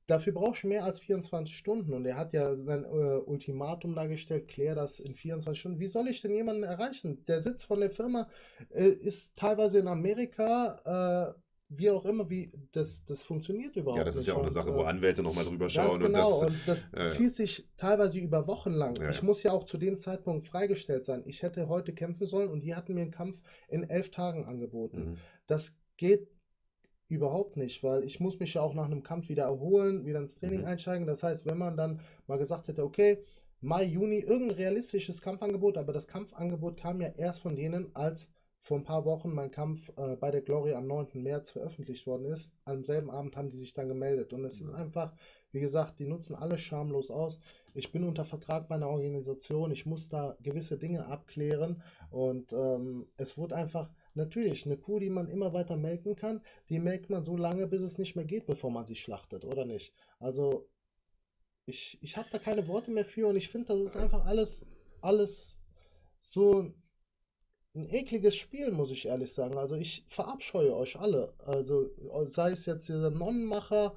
dafür 0.08 0.34
brauche 0.34 0.56
ich 0.56 0.64
mehr 0.64 0.84
als 0.86 1.00
24 1.00 1.56
Stunden. 1.56 1.94
Und 1.94 2.06
er 2.06 2.18
hat 2.18 2.34
ja 2.34 2.56
sein 2.56 2.84
äh, 2.86 2.88
Ultimatum 3.18 3.94
dargestellt, 3.94 4.48
klär 4.48 4.74
das 4.74 5.00
in 5.00 5.14
24 5.14 5.60
Stunden. 5.60 5.80
Wie 5.80 5.88
soll 5.88 6.08
ich 6.08 6.22
denn 6.22 6.32
jemanden 6.34 6.64
erreichen? 6.64 7.24
Der 7.28 7.42
Sitz 7.42 7.64
von 7.66 7.80
der 7.82 7.92
Firma 7.92 8.28
äh, 8.70 8.88
ist 8.88 9.36
teilweise 9.36 9.80
in 9.80 9.88
Amerika, 9.88 11.36
äh, 11.36 11.40
wie 11.70 11.90
auch 11.90 12.06
immer, 12.06 12.30
wie 12.30 12.50
das, 12.72 13.04
das 13.04 13.24
funktioniert 13.24 13.76
überhaupt 13.76 13.98
Ja, 13.98 14.06
das 14.06 14.16
ist 14.16 14.22
nicht. 14.22 14.28
ja 14.30 14.36
auch 14.36 14.42
eine 14.42 14.52
Sache, 14.52 14.70
äh, 14.70 14.74
wo 14.74 14.84
Anwälte 14.84 15.22
nochmal 15.22 15.44
drüber 15.44 15.68
schauen. 15.70 16.00
Genau, 16.00 16.40
Und 16.40 16.48
und 16.48 16.60
das, 16.66 16.86
ja. 16.96 17.10
zieht 17.10 17.36
sich 17.36 17.68
teilweise 17.76 18.18
über 18.20 18.48
Wochen 18.48 18.72
lang. 18.72 18.96
Ja, 19.02 19.10
Ich 19.10 19.18
ja. 19.18 19.24
muss 19.24 19.44
ja 19.44 19.52
auch 19.52 19.66
zu 19.66 19.78
dem 19.78 19.98
Zeitpunkt 19.98 20.46
freigestellt 20.48 21.04
sein. 21.06 21.24
Ich 21.26 21.44
hätte 21.44 21.68
heute 21.68 21.94
kämpfen 21.94 22.26
sollen 22.26 22.50
und 22.50 22.62
die 22.62 22.74
hatten 22.74 22.94
mir 22.94 23.02
einen 23.02 23.12
Kampf 23.12 23.42
in 23.68 23.84
elf 23.90 24.12
Tagen 24.12 24.46
angeboten. 24.46 24.98
das, 24.98 25.08
mhm. 25.08 25.18
Das 25.48 25.76
geht 25.98 26.30
überhaupt 27.10 27.58
nicht, 27.58 27.84
weil 27.84 28.04
ich 28.04 28.20
muss 28.20 28.40
mich 28.40 28.54
ja 28.56 28.62
auch 28.62 28.74
nach 28.74 28.86
einem 28.86 29.04
Kampf 29.04 29.30
wieder 29.30 29.44
erholen, 29.44 30.06
wieder 30.06 30.20
ins 30.20 30.36
Training 30.36 30.62
Mhm. 30.62 30.66
einsteigen. 30.68 31.08
Das 31.08 31.24
heißt, 31.24 31.46
wenn 31.46 31.58
man 31.58 31.78
dann 31.78 32.00
mal 32.28 32.38
gesagt 32.38 32.68
hätte, 32.68 32.84
okay, 32.84 33.24
Mai, 33.60 33.86
Juni, 33.86 34.20
irgendein 34.20 34.58
realistisches 34.58 35.22
Kampfangebot, 35.22 35.78
aber 35.78 35.92
das 35.92 36.08
Kampfangebot 36.08 36.78
kam 36.78 37.02
ja 37.02 37.08
erst 37.18 37.42
von 37.42 37.56
denen, 37.56 37.90
als 37.96 38.30
vor 38.60 38.78
ein 38.78 38.84
paar 38.84 39.06
Wochen 39.06 39.34
mein 39.34 39.50
Kampf 39.50 39.90
äh, 39.98 40.16
bei 40.16 40.30
der 40.30 40.42
Glory 40.42 40.74
am 40.74 40.86
9. 40.88 41.24
März 41.24 41.52
veröffentlicht 41.52 42.06
worden 42.06 42.26
ist. 42.26 42.52
Am 42.66 42.84
selben 42.84 43.10
Abend 43.10 43.36
haben 43.36 43.50
die 43.50 43.58
sich 43.58 43.74
dann 43.74 43.88
gemeldet. 43.88 44.34
Und 44.34 44.44
es 44.46 44.60
ist 44.60 44.70
Ja. 44.72 44.76
einfach, 44.76 45.14
wie 45.52 45.60
gesagt, 45.60 46.00
die 46.00 46.06
nutzen 46.06 46.36
alles 46.36 46.62
schamlos 46.62 47.10
aus. 47.10 47.40
Ich 47.74 47.92
bin 47.92 48.04
unter 48.04 48.26
Vertrag 48.26 48.68
bei 48.68 48.76
einer 48.76 48.90
Organisation, 48.90 49.72
ich 49.72 49.86
muss 49.86 50.10
da 50.10 50.36
gewisse 50.42 50.78
Dinge 50.78 51.06
abklären 51.06 51.82
und 52.12 52.52
ähm, 52.54 53.06
es 53.18 53.38
wurde 53.38 53.56
einfach, 53.56 53.90
natürlich, 54.18 54.66
eine 54.66 54.78
Kuh, 54.78 55.00
die 55.00 55.10
man 55.10 55.30
immer 55.30 55.54
weiter 55.54 55.78
melken 55.78 56.16
kann, 56.16 56.42
die 56.70 56.80
melkt 56.80 57.10
man 57.10 57.24
so 57.24 57.38
lange, 57.38 57.68
bis 57.68 57.82
es 57.82 57.98
nicht 57.98 58.16
mehr 58.16 58.26
geht, 58.26 58.46
bevor 58.46 58.72
man 58.72 58.86
sie 58.86 58.96
schlachtet, 58.96 59.46
oder 59.46 59.66
nicht? 59.66 59.94
Also, 60.20 60.70
ich, 61.66 61.98
ich 62.02 62.18
habe 62.18 62.28
da 62.32 62.40
keine 62.40 62.68
Worte 62.68 62.92
mehr 62.92 63.06
für 63.06 63.28
und 63.28 63.36
ich 63.36 63.50
finde, 63.50 63.68
das 63.68 63.80
ist 63.82 63.96
einfach 63.96 64.26
alles, 64.26 64.68
alles 65.02 65.58
so 66.20 66.74
ein 67.76 67.90
ekliges 67.90 68.36
Spiel, 68.36 68.72
muss 68.72 68.92
ich 68.92 69.06
ehrlich 69.06 69.34
sagen. 69.34 69.58
Also 69.58 69.76
ich 69.76 70.06
verabscheue 70.08 70.76
euch 70.76 70.98
alle. 70.98 71.34
Also 71.40 71.90
sei 72.26 72.52
es 72.52 72.66
jetzt 72.66 72.88
dieser 72.88 73.12
Nonnenmacher, 73.12 73.94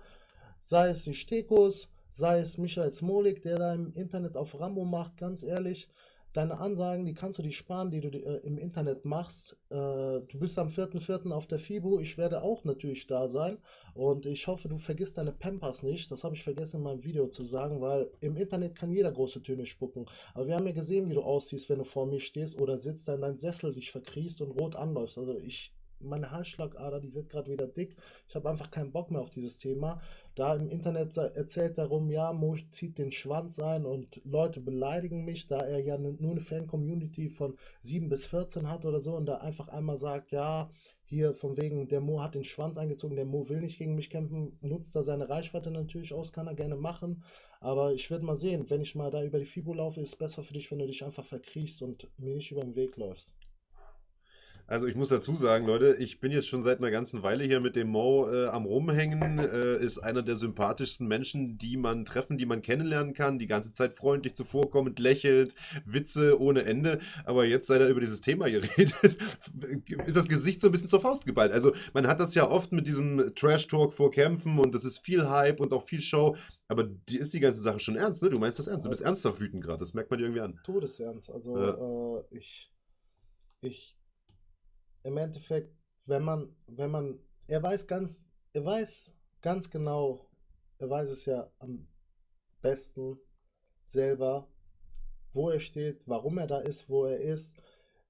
sei 0.61 0.89
es 0.89 1.05
die 1.05 1.15
Stekos, 1.15 1.89
sei 2.11 2.41
es 2.41 2.59
Michael 2.59 2.93
Smolik, 2.93 3.43
der 3.43 3.59
da 3.59 3.75
im 3.75 3.93
Internet 3.93 4.37
auf 4.37 4.59
Rambo 4.59 4.85
macht, 4.85 5.17
ganz 5.17 5.43
ehrlich. 5.43 5.89
Deine 6.33 6.59
Ansagen, 6.59 7.07
die 7.07 7.15
kannst 7.15 7.41
du 7.41 7.43
die 7.43 7.51
sparen, 7.51 7.91
die 7.91 8.01
du 8.01 8.09
äh, 8.09 8.37
im 8.47 8.57
Internet 8.57 9.05
machst. 9.05 9.57
Äh, 9.69 9.75
du 9.75 10.39
bist 10.39 10.57
am 10.61 10.69
4.4. 10.69 11.33
auf 11.33 11.49
der 11.49 11.59
FIBO. 11.59 11.99
Ich 11.99 12.19
werde 12.19 12.45
auch 12.45 12.63
natürlich 12.63 13.09
da 13.09 13.29
sein. 13.29 13.59
Und 13.95 14.27
ich 14.27 14.47
hoffe, 14.47 14.69
du 14.69 14.79
vergisst 14.79 15.19
deine 15.19 15.33
Pampers 15.33 15.83
nicht. 15.83 16.09
Das 16.13 16.23
habe 16.23 16.37
ich 16.37 16.45
vergessen 16.45 16.77
in 16.77 16.83
meinem 16.85 17.03
Video 17.03 17.27
zu 17.27 17.43
sagen, 17.43 17.81
weil 17.81 18.13
im 18.21 18.37
Internet 18.37 18.77
kann 18.77 18.93
jeder 18.93 19.11
große 19.11 19.43
Töne 19.43 19.67
spucken. 19.67 20.07
Aber 20.33 20.47
wir 20.47 20.55
haben 20.55 20.67
ja 20.67 20.73
gesehen, 20.73 21.11
wie 21.11 21.15
du 21.15 21.23
aussiehst, 21.23 21.69
wenn 21.69 21.79
du 21.79 21.85
vor 21.85 22.07
mir 22.07 22.21
stehst 22.21 22.57
oder 22.61 22.79
sitzt 22.79 23.09
da 23.09 23.17
in 23.17 23.23
deinem 23.23 23.39
Sessel, 23.39 23.75
dich 23.75 23.91
verkriechst 23.91 24.41
und 24.41 24.53
rot 24.53 24.77
anläufst. 24.77 25.19
Also 25.19 25.37
ich, 25.37 25.75
meine 26.01 26.31
Halsschlagader, 26.31 27.01
die 27.01 27.15
wird 27.15 27.29
gerade 27.29 27.51
wieder 27.51 27.67
dick. 27.67 27.97
Ich 28.29 28.35
habe 28.35 28.49
einfach 28.49 28.71
keinen 28.71 28.93
Bock 28.93 29.11
mehr 29.11 29.21
auf 29.21 29.31
dieses 29.31 29.57
Thema. 29.57 30.01
Da 30.35 30.55
im 30.55 30.69
Internet 30.69 31.17
erzählt 31.17 31.79
darum, 31.79 32.11
ja, 32.11 32.33
Mo 32.33 32.57
zieht 32.71 32.99
den 32.99 33.13
Schwanz 33.13 33.59
ein 33.59 33.85
und 33.85 34.21
Leute 34.25 34.61
beleidigen 34.61 35.25
mich, 35.25 35.47
da 35.49 35.61
er 35.61 35.81
ja 35.81 35.99
nu- 35.99 36.17
nur 36.19 36.33
eine 36.33 36.41
Fan-Community 36.41 37.29
von 37.29 37.57
7 37.83 38.09
bis 38.09 38.27
14 38.27 38.69
hat 38.71 38.85
oder 38.85 39.01
so 39.01 39.15
und 39.17 39.27
da 39.27 39.37
einfach 39.39 39.69
einmal 39.69 39.97
sagt, 39.97 40.33
ja, 40.33 40.71
hier 41.05 41.35
von 41.35 41.57
wegen, 41.57 41.89
der 41.89 42.01
Mo 42.01 42.23
hat 42.23 42.35
den 42.37 42.45
Schwanz 42.45 42.79
eingezogen, 42.79 43.17
der 43.17 43.25
Mo 43.25 43.49
will 43.49 43.61
nicht 43.61 43.79
gegen 43.79 43.97
mich 43.97 44.11
kämpfen, 44.11 44.57
nutzt 44.61 44.95
da 44.95 45.03
seine 45.03 45.29
Reichweite 45.29 45.71
natürlich 45.73 46.13
aus, 46.15 46.33
kann 46.33 46.47
er 46.47 46.55
gerne 46.55 46.77
machen. 46.77 47.23
Aber 47.61 47.93
ich 47.93 48.11
werde 48.11 48.25
mal 48.25 48.37
sehen, 48.37 48.71
wenn 48.71 48.81
ich 48.81 48.95
mal 48.95 49.11
da 49.11 49.23
über 49.25 49.39
die 49.41 49.45
FIBO 49.45 49.75
laufe, 49.75 50.01
ist 50.01 50.11
es 50.11 50.17
besser 50.17 50.43
für 50.45 50.55
dich, 50.55 50.71
wenn 50.71 50.79
du 50.79 50.87
dich 50.87 51.05
einfach 51.05 51.25
verkriechst 51.25 51.83
und 51.83 52.09
mir 52.19 52.35
nicht 52.37 52.51
über 52.53 52.63
den 52.63 52.77
Weg 52.77 52.97
läufst. 52.97 53.35
Also 54.71 54.87
ich 54.87 54.95
muss 54.95 55.09
dazu 55.09 55.35
sagen, 55.35 55.67
Leute, 55.67 55.97
ich 55.99 56.21
bin 56.21 56.31
jetzt 56.31 56.47
schon 56.47 56.63
seit 56.63 56.79
einer 56.79 56.93
ganzen 56.93 57.25
Weile 57.25 57.43
hier 57.43 57.59
mit 57.59 57.75
dem 57.75 57.89
Mo 57.89 58.31
äh, 58.31 58.47
am 58.47 58.67
Rumhängen. 58.67 59.41
Äh, 59.41 59.83
ist 59.85 59.99
einer 59.99 60.23
der 60.23 60.37
sympathischsten 60.37 61.09
Menschen, 61.09 61.59
die 61.59 61.77
man 61.77 62.05
treffen, 62.05 62.39
die 62.39 62.47
man 62.47 62.63
kennenlernen 62.63 63.13
kann. 63.13 63.41
Die 63.41 63.49
ganze 63.49 63.73
Zeit 63.73 63.95
freundlich 63.95 64.35
zuvorkommend, 64.37 65.01
lächelt, 65.01 65.57
Witze 65.85 66.41
ohne 66.41 66.63
Ende. 66.67 67.01
Aber 67.25 67.45
jetzt, 67.47 67.67
seit 67.67 67.81
er 67.81 67.89
über 67.89 67.99
dieses 67.99 68.21
Thema 68.21 68.47
hier 68.47 68.63
redet, 68.79 68.95
ist 70.07 70.17
das 70.17 70.29
Gesicht 70.29 70.61
so 70.61 70.69
ein 70.69 70.73
bisschen 70.73 70.87
zur 70.87 71.01
Faust 71.01 71.27
geballt. 71.27 71.51
Also 71.51 71.75
man 71.93 72.07
hat 72.07 72.21
das 72.21 72.37
ja 72.37 72.49
oft 72.49 72.71
mit 72.71 72.87
diesem 72.87 73.35
Trash-Talk 73.35 73.93
vor 73.93 74.13
Kämpfen 74.13 74.57
und 74.61 74.73
das 74.73 74.85
ist 74.85 74.99
viel 74.99 75.29
Hype 75.29 75.59
und 75.59 75.73
auch 75.73 75.83
viel 75.83 76.01
Show. 76.01 76.37
Aber 76.69 76.85
die 76.85 77.19
ist 77.19 77.35
die 77.35 77.41
ganze 77.41 77.61
Sache 77.61 77.81
schon 77.81 77.97
ernst, 77.97 78.23
ne? 78.23 78.31
Du 78.31 78.39
meinst 78.39 78.61
das 78.61 78.69
ernst. 78.69 78.87
Du 78.87 78.91
bist 78.91 79.03
ernsthaft 79.03 79.41
wütend 79.41 79.65
gerade. 79.65 79.81
Das 79.81 79.95
merkt 79.95 80.13
man 80.13 80.19
dir 80.19 80.27
irgendwie 80.27 80.43
an. 80.43 80.61
Todesernst. 80.63 81.29
Also 81.29 81.59
Ja. 81.59 82.19
äh, 82.21 82.23
ich, 82.31 82.73
ich, 83.63 83.97
im 85.03 85.17
Endeffekt, 85.17 85.75
wenn 86.07 86.23
man, 86.23 86.55
wenn 86.67 86.91
man, 86.91 87.19
er 87.47 87.63
weiß 87.63 87.87
ganz, 87.87 88.25
er 88.53 88.65
weiß 88.65 89.15
ganz 89.41 89.71
genau, 89.71 90.29
er 90.79 90.91
weiß 90.91 91.11
es 91.11 91.25
ja 91.27 91.51
am 91.59 91.87
besten 92.63 93.19
selber, 93.85 94.49
wo 95.33 95.51
er 95.51 95.61
steht, 95.61 96.07
warum 96.07 96.39
er 96.39 96.47
da 96.47 96.59
ist, 96.59 96.89
wo 96.89 97.05
er 97.05 97.19
ist, 97.19 97.57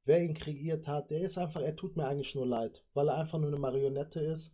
wer 0.05 0.23
ihn 0.23 0.35
kreiert 0.35 0.87
hat. 0.87 1.11
Der 1.11 1.21
ist 1.21 1.39
einfach, 1.39 1.61
er 1.61 1.77
tut 1.77 1.97
mir 1.97 2.07
eigentlich 2.07 2.35
nur 2.35 2.47
leid, 2.47 2.85
weil 2.95 3.09
er 3.09 3.19
einfach 3.19 3.39
nur 3.39 3.49
eine 3.49 3.59
Marionette 3.59 4.21
ist. 4.21 4.53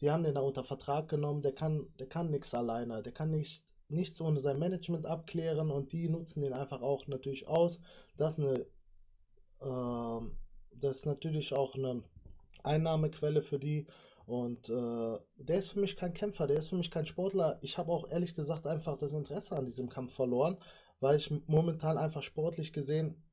Die 0.00 0.10
haben 0.10 0.22
den 0.22 0.34
da 0.34 0.40
unter 0.40 0.64
Vertrag 0.64 1.08
genommen, 1.08 1.42
der 1.42 1.54
kann, 1.54 1.92
der 1.98 2.08
kann 2.08 2.30
nichts 2.30 2.54
alleine, 2.54 3.02
der 3.02 3.12
kann 3.12 3.30
nicht, 3.30 3.74
nichts 3.88 4.20
ohne 4.20 4.38
sein 4.38 4.58
Management 4.58 5.06
abklären 5.06 5.70
und 5.70 5.92
die 5.92 6.08
nutzen 6.08 6.42
den 6.42 6.52
einfach 6.52 6.82
auch 6.82 7.06
natürlich 7.08 7.48
aus. 7.48 7.80
Das 8.16 8.38
ist 8.38 8.44
eine, 8.44 8.66
ähm, 9.60 10.38
das 10.80 10.98
ist 10.98 11.06
natürlich 11.06 11.52
auch 11.54 11.74
eine 11.74 12.02
Einnahmequelle 12.62 13.42
für 13.42 13.58
die. 13.58 13.86
Und 14.26 14.68
äh, 14.68 15.18
der 15.38 15.58
ist 15.58 15.68
für 15.68 15.80
mich 15.80 15.96
kein 15.96 16.12
Kämpfer, 16.12 16.46
der 16.46 16.58
ist 16.58 16.68
für 16.68 16.76
mich 16.76 16.90
kein 16.90 17.06
Sportler. 17.06 17.58
Ich 17.62 17.78
habe 17.78 17.90
auch 17.90 18.10
ehrlich 18.10 18.34
gesagt 18.34 18.66
einfach 18.66 18.98
das 18.98 19.14
Interesse 19.14 19.56
an 19.56 19.64
diesem 19.64 19.88
Kampf 19.88 20.12
verloren, 20.14 20.58
weil 21.00 21.16
ich 21.16 21.32
momentan 21.46 21.96
einfach 21.96 22.22
sportlich 22.22 22.72
gesehen 22.72 23.24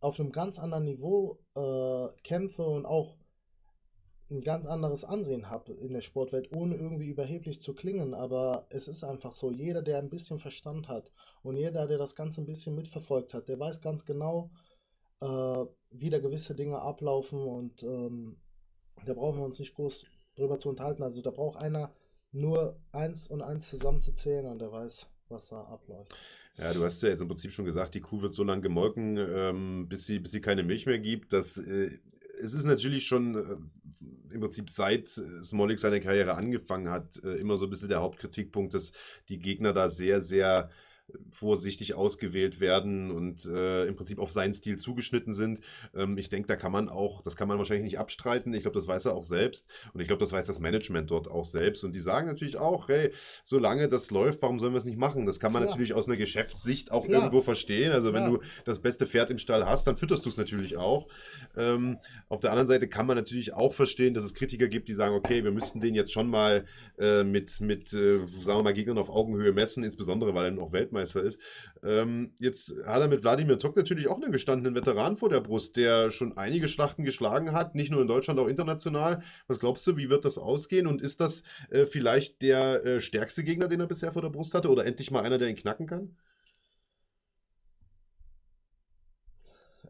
auf 0.00 0.18
einem 0.18 0.32
ganz 0.32 0.58
anderen 0.58 0.84
Niveau 0.84 1.38
äh, 1.54 2.08
kämpfe 2.22 2.62
und 2.62 2.86
auch 2.86 3.16
ein 4.30 4.40
ganz 4.40 4.66
anderes 4.66 5.04
Ansehen 5.04 5.50
habe 5.50 5.72
in 5.74 5.92
der 5.92 6.00
Sportwelt, 6.00 6.54
ohne 6.54 6.76
irgendwie 6.76 7.08
überheblich 7.08 7.60
zu 7.60 7.74
klingen. 7.74 8.14
Aber 8.14 8.66
es 8.70 8.88
ist 8.88 9.04
einfach 9.04 9.32
so, 9.32 9.50
jeder, 9.50 9.82
der 9.82 9.98
ein 9.98 10.10
bisschen 10.10 10.38
Verstand 10.38 10.88
hat 10.88 11.12
und 11.42 11.56
jeder, 11.56 11.86
der 11.86 11.98
das 11.98 12.14
Ganze 12.14 12.40
ein 12.40 12.46
bisschen 12.46 12.74
mitverfolgt 12.74 13.34
hat, 13.34 13.48
der 13.48 13.58
weiß 13.58 13.80
ganz 13.80 14.04
genau, 14.04 14.50
äh, 15.24 15.66
wie 15.90 16.10
da 16.10 16.18
gewisse 16.18 16.54
Dinge 16.54 16.80
ablaufen 16.80 17.40
und 17.40 17.82
ähm, 17.82 18.36
da 19.06 19.14
brauchen 19.14 19.38
wir 19.38 19.44
uns 19.44 19.58
nicht 19.58 19.74
groß 19.74 20.04
drüber 20.36 20.58
zu 20.58 20.68
unterhalten. 20.68 21.02
Also 21.02 21.22
da 21.22 21.30
braucht 21.30 21.58
einer 21.58 21.92
nur 22.32 22.80
eins 22.92 23.28
und 23.28 23.42
eins 23.42 23.70
zusammenzuzählen 23.70 24.46
und 24.46 24.58
der 24.58 24.72
weiß, 24.72 25.08
was 25.28 25.48
da 25.48 25.62
abläuft. 25.62 26.14
Ja, 26.56 26.72
du 26.72 26.84
hast 26.84 27.02
ja 27.02 27.08
jetzt 27.08 27.22
im 27.22 27.28
Prinzip 27.28 27.52
schon 27.52 27.64
gesagt, 27.64 27.94
die 27.94 28.00
Kuh 28.00 28.22
wird 28.22 28.34
so 28.34 28.44
lange 28.44 28.62
gemolken, 28.62 29.16
ähm, 29.16 29.88
bis 29.88 30.06
sie, 30.06 30.20
bis 30.20 30.32
sie 30.32 30.40
keine 30.40 30.62
Milch 30.62 30.86
mehr 30.86 30.98
gibt. 30.98 31.32
Das, 31.32 31.58
äh, 31.58 31.90
es 32.40 32.54
ist 32.54 32.64
natürlich 32.64 33.06
schon 33.06 33.34
äh, 33.34 34.34
im 34.34 34.40
Prinzip 34.40 34.70
seit 34.70 35.06
äh, 35.18 35.42
Smolik 35.42 35.78
seine 35.78 36.00
Karriere 36.00 36.34
angefangen 36.34 36.90
hat, 36.90 37.22
äh, 37.24 37.36
immer 37.36 37.56
so 37.56 37.64
ein 37.64 37.70
bisschen 37.70 37.88
der 37.88 38.02
Hauptkritikpunkt, 38.02 38.74
dass 38.74 38.92
die 39.28 39.38
Gegner 39.38 39.72
da 39.72 39.90
sehr, 39.90 40.20
sehr 40.20 40.70
vorsichtig 41.30 41.94
ausgewählt 41.94 42.60
werden 42.60 43.10
und 43.10 43.44
äh, 43.44 43.86
im 43.86 43.96
Prinzip 43.96 44.18
auf 44.18 44.32
seinen 44.32 44.54
Stil 44.54 44.76
zugeschnitten 44.76 45.34
sind. 45.34 45.60
Ähm, 45.94 46.16
ich 46.16 46.28
denke, 46.28 46.48
da 46.48 46.56
kann 46.56 46.72
man 46.72 46.88
auch, 46.88 47.22
das 47.22 47.36
kann 47.36 47.48
man 47.48 47.58
wahrscheinlich 47.58 47.84
nicht 47.84 47.98
abstreiten. 47.98 48.54
Ich 48.54 48.62
glaube, 48.62 48.76
das 48.76 48.86
weiß 48.86 49.06
er 49.06 49.14
auch 49.14 49.24
selbst 49.24 49.68
und 49.92 50.00
ich 50.00 50.06
glaube, 50.06 50.20
das 50.20 50.32
weiß 50.32 50.46
das 50.46 50.60
Management 50.60 51.10
dort 51.10 51.28
auch 51.28 51.44
selbst. 51.44 51.84
Und 51.84 51.94
die 51.94 52.00
sagen 52.00 52.26
natürlich 52.26 52.56
auch, 52.56 52.88
hey, 52.88 53.12
solange 53.42 53.88
das 53.88 54.10
läuft, 54.10 54.42
warum 54.42 54.58
sollen 54.58 54.72
wir 54.72 54.78
es 54.78 54.84
nicht 54.84 54.98
machen? 54.98 55.26
Das 55.26 55.40
kann 55.40 55.52
man 55.52 55.62
Klar. 55.62 55.72
natürlich 55.72 55.94
aus 55.94 56.08
einer 56.08 56.16
Geschäftssicht 56.16 56.90
auch 56.90 57.04
Klar. 57.04 57.24
irgendwo 57.24 57.42
verstehen. 57.42 57.92
Also 57.92 58.12
wenn 58.12 58.26
Klar. 58.26 58.38
du 58.38 58.44
das 58.64 58.80
beste 58.80 59.06
Pferd 59.06 59.30
im 59.30 59.38
Stall 59.38 59.66
hast, 59.66 59.86
dann 59.86 59.96
fütterst 59.96 60.24
du 60.24 60.30
es 60.30 60.36
natürlich 60.36 60.76
auch. 60.76 61.08
Ähm, 61.56 61.98
auf 62.28 62.40
der 62.40 62.50
anderen 62.50 62.68
Seite 62.68 62.88
kann 62.88 63.06
man 63.06 63.16
natürlich 63.16 63.52
auch 63.52 63.74
verstehen, 63.74 64.14
dass 64.14 64.24
es 64.24 64.34
Kritiker 64.34 64.68
gibt, 64.68 64.88
die 64.88 64.94
sagen, 64.94 65.14
okay, 65.14 65.44
wir 65.44 65.52
müssten 65.52 65.80
den 65.80 65.94
jetzt 65.94 66.12
schon 66.12 66.28
mal 66.28 66.64
äh, 66.98 67.24
mit, 67.24 67.60
mit 67.60 67.92
äh, 67.92 68.26
sagen 68.26 68.58
wir 68.58 68.62
mal, 68.62 68.74
Gegnern 68.74 68.98
auf 68.98 69.10
Augenhöhe 69.10 69.52
messen, 69.52 69.84
insbesondere 69.84 70.34
weil 70.34 70.52
er 70.56 70.62
auch 70.62 70.72
Weltmeister 70.72 70.93
Weltmeister 70.94 71.22
ist. 71.22 71.40
Ähm, 71.82 72.34
jetzt 72.38 72.72
hat 72.86 73.00
er 73.00 73.08
mit 73.08 73.22
Wladimir 73.22 73.58
Tok 73.58 73.76
natürlich 73.76 74.08
auch 74.08 74.20
einen 74.20 74.32
gestandenen 74.32 74.74
Veteran 74.74 75.16
vor 75.16 75.28
der 75.28 75.40
Brust, 75.40 75.76
der 75.76 76.10
schon 76.10 76.36
einige 76.36 76.68
Schlachten 76.68 77.04
geschlagen 77.04 77.52
hat, 77.52 77.74
nicht 77.74 77.90
nur 77.90 78.00
in 78.00 78.08
Deutschland, 78.08 78.38
auch 78.40 78.48
international. 78.48 79.22
Was 79.48 79.58
glaubst 79.58 79.86
du, 79.86 79.96
wie 79.96 80.08
wird 80.08 80.24
das 80.24 80.38
ausgehen? 80.38 80.86
Und 80.86 81.02
ist 81.02 81.20
das 81.20 81.42
äh, 81.70 81.84
vielleicht 81.84 82.42
der 82.42 82.84
äh, 82.84 83.00
stärkste 83.00 83.44
Gegner, 83.44 83.68
den 83.68 83.80
er 83.80 83.86
bisher 83.86 84.12
vor 84.12 84.22
der 84.22 84.30
Brust 84.30 84.54
hatte? 84.54 84.70
Oder 84.70 84.86
endlich 84.86 85.10
mal 85.10 85.22
einer, 85.22 85.38
der 85.38 85.48
ihn 85.48 85.56
knacken 85.56 85.86
kann? 85.86 86.16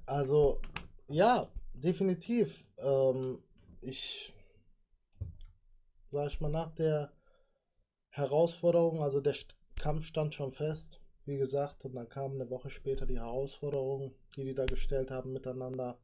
Also, 0.06 0.60
ja, 1.08 1.48
definitiv. 1.72 2.64
Ähm, 2.78 3.38
ich, 3.80 4.34
sag 6.10 6.28
ich 6.28 6.40
mal, 6.40 6.50
nach 6.50 6.74
der 6.74 7.12
Herausforderung, 8.10 9.02
also 9.02 9.20
der 9.20 9.34
Kampf 9.76 10.04
stand 10.04 10.34
schon 10.34 10.52
fest, 10.52 11.00
wie 11.26 11.38
gesagt, 11.38 11.84
und 11.84 11.94
dann 11.94 12.08
kam 12.08 12.32
eine 12.32 12.50
Woche 12.50 12.70
später 12.70 13.06
die 13.06 13.18
Herausforderung, 13.18 14.14
die 14.36 14.44
die 14.44 14.54
da 14.54 14.66
gestellt 14.66 15.10
haben 15.10 15.32
miteinander. 15.32 15.98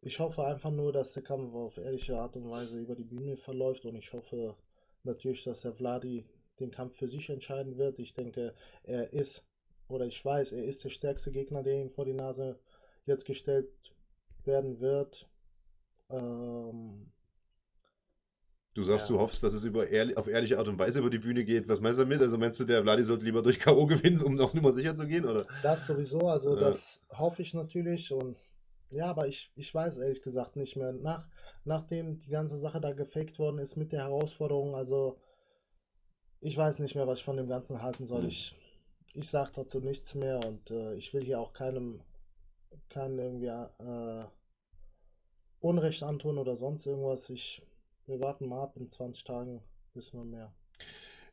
Ich 0.00 0.20
hoffe 0.20 0.44
einfach 0.44 0.70
nur, 0.70 0.92
dass 0.92 1.12
der 1.12 1.22
Kampf 1.22 1.54
auf 1.54 1.76
ehrliche 1.78 2.16
Art 2.16 2.36
und 2.36 2.50
Weise 2.50 2.78
über 2.80 2.94
die 2.94 3.04
Bühne 3.04 3.36
verläuft 3.36 3.84
und 3.84 3.96
ich 3.96 4.12
hoffe 4.12 4.56
natürlich, 5.02 5.44
dass 5.44 5.62
der 5.62 5.74
Vladi 5.74 6.24
den 6.60 6.70
Kampf 6.70 6.96
für 6.96 7.08
sich 7.08 7.28
entscheiden 7.30 7.78
wird. 7.78 7.98
Ich 7.98 8.12
denke, 8.12 8.54
er 8.82 9.12
ist, 9.12 9.44
oder 9.88 10.06
ich 10.06 10.24
weiß, 10.24 10.52
er 10.52 10.64
ist 10.64 10.84
der 10.84 10.90
stärkste 10.90 11.32
Gegner, 11.32 11.62
der 11.62 11.80
ihm 11.80 11.90
vor 11.90 12.04
die 12.04 12.14
Nase 12.14 12.60
jetzt 13.06 13.24
gestellt 13.24 13.70
werden 14.44 14.80
wird. 14.80 15.28
Ähm, 16.10 17.10
Du 18.78 18.84
sagst, 18.84 19.08
Ja. 19.10 19.16
du 19.16 19.20
hoffst, 19.20 19.42
dass 19.42 19.54
es 19.54 19.64
über 19.64 19.88
ehrli 19.88 20.14
auf 20.14 20.28
ehrliche 20.28 20.56
Art 20.56 20.68
und 20.68 20.78
Weise 20.78 21.00
über 21.00 21.10
die 21.10 21.18
Bühne 21.18 21.44
geht. 21.44 21.68
Was 21.68 21.80
meinst 21.80 21.98
du 21.98 22.04
damit? 22.04 22.22
Also 22.22 22.38
meinst 22.38 22.60
du, 22.60 22.64
der 22.64 22.80
Vladi 22.82 23.02
sollte 23.02 23.24
lieber 23.24 23.42
durch 23.42 23.58
K.O. 23.58 23.86
gewinnen, 23.86 24.20
um 24.22 24.38
auf 24.38 24.54
Nummer 24.54 24.72
sicher 24.72 24.94
zu 24.94 25.04
gehen? 25.04 25.24
Oder? 25.24 25.48
Das 25.64 25.84
sowieso, 25.84 26.20
also 26.28 26.54
Ja. 26.54 26.60
das 26.60 27.00
hoffe 27.10 27.42
ich 27.42 27.54
natürlich 27.54 28.12
und 28.12 28.36
ja, 28.92 29.06
aber 29.06 29.26
ich, 29.26 29.50
ich 29.56 29.74
weiß 29.74 29.96
ehrlich 29.96 30.22
gesagt 30.22 30.54
nicht 30.54 30.76
mehr. 30.76 30.92
Nach, 30.92 31.26
nachdem 31.64 32.20
die 32.20 32.30
ganze 32.30 32.56
Sache 32.60 32.80
da 32.80 32.92
gefaked 32.92 33.40
worden 33.40 33.58
ist 33.58 33.74
mit 33.74 33.90
der 33.90 34.02
Herausforderung, 34.04 34.76
also 34.76 35.18
ich 36.38 36.56
weiß 36.56 36.78
nicht 36.78 36.94
mehr, 36.94 37.08
was 37.08 37.18
ich 37.18 37.24
von 37.24 37.36
dem 37.36 37.48
Ganzen 37.48 37.82
halten 37.82 38.06
soll. 38.06 38.20
Hm. 38.22 38.28
Ich, 38.28 38.54
ich 39.12 39.28
sage 39.28 39.50
dazu 39.56 39.80
nichts 39.80 40.14
mehr 40.14 40.38
und 40.46 40.70
äh, 40.70 40.94
ich 40.94 41.12
will 41.12 41.24
hier 41.24 41.40
auch 41.40 41.52
keinem, 41.52 42.00
keinem 42.90 43.18
irgendwie 43.18 43.46
äh, 43.48 44.24
Unrecht 45.58 46.04
antun 46.04 46.38
oder 46.38 46.54
sonst 46.54 46.86
irgendwas. 46.86 47.28
Ich, 47.30 47.60
wir 48.08 48.20
warten 48.20 48.48
mal 48.48 48.62
ab, 48.62 48.74
in 48.76 48.90
20 48.90 49.22
Tagen 49.24 49.62
wissen 49.94 50.18
wir 50.18 50.24
mehr. 50.24 50.52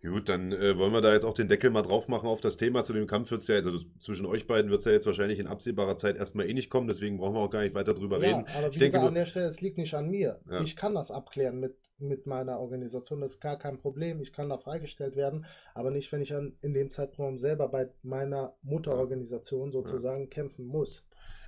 Gut, 0.03 0.30
dann 0.30 0.51
äh, 0.51 0.78
wollen 0.78 0.91
wir 0.93 1.01
da 1.01 1.13
jetzt 1.13 1.23
auch 1.23 1.34
den 1.34 1.47
Deckel 1.47 1.71
mal 1.71 1.82
drauf 1.82 2.07
machen 2.07 2.28
auf 2.30 2.39
das 2.39 2.57
Thema. 2.57 2.84
Zu 2.84 2.93
dem 2.93 3.07
Kampf 3.07 3.32
wird 3.32 3.41
es 3.41 3.47
ja, 3.47 3.55
also 3.55 3.80
zwischen 3.99 4.28
euch 4.28 4.45
beiden 4.45 4.69
wird 4.69 4.82
es 4.82 4.86
ja 4.86 4.91
jetzt 4.91 5.07
wahrscheinlich 5.07 5.39
in 5.39 5.47
absehbarer 5.47 5.95
Zeit 5.95 6.15
erstmal 6.17 6.47
eh 6.47 6.53
nicht 6.53 6.69
kommen, 6.69 6.88
deswegen 6.88 7.17
brauchen 7.17 7.34
wir 7.34 7.39
auch 7.39 7.49
gar 7.49 7.61
nicht 7.63 7.73
weiter 7.73 7.95
drüber 7.95 8.19
Ja, 8.23 8.38
reden. 8.38 8.47
aber 8.55 8.67
Ich 8.67 8.76
wie 8.76 8.80
denke 8.80 8.86
gesagt, 8.91 9.01
nur- 9.01 9.07
an 9.07 9.15
der 9.15 9.26
Stelle, 9.26 9.47
es 9.47 9.61
liegt 9.61 9.80
nicht 9.80 9.95
an 9.95 10.09
mir. 10.09 10.39
Ja. 10.47 10.61
Ich 10.61 10.76
kann 10.76 10.93
das 10.93 11.09
abklären 11.09 11.59
mit, 11.59 11.76
mit 11.97 12.28
meiner 12.28 12.59
Organisation, 12.59 13.19
das 13.21 13.32
ist 13.32 13.39
gar 13.39 13.57
kein 13.57 13.80
Problem. 13.80 14.21
Ich 14.21 14.32
kann 14.32 14.47
da 14.49 14.59
freigestellt 14.59 15.15
werden, 15.15 15.45
aber 15.73 15.89
nicht, 15.89 16.11
wenn 16.11 16.21
ich 16.21 16.36
an, 16.36 16.55
in 16.61 16.76
dem 16.76 16.91
Zeitraum 16.91 17.39
selber 17.39 17.67
bei 17.69 17.89
meiner 18.03 18.53
Mutterorganisation 18.61 19.71
sozusagen 19.71 20.30
kämpfen 20.30 20.67
muss. 20.67 21.03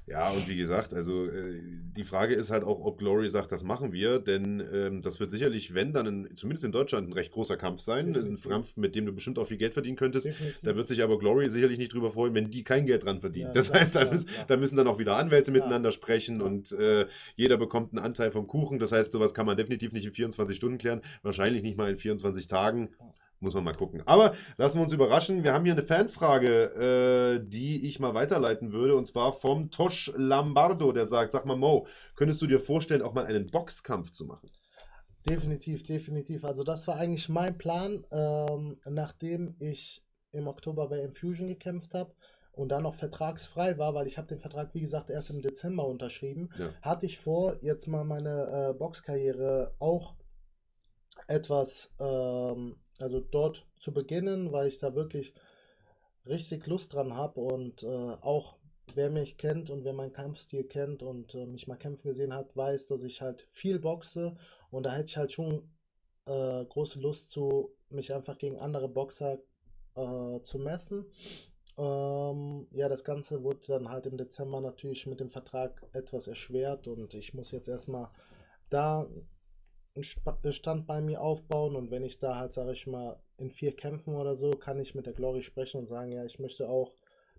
Ja, 0.07 0.29
und 0.29 0.47
wie 0.47 0.55
gesagt, 0.55 0.93
also 0.93 1.25
äh, 1.25 1.61
die 1.97 2.05
Frage 2.05 2.33
ist 2.33 2.49
halt 2.49 2.63
auch, 2.63 2.79
ob 2.79 2.97
Glory 2.97 3.27
sagt, 3.27 3.51
das 3.51 3.65
machen 3.65 3.91
wir, 3.91 4.19
denn 4.19 4.65
ähm, 4.73 5.01
das 5.01 5.19
wird 5.19 5.31
sicherlich, 5.31 5.73
wenn 5.73 5.91
dann, 5.91 6.07
ein, 6.07 6.35
zumindest 6.35 6.63
in 6.63 6.71
Deutschland, 6.71 7.09
ein 7.09 7.13
recht 7.13 7.33
großer 7.33 7.57
Kampf 7.57 7.81
sein. 7.81 8.07
Ein 8.07 8.13
Definitiv. 8.13 8.49
Kampf, 8.49 8.77
mit 8.77 8.95
dem 8.95 9.05
du 9.05 9.11
bestimmt 9.11 9.37
auch 9.37 9.47
viel 9.47 9.57
Geld 9.57 9.73
verdienen 9.73 9.97
könntest. 9.97 10.27
Definitiv. 10.27 10.61
Da 10.63 10.77
wird 10.77 10.87
sich 10.87 11.03
aber 11.03 11.19
Glory 11.19 11.49
sicherlich 11.49 11.77
nicht 11.77 11.93
drüber 11.93 12.11
freuen, 12.11 12.33
wenn 12.35 12.49
die 12.49 12.63
kein 12.63 12.85
Geld 12.85 13.03
dran 13.03 13.19
verdienen. 13.19 13.47
Ja, 13.47 13.53
das 13.53 13.73
heißt, 13.73 13.95
da, 13.95 14.09
müssen, 14.09 14.27
klar. 14.27 14.45
da 14.47 14.55
müssen 14.55 14.77
dann 14.77 14.87
auch 14.87 14.97
wieder 14.97 15.17
Anwälte 15.17 15.51
Klar. 15.51 15.65
miteinander 15.65 15.91
sprechen 15.91 16.41
und 16.41 16.71
äh, 16.71 17.07
jeder 17.35 17.57
bekommt 17.57 17.91
einen 17.91 18.03
Anteil 18.03 18.31
vom 18.31 18.47
Kuchen. 18.47 18.79
Das 18.79 18.93
heißt, 18.93 19.11
sowas 19.11 19.33
kann 19.33 19.45
man 19.45 19.57
definitiv 19.57 19.91
nicht 19.91 20.05
in 20.05 20.13
24 20.13 20.55
Stunden 20.55 20.77
klären, 20.77 21.01
wahrscheinlich 21.21 21.63
nicht 21.63 21.77
mal 21.77 21.89
in 21.89 21.97
24 21.97 22.47
Tagen. 22.47 22.95
Muss 23.39 23.53
man 23.53 23.63
mal 23.63 23.75
gucken. 23.75 24.01
Aber 24.05 24.33
lassen 24.57 24.79
wir 24.79 24.83
uns 24.83 24.93
überraschen. 24.93 25.43
Wir 25.43 25.53
haben 25.53 25.63
hier 25.63 25.73
eine 25.73 25.83
Fanfrage, 25.83 27.39
äh, 27.39 27.47
die 27.47 27.87
ich 27.87 27.99
mal 27.99 28.15
weiterleiten 28.15 28.71
würde. 28.71 28.95
Und 28.95 29.05
zwar 29.07 29.33
vom 29.33 29.69
Tosh 29.69 30.11
Lambardo, 30.15 30.91
der 30.91 31.05
sagt: 31.05 31.33
Sag 31.33 31.45
mal, 31.45 31.55
Mo, 31.55 31.87
könntest 32.15 32.41
du 32.41 32.47
dir 32.47 32.59
vorstellen, 32.59 33.03
auch 33.03 33.13
mal 33.13 33.25
einen 33.27 33.47
Boxkampf 33.51 34.09
zu 34.11 34.25
machen? 34.25 34.49
Definitiv, 35.27 35.83
definitiv. 35.83 36.45
Also 36.45 36.63
das 36.63 36.87
war 36.87 36.95
eigentlich 36.95 37.29
mein 37.29 37.57
Plan, 37.57 38.05
ähm, 38.11 38.79
nachdem 38.85 39.55
ich 39.59 40.03
im 40.31 40.47
Oktober 40.47 40.87
bei 40.89 40.99
Infusion 40.99 41.47
gekämpft 41.47 41.93
habe 41.93 42.13
und 42.53 42.69
dann 42.69 42.83
noch 42.83 42.95
vertragsfrei 42.95 43.77
war, 43.77 43.93
weil 43.93 44.07
ich 44.07 44.17
habe 44.17 44.27
den 44.27 44.39
Vertrag, 44.39 44.73
wie 44.73 44.81
gesagt, 44.81 45.09
erst 45.09 45.29
im 45.29 45.41
Dezember 45.41 45.85
unterschrieben, 45.85 46.49
Ja. 46.57 46.69
hatte 46.81 47.05
ich 47.05 47.19
vor, 47.19 47.57
jetzt 47.61 47.87
mal 47.87 48.03
meine 48.03 48.71
äh, 48.71 48.73
Boxkarriere 48.73 49.75
auch 49.79 50.15
etwas, 51.27 51.93
ähm, 51.99 52.77
also 53.01 53.19
dort 53.19 53.65
zu 53.77 53.93
beginnen, 53.93 54.51
weil 54.51 54.67
ich 54.67 54.79
da 54.79 54.95
wirklich 54.95 55.33
richtig 56.25 56.67
Lust 56.67 56.93
dran 56.93 57.15
habe 57.15 57.39
und 57.39 57.83
äh, 57.83 57.87
auch 57.87 58.57
wer 58.93 59.09
mich 59.09 59.37
kennt 59.37 59.69
und 59.69 59.83
wer 59.83 59.93
meinen 59.93 60.13
Kampfstil 60.13 60.63
kennt 60.63 61.03
und 61.03 61.35
äh, 61.35 61.45
mich 61.45 61.67
mal 61.67 61.75
kämpfen 61.75 62.07
gesehen 62.07 62.33
hat, 62.33 62.55
weiß, 62.55 62.87
dass 62.87 63.03
ich 63.03 63.21
halt 63.21 63.47
viel 63.51 63.79
boxe 63.79 64.35
und 64.71 64.83
da 64.83 64.93
hätte 64.93 65.09
ich 65.09 65.17
halt 65.17 65.31
schon 65.31 65.69
äh, 66.25 66.65
große 66.65 66.99
Lust 66.99 67.29
zu, 67.29 67.73
mich 67.89 68.13
einfach 68.13 68.37
gegen 68.37 68.57
andere 68.57 68.89
Boxer 68.89 69.39
äh, 69.95 70.41
zu 70.41 70.59
messen. 70.59 71.05
Ähm, 71.77 72.67
ja, 72.71 72.89
das 72.89 73.03
Ganze 73.03 73.43
wurde 73.43 73.67
dann 73.67 73.89
halt 73.89 74.07
im 74.07 74.17
Dezember 74.17 74.61
natürlich 74.61 75.05
mit 75.05 75.19
dem 75.19 75.29
Vertrag 75.29 75.87
etwas 75.93 76.27
erschwert 76.27 76.87
und 76.87 77.13
ich 77.13 77.33
muss 77.33 77.51
jetzt 77.51 77.67
erstmal 77.67 78.09
da 78.69 79.07
einen 79.97 80.53
Stand 80.53 80.87
bei 80.87 81.01
mir 81.01 81.21
aufbauen 81.21 81.75
und 81.75 81.91
wenn 81.91 82.03
ich 82.03 82.19
da 82.19 82.37
halt, 82.37 82.53
sage 82.53 82.73
ich 82.73 82.87
mal, 82.87 83.17
in 83.37 83.51
vier 83.51 83.75
Kämpfen 83.75 84.15
oder 84.15 84.35
so, 84.35 84.51
kann 84.51 84.79
ich 84.79 84.95
mit 84.95 85.05
der 85.05 85.13
Glory 85.13 85.41
sprechen 85.41 85.79
und 85.79 85.87
sagen, 85.87 86.11
ja, 86.11 86.25
ich 86.25 86.39
möchte 86.39 86.69
auch 86.69 86.93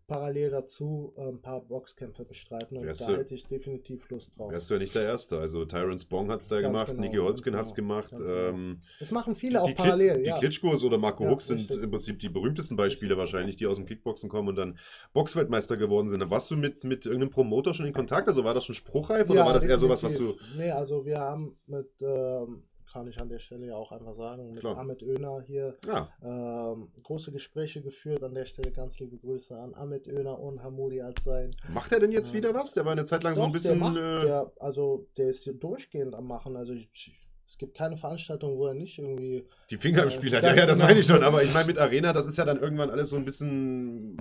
parallel 0.08 0.50
dazu 0.50 1.12
äh, 1.16 1.28
ein 1.28 1.40
paar 1.40 1.60
Boxkämpfe 1.60 2.24
bestreiten 2.24 2.78
und 2.78 2.84
Wärst 2.86 3.02
da 3.02 3.12
du- 3.12 3.18
hätte 3.18 3.34
ich 3.34 3.46
definitiv 3.46 4.08
Lust 4.10 4.36
drauf. 4.36 4.50
Wärst 4.50 4.68
du 4.70 4.74
ja 4.74 4.80
nicht 4.80 4.94
der 4.94 5.02
Erste. 5.04 5.38
Also 5.38 5.64
Tyrone 5.66 5.98
Spong 5.98 6.30
hat 6.30 6.40
es 6.40 6.48
da 6.48 6.60
gemacht, 6.60 6.86
genau, 6.88 7.00
Niki 7.02 7.18
Holzkin 7.18 7.54
hat 7.54 7.66
es 7.66 7.74
genau, 7.74 7.88
gemacht. 8.00 8.10
genau. 8.16 8.28
Ähm, 8.28 8.82
Es 8.98 9.12
machen 9.12 9.34
die, 9.34 9.40
viele 9.40 9.62
auch 9.62 9.66
die, 9.68 9.74
parallel, 9.74 10.12
Kli- 10.16 10.22
die 10.22 10.28
ja. 10.30 10.38
Klitschkos 10.38 10.82
oder 10.82 10.98
Marco 10.98 11.22
Ja, 11.24 11.30
Hux 11.30 11.46
sind 11.46 11.58
richtig. 11.58 11.82
im 11.82 11.90
Prinzip 11.90 12.18
die 12.18 12.28
berühmtesten 12.30 12.76
Beispiele 12.76 13.16
wahrscheinlich, 13.16 13.56
die 13.56 13.66
aus 13.66 13.76
dem 13.76 13.86
Kickboxen 13.86 14.28
kommen 14.28 14.48
und 14.48 14.56
dann 14.56 14.78
Boxweltmeister 15.12 15.76
geworden 15.76 16.08
sind. 16.08 16.28
Warst 16.30 16.50
du 16.50 16.56
mit, 16.56 16.82
mit 16.82 17.04
irgendeinem 17.06 17.30
Promoter 17.30 17.74
schon 17.74 17.86
in 17.86 17.92
Kontakt? 17.92 18.26
Also 18.28 18.42
war 18.44 18.54
das 18.54 18.64
schon 18.64 18.74
spruchreif 18.74 19.28
oder 19.30 19.40
Ja, 19.40 19.46
war 19.46 19.52
das 19.52 19.64
eher 19.64 19.78
sowas, 19.78 20.02
was 20.02 20.16
du. 20.16 20.32
definitiv. 20.32 20.56
Nee, 20.56 20.70
also 20.70 21.04
wir 21.04 21.20
haben 21.20 21.56
mit, 21.66 21.90
ähm, 22.00 22.62
kann 22.98 23.06
ich 23.08 23.20
an 23.20 23.28
der 23.28 23.38
Stelle 23.38 23.66
ja 23.68 23.76
auch 23.76 23.92
einfach 23.92 24.14
sagen, 24.16 24.50
mit 24.50 24.60
Klar. 24.60 24.76
Ahmed 24.76 25.02
Öner 25.02 25.40
hier 25.46 25.76
Ja, 25.86 26.08
ähm, 26.20 26.88
große 27.04 27.30
Gespräche 27.30 27.80
geführt. 27.80 28.24
An 28.24 28.34
der 28.34 28.44
Stelle 28.44 28.72
ganz 28.72 28.98
liebe 28.98 29.16
Grüße 29.16 29.56
an 29.56 29.72
Ahmed 29.74 30.08
Öner 30.08 30.38
und 30.40 30.62
Hamudi 30.64 31.00
als 31.00 31.22
sein. 31.22 31.52
macht 31.68 31.92
er 31.92 32.00
denn 32.00 32.10
jetzt 32.10 32.28
Ja. 32.28 32.34
wieder 32.34 32.54
was? 32.54 32.72
Der 32.74 32.84
war 32.84 32.92
eine 32.92 33.04
Zeit 33.04 33.22
lang 33.22 33.36
so 33.36 33.42
ein 33.42 33.46
Doch, 33.48 33.52
bisschen. 33.52 33.78
der 33.78 33.88
macht, 33.88 33.96
äh, 33.96 34.22
der, 34.26 34.52
also 34.58 35.06
der 35.16 35.28
ist 35.28 35.44
hier 35.44 35.54
durchgehend 35.54 36.14
am 36.16 36.26
Machen. 36.26 36.56
Also 36.56 36.72
ich, 36.72 37.14
es 37.46 37.56
gibt 37.56 37.76
keine 37.76 37.96
Veranstaltung, 37.96 38.58
wo 38.58 38.66
er 38.66 38.74
nicht 38.74 38.98
irgendwie. 38.98 39.46
Die 39.70 39.76
Finger 39.76 40.02
im 40.02 40.08
Äh, 40.08 40.10
Spiel 40.10 40.34
hat. 40.34 40.42
Ja, 40.42 40.54
ja, 40.56 40.66
das 40.66 40.78
meine 40.80 40.98
ich 40.98 41.06
schon. 41.06 41.22
Aber 41.22 41.44
ich 41.44 41.54
meine, 41.54 41.66
mit 41.68 41.78
Arena, 41.78 42.12
das 42.12 42.26
ist 42.26 42.36
ja 42.36 42.44
dann 42.44 42.58
irgendwann 42.58 42.90
alles 42.90 43.10
so 43.10 43.16
ein 43.16 43.24
bisschen. 43.24 44.16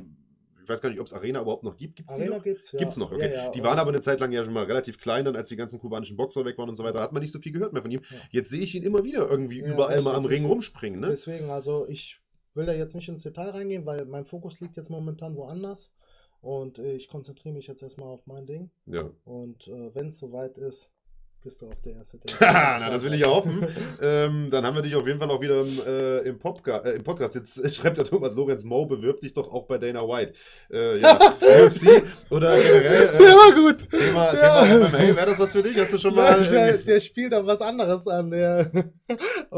Ich 0.67 0.69
weiß 0.73 0.81
gar 0.81 0.89
nicht, 0.89 0.99
ob 0.99 1.07
es 1.07 1.13
Arena 1.13 1.39
überhaupt 1.39 1.63
noch 1.63 1.77
gibt. 1.77 1.95
Gibt 1.95 2.09
es 2.09 2.17
die 2.17 2.23
Arena 2.23 2.35
noch? 2.35 2.43
gibt's, 2.43 2.73
ja. 2.73 2.79
Gibt's 2.79 2.97
noch, 2.97 3.09
okay. 3.09 3.29
Ja, 3.29 3.45
ja, 3.45 3.51
die 3.51 3.63
waren 3.63 3.79
aber 3.79 3.91
eine 3.91 4.01
Zeit 4.01 4.19
lang 4.19 4.33
ja 4.33 4.43
schon 4.43 4.51
mal 4.51 4.65
relativ 4.65 4.99
klein, 4.99 5.23
dann 5.23 5.37
als 5.37 5.47
die 5.47 5.55
ganzen 5.55 5.79
kubanischen 5.79 6.17
Boxer 6.17 6.43
weg 6.43 6.57
waren 6.57 6.67
und 6.67 6.75
so 6.75 6.83
weiter, 6.83 6.99
hat 6.99 7.13
man 7.13 7.21
nicht 7.21 7.31
so 7.31 7.39
viel 7.39 7.53
gehört 7.53 7.71
mehr 7.71 7.81
von 7.81 7.89
ihm. 7.89 8.01
Jetzt 8.31 8.49
sehe 8.49 8.59
ich 8.59 8.75
ihn 8.75 8.83
immer 8.83 9.05
wieder 9.05 9.29
irgendwie 9.29 9.59
überall 9.59 10.01
mal 10.01 10.11
richtig, 10.11 10.13
am 10.15 10.25
Ring 10.25 10.45
rumspringen, 10.45 10.99
ne? 10.99 11.07
Deswegen, 11.07 11.49
also 11.49 11.87
ich 11.87 12.19
will 12.53 12.65
da 12.65 12.73
jetzt 12.73 12.95
nicht 12.95 13.07
ins 13.07 13.23
Detail 13.23 13.51
reingehen, 13.51 13.85
weil 13.85 14.03
mein 14.05 14.25
Fokus 14.25 14.59
liegt 14.59 14.75
jetzt 14.75 14.89
momentan 14.89 15.37
woanders. 15.37 15.93
Und 16.41 16.79
äh, 16.79 16.95
ich 16.95 17.07
konzentriere 17.07 17.55
mich 17.55 17.67
jetzt 17.67 17.81
erstmal 17.81 18.09
auf 18.09 18.27
mein 18.27 18.45
Ding. 18.45 18.69
Ja. 18.87 19.09
Und 19.23 19.69
äh, 19.69 19.95
wenn 19.95 20.07
es 20.07 20.19
soweit 20.19 20.57
ist, 20.57 20.91
bist 21.43 21.61
du 21.61 21.67
auch 21.67 21.75
der 21.85 21.93
Erste. 21.95 22.17
Der 22.17 22.35
Na, 22.79 22.89
das 22.89 23.03
will 23.03 23.13
ich 23.13 23.21
ja 23.21 23.27
hoffen. 23.27 23.65
ähm, 24.01 24.49
dann 24.51 24.65
haben 24.65 24.75
wir 24.75 24.81
dich 24.81 24.95
auf 24.95 25.07
jeden 25.07 25.19
Fall 25.19 25.29
auch 25.31 25.39
wieder 25.41 25.61
im, 25.61 25.79
äh, 25.85 26.17
im, 26.19 26.39
äh, 26.39 26.91
im 26.91 27.03
Podcast. 27.03 27.35
Jetzt 27.35 27.57
äh, 27.63 27.71
schreibt 27.71 27.97
der 27.97 28.05
Thomas 28.05 28.35
Lorenz 28.35 28.63
Mo, 28.65 28.85
bewirb 28.85 29.19
dich 29.21 29.33
doch 29.33 29.51
auch 29.51 29.65
bei 29.65 29.77
Dana 29.77 30.01
White. 30.01 30.33
Äh, 30.71 30.99
ja, 30.99 31.15
UFC 31.65 32.03
oder 32.29 32.55
generell. 32.57 33.07
Der 33.07 33.19
Äh, 33.19 33.33
war 33.33 33.55
gut. 33.55 33.89
Thema, 33.89 34.33
Ja. 34.33 34.63
Thema 34.65 34.87
MMA, 34.89 35.15
wäre 35.15 35.25
das 35.25 35.39
was 35.39 35.51
für 35.53 35.63
dich? 35.63 35.77
Hast 35.77 35.93
du 35.93 35.97
schon 35.97 36.15
mal. 36.15 36.43
Ja, 36.43 36.49
der, 36.51 36.77
der 36.79 36.99
spielt 36.99 37.33
auch 37.33 37.45
was 37.45 37.61
anderes 37.61 38.07
an. 38.07 38.31
Der, 38.31 38.69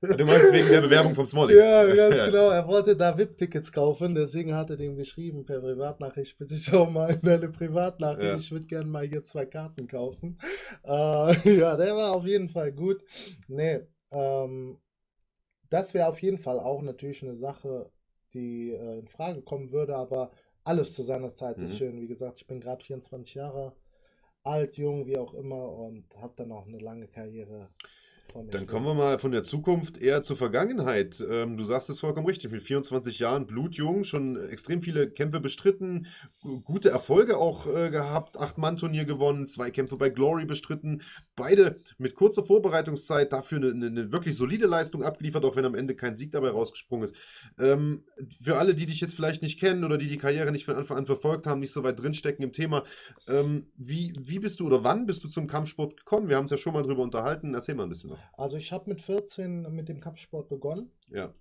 du 0.00 0.24
meinst 0.24 0.52
wegen 0.52 0.68
der 0.68 0.80
Bewerbung 0.80 1.14
vom 1.14 1.26
Smalling? 1.26 1.56
ja, 1.56 1.84
ganz 1.94 2.24
genau. 2.26 2.50
Er 2.50 2.66
wollte 2.66 2.96
da 2.96 3.16
VIP-Tickets 3.16 3.72
kaufen, 3.72 4.14
deswegen 4.14 4.54
hat 4.54 4.70
er 4.70 4.76
dem 4.76 4.96
geschrieben 4.96 5.44
per 5.44 5.60
Privatnachricht. 5.60 6.38
Bitte 6.38 6.56
schau 6.56 6.86
mal 6.86 7.10
in 7.14 7.20
deine 7.22 7.48
Privatnachricht. 7.48 8.24
Ja. 8.26 8.36
Ich 8.36 8.50
würde 8.52 8.66
gerne 8.66 8.86
mal 8.86 9.06
hier 9.06 9.24
zwei 9.24 9.46
Karten 9.46 9.86
kaufen. 9.88 10.38
Äh, 10.84 11.58
ja, 11.58 11.76
der 11.76 11.96
war 11.96 12.12
auf 12.12 12.24
jeden 12.24 12.48
Fall 12.48 12.72
gut. 12.72 13.02
Nee, 13.48 13.80
ähm, 14.12 14.78
das 15.70 15.94
wäre 15.94 16.08
auf 16.08 16.22
jeden 16.22 16.38
Fall 16.38 16.58
auch 16.58 16.82
natürlich 16.82 17.22
eine 17.22 17.36
Sache, 17.36 17.90
die 18.34 18.72
äh, 18.72 18.98
in 19.00 19.08
Frage 19.08 19.42
kommen 19.42 19.72
würde, 19.72 19.96
aber 19.96 20.30
alles 20.64 20.92
zu 20.92 21.02
seiner 21.02 21.28
Zeit 21.28 21.60
ist 21.62 21.72
Mhm. 21.72 21.76
schön. 21.76 22.00
Wie 22.00 22.06
gesagt, 22.06 22.40
ich 22.40 22.46
bin 22.46 22.60
gerade 22.60 22.84
24 22.84 23.34
Jahre 23.34 23.74
alt, 24.44 24.76
jung, 24.76 25.06
wie 25.06 25.18
auch 25.18 25.34
immer 25.34 25.72
und 25.72 26.04
habe 26.16 26.34
dann 26.36 26.52
auch 26.52 26.66
eine 26.66 26.78
lange 26.78 27.08
Karriere 27.08 27.68
Dann 28.34 28.66
kommen 28.66 28.86
wir 28.86 28.94
mal 28.94 29.18
von 29.18 29.32
der 29.32 29.42
Zukunft 29.42 29.96
eher 29.98 30.22
zur 30.22 30.36
Vergangenheit. 30.36 31.24
Ähm, 31.28 31.56
du 31.56 31.64
sagst 31.64 31.90
es 31.90 31.98
vollkommen 31.98 32.26
richtig, 32.26 32.52
mit 32.52 32.62
24 32.62 33.18
Jahren 33.18 33.46
blutjung, 33.46 34.04
schon 34.04 34.36
extrem 34.50 34.80
viele 34.82 35.10
Kämpfe 35.10 35.40
bestritten, 35.40 36.06
gu- 36.40 36.60
gute 36.60 36.90
Erfolge 36.90 37.36
auch 37.38 37.66
äh, 37.66 37.90
gehabt, 37.90 38.36
Acht-Mann-Turnier 38.38 39.06
gewonnen, 39.06 39.46
zwei 39.46 39.70
Kämpfe 39.70 39.96
bei 39.96 40.10
Glory 40.10 40.44
bestritten, 40.44 41.02
beide 41.36 41.80
mit 41.96 42.14
kurzer 42.14 42.44
Vorbereitungszeit, 42.44 43.32
dafür 43.32 43.58
eine, 43.58 43.70
eine, 43.70 43.86
eine 43.86 44.12
wirklich 44.12 44.36
solide 44.36 44.66
Leistung 44.66 45.02
abgeliefert, 45.02 45.44
auch 45.44 45.56
wenn 45.56 45.64
am 45.64 45.74
Ende 45.74 45.96
kein 45.96 46.14
Sieg 46.14 46.30
dabei 46.30 46.50
rausgesprungen 46.50 47.04
ist. 47.08 47.14
Ähm, 47.58 48.04
für 48.40 48.58
alle, 48.58 48.74
die 48.74 48.86
dich 48.86 49.00
jetzt 49.00 49.14
vielleicht 49.14 49.42
nicht 49.42 49.58
kennen 49.58 49.84
oder 49.84 49.98
die 49.98 50.08
die 50.08 50.18
Karriere 50.18 50.52
nicht 50.52 50.64
von 50.66 50.76
Anfang 50.76 50.98
an 50.98 51.06
verfolgt 51.06 51.46
haben, 51.46 51.60
nicht 51.60 51.72
so 51.72 51.82
weit 51.82 51.98
drinstecken 52.00 52.44
im 52.44 52.52
Thema, 52.52 52.84
ähm, 53.26 53.66
wie, 53.76 54.14
wie 54.18 54.38
bist 54.38 54.60
du 54.60 54.66
oder 54.66 54.84
wann 54.84 55.06
bist 55.06 55.24
du 55.24 55.28
zum 55.28 55.46
Kampfsport 55.46 55.96
gekommen? 55.96 56.28
Wir 56.28 56.36
haben 56.36 56.44
es 56.44 56.50
ja 56.50 56.56
schon 56.56 56.74
mal 56.74 56.82
drüber 56.82 57.02
unterhalten, 57.02 57.54
erzähl 57.54 57.74
mal 57.74 57.84
ein 57.84 57.88
bisschen 57.88 58.10
was. 58.10 58.17
Also 58.34 58.56
ich 58.56 58.72
habe 58.72 58.90
mit 58.90 59.00
14 59.00 59.62
mit 59.74 59.88
dem 59.88 60.00
Kampfsport 60.00 60.48
begonnen. 60.48 60.90
Ja. 61.08 61.32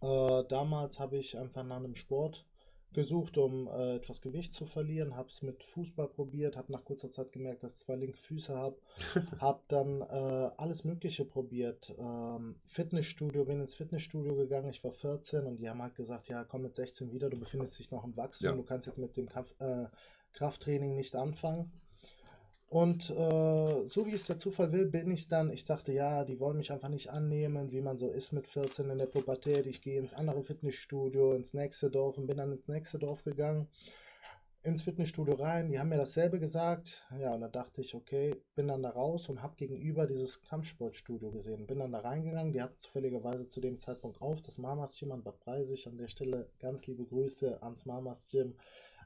Äh, 0.00 0.44
damals 0.48 0.98
habe 0.98 1.16
ich 1.16 1.36
einfach 1.36 1.64
nach 1.64 1.76
einem 1.76 1.94
Sport 1.94 2.46
gesucht, 2.92 3.36
um 3.36 3.68
äh, 3.68 3.96
etwas 3.96 4.22
Gewicht 4.22 4.54
zu 4.54 4.64
verlieren. 4.64 5.14
Habe 5.14 5.28
es 5.28 5.42
mit 5.42 5.62
Fußball 5.62 6.08
probiert, 6.08 6.56
habe 6.56 6.72
nach 6.72 6.84
kurzer 6.84 7.10
Zeit 7.10 7.32
gemerkt, 7.32 7.62
dass 7.62 7.74
ich 7.74 7.78
zwei 7.80 7.96
linke 7.96 8.16
Füße 8.18 8.54
habe. 8.54 8.76
habe 9.40 9.62
dann 9.68 10.00
äh, 10.00 10.50
alles 10.56 10.84
Mögliche 10.84 11.24
probiert. 11.24 11.94
Ähm, 11.98 12.56
Fitnessstudio, 12.66 13.44
bin 13.44 13.60
ins 13.60 13.74
Fitnessstudio 13.74 14.34
gegangen. 14.36 14.70
Ich 14.70 14.82
war 14.84 14.92
14 14.92 15.44
und 15.44 15.58
die 15.58 15.68
haben 15.68 15.82
halt 15.82 15.96
gesagt, 15.96 16.28
ja, 16.28 16.44
komm 16.44 16.62
mit 16.62 16.76
16 16.76 17.12
wieder, 17.12 17.28
du 17.28 17.38
befindest 17.38 17.78
dich 17.78 17.90
noch 17.90 18.04
im 18.04 18.16
Wachstum, 18.16 18.46
Ja. 18.50 18.56
du 18.56 18.62
kannst 18.62 18.86
jetzt 18.86 18.98
mit 18.98 19.16
dem 19.16 19.28
Kampf, 19.28 19.54
äh, 19.58 19.86
Krafttraining 20.32 20.94
nicht 20.94 21.14
anfangen. 21.14 21.72
Und 22.70 23.08
äh, 23.08 23.84
so 23.86 24.06
wie 24.06 24.12
es 24.12 24.26
der 24.26 24.36
Zufall 24.36 24.72
will, 24.72 24.84
bin 24.86 25.10
ich 25.10 25.26
dann, 25.26 25.50
ich 25.50 25.64
dachte, 25.64 25.90
ja, 25.92 26.24
die 26.26 26.38
wollen 26.38 26.58
mich 26.58 26.70
einfach 26.70 26.90
nicht 26.90 27.08
annehmen, 27.08 27.72
wie 27.72 27.80
man 27.80 27.96
so 27.96 28.10
ist 28.10 28.32
mit 28.32 28.46
14 28.46 28.90
in 28.90 28.98
der 28.98 29.06
Pubertät. 29.06 29.66
Ich 29.66 29.80
gehe 29.80 29.98
ins 29.98 30.12
andere 30.12 30.42
Fitnessstudio, 30.42 31.32
ins 31.32 31.54
nächste 31.54 31.90
Dorf 31.90 32.18
und 32.18 32.26
bin 32.26 32.36
dann 32.36 32.52
ins 32.52 32.68
nächste 32.68 32.98
Dorf 32.98 33.24
gegangen, 33.24 33.68
ins 34.62 34.82
Fitnessstudio 34.82 35.36
rein. 35.36 35.70
Die 35.70 35.78
haben 35.78 35.88
mir 35.88 35.96
dasselbe 35.96 36.38
gesagt. 36.38 37.06
Ja, 37.18 37.34
und 37.34 37.40
da 37.40 37.48
dachte 37.48 37.80
ich, 37.80 37.94
okay, 37.94 38.36
bin 38.54 38.68
dann 38.68 38.82
da 38.82 38.90
raus 38.90 39.30
und 39.30 39.40
habe 39.40 39.56
gegenüber 39.56 40.06
dieses 40.06 40.42
Kampfsportstudio 40.42 41.30
gesehen. 41.30 41.66
Bin 41.66 41.78
dann 41.78 41.92
da 41.92 42.00
reingegangen. 42.00 42.52
Die 42.52 42.60
hatten 42.60 42.76
zufälligerweise 42.76 43.48
zu 43.48 43.62
dem 43.62 43.78
Zeitpunkt 43.78 44.20
auf, 44.20 44.42
das 44.42 44.58
Mamas 44.58 44.98
Gym 44.98 45.12
an 45.12 45.22
Bad 45.22 45.40
Breisig. 45.40 45.86
An 45.86 45.96
der 45.96 46.08
Stelle 46.08 46.50
ganz 46.58 46.86
liebe 46.86 47.06
Grüße 47.06 47.62
ans 47.62 47.86
Mamas 47.86 48.30
Gym, 48.30 48.56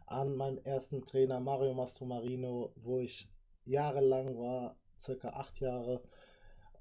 an 0.07 0.35
meinen 0.35 0.59
ersten 0.65 1.07
Trainer 1.07 1.39
Mario 1.39 1.75
Mastromarino, 1.75 2.73
wo 2.75 2.99
ich 2.99 3.29
jahrelang 3.65 4.37
war, 4.37 4.77
circa 5.01 5.31
acht 5.31 5.61
Jahre, 5.61 6.03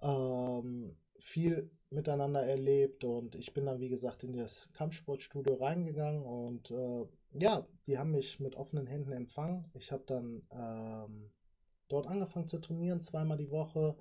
ähm, 0.02 0.96
viel 1.20 1.70
miteinander 1.90 2.44
erlebt 2.44 3.04
und 3.04 3.36
ich 3.36 3.54
bin 3.54 3.66
dann, 3.66 3.80
wie 3.80 3.90
gesagt, 3.90 4.24
in 4.24 4.34
das 4.34 4.72
Kampfsportstudio 4.74 5.56
reingegangen 5.56 6.24
und 6.24 6.72
äh, 6.72 7.06
ja, 7.34 7.68
die 7.86 7.98
haben 7.98 8.12
mich 8.12 8.40
mit 8.40 8.56
offenen 8.56 8.88
Händen 8.88 9.12
empfangen. 9.12 9.70
Ich 9.74 9.92
habe 9.92 10.04
dann 10.06 10.42
ähm, 10.52 11.32
dort 11.90 12.08
angefangen 12.08 12.48
zu 12.48 12.60
trainieren, 12.60 13.02
zweimal 13.02 13.38
die 13.38 13.52
Woche 13.52 13.96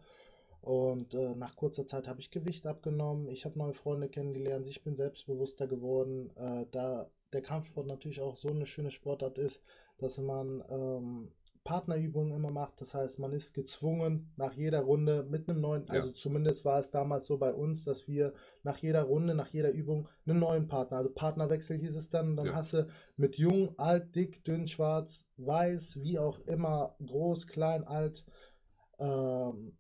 und 0.61 1.15
äh, 1.15 1.35
nach 1.35 1.57
kurzer 1.57 1.87
Zeit 1.87 2.07
habe 2.07 2.21
ich 2.21 2.31
Gewicht 2.31 2.67
abgenommen. 2.67 3.29
Ich 3.29 3.45
habe 3.45 3.59
neue 3.59 3.75
Freunde 3.75 4.09
kennengelernt, 4.09 4.67
ich 4.67 4.83
bin 4.85 4.95
selbstbewusster 4.95 5.67
geworden, 5.67 6.31
äh, 6.37 6.67
da 6.71 7.11
der 7.33 7.43
Kampfsport 7.43 7.87
natürlich 7.87 8.21
auch 8.21 8.37
so 8.37 8.49
eine 8.49 8.67
schöne 8.67 8.91
Sportart 8.91 9.39
ist, 9.39 9.63
dass 9.99 10.19
man 10.19 10.65
ähm, 10.69 11.33
Partnerübungen 11.71 12.33
immer 12.33 12.51
macht. 12.51 12.81
Das 12.81 12.95
heißt, 12.95 13.21
man 13.21 13.33
ist 13.33 13.55
gezwungen, 13.55 14.33
nach 14.37 14.55
jeder 14.55 14.81
Runde 14.81 15.25
mit 15.31 15.49
einem 15.49 15.61
neuen, 15.61 15.87
Ja. 15.87 16.01
also 16.01 16.11
zumindest 16.11 16.65
war 16.65 16.81
es 16.81 16.91
damals 16.91 17.27
so 17.27 17.39
bei 17.39 17.55
uns, 17.55 17.85
dass 17.85 18.09
wir 18.09 18.33
nach 18.65 18.79
jeder 18.79 19.05
Runde, 19.05 19.37
nach 19.37 19.51
jeder 19.51 19.71
Übung 19.71 20.09
einen 20.27 20.41
neuen 20.41 20.67
Partner, 20.67 20.97
also 20.97 21.11
Partnerwechsel 21.11 21.79
hieß 21.79 21.95
es 21.95 22.11
dann, 22.11 22.35
dann 22.35 22.47
Ja. 22.47 22.55
hast 22.57 22.73
du 22.73 22.89
mit 23.17 23.37
jung, 23.37 23.79
alt, 23.79 24.17
dick, 24.17 24.45
dünn, 24.45 24.67
schwarz, 24.67 25.25
weiß, 25.37 26.03
wie 26.03 26.19
auch 26.19 26.41
immer, 26.41 26.97
groß, 27.07 27.47
klein, 27.47 27.85
alt, 27.85 28.25
ähm, 28.99 29.79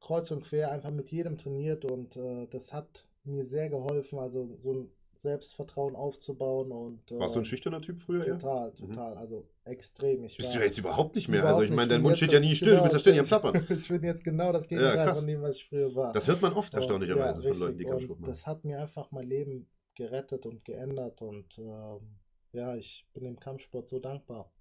kreuz 0.00 0.30
und 0.30 0.44
quer 0.44 0.72
einfach 0.72 0.90
mit 0.90 1.10
jedem 1.10 1.38
trainiert 1.38 1.86
und 1.86 2.16
äh, 2.16 2.46
das 2.48 2.74
hat 2.74 3.08
mir 3.24 3.46
sehr 3.46 3.70
geholfen, 3.70 4.18
also 4.18 4.54
so 4.56 4.74
ein 4.74 4.90
Selbstvertrauen 5.20 5.96
aufzubauen 5.96 6.70
und 6.72 7.10
Warst 7.12 7.34
du 7.34 7.40
ein 7.40 7.42
ähm, 7.42 7.44
schüchterner 7.44 7.80
Typ 7.80 7.98
früher? 7.98 8.24
Total, 8.24 8.70
Mhm. 8.70 8.74
total, 8.76 9.16
also 9.16 9.48
extrem. 9.64 10.24
Ich 10.24 10.36
Bist 10.36 10.54
du 10.54 10.60
jetzt 10.60 10.78
überhaupt 10.78 11.16
nicht 11.16 11.28
mehr? 11.28 11.40
überhaupt 11.40 11.58
also 11.60 11.70
ich 11.70 11.76
meine, 11.76 11.88
dein 11.90 12.02
Mund 12.02 12.16
steht 12.16 12.32
ja 12.32 12.40
nie 12.40 12.54
still, 12.54 12.76
du 12.76 12.82
bist 12.82 12.94
ja 12.94 13.00
ständig 13.00 13.20
am 13.20 13.26
Plappern. 13.26 13.66
ich 13.68 13.88
bin 13.88 14.02
jetzt 14.02 14.24
genau 14.24 14.52
das 14.52 14.68
Gegenteil 14.68 15.06
krass. 15.06 15.18
von 15.18 15.26
dem, 15.28 15.42
was 15.42 15.56
ich 15.56 15.68
früher 15.68 15.94
war. 15.94 16.12
Das 16.12 16.26
hört 16.26 16.40
man 16.40 16.52
oft 16.52 16.72
erstaunlicherweise 16.74 17.42
ja, 17.42 17.48
von 17.50 17.58
Leuten, 17.58 17.78
die. 17.78 17.84
Kampfsport 17.84 18.20
machen. 18.20 18.30
das 18.30 18.46
hat 18.46 18.64
mir 18.64 18.80
einfach 18.80 19.10
mein 19.10 19.26
Leben 19.28 19.68
gerettet 19.94 20.46
und 20.46 20.64
geändert 20.64 21.20
und 21.22 21.58
ähm, 21.58 22.18
ja, 22.52 22.76
ich 22.76 23.06
bin 23.12 23.24
dem 23.24 23.38
Kampfsport 23.40 23.88
so 23.88 23.98
dankbar. 23.98 24.52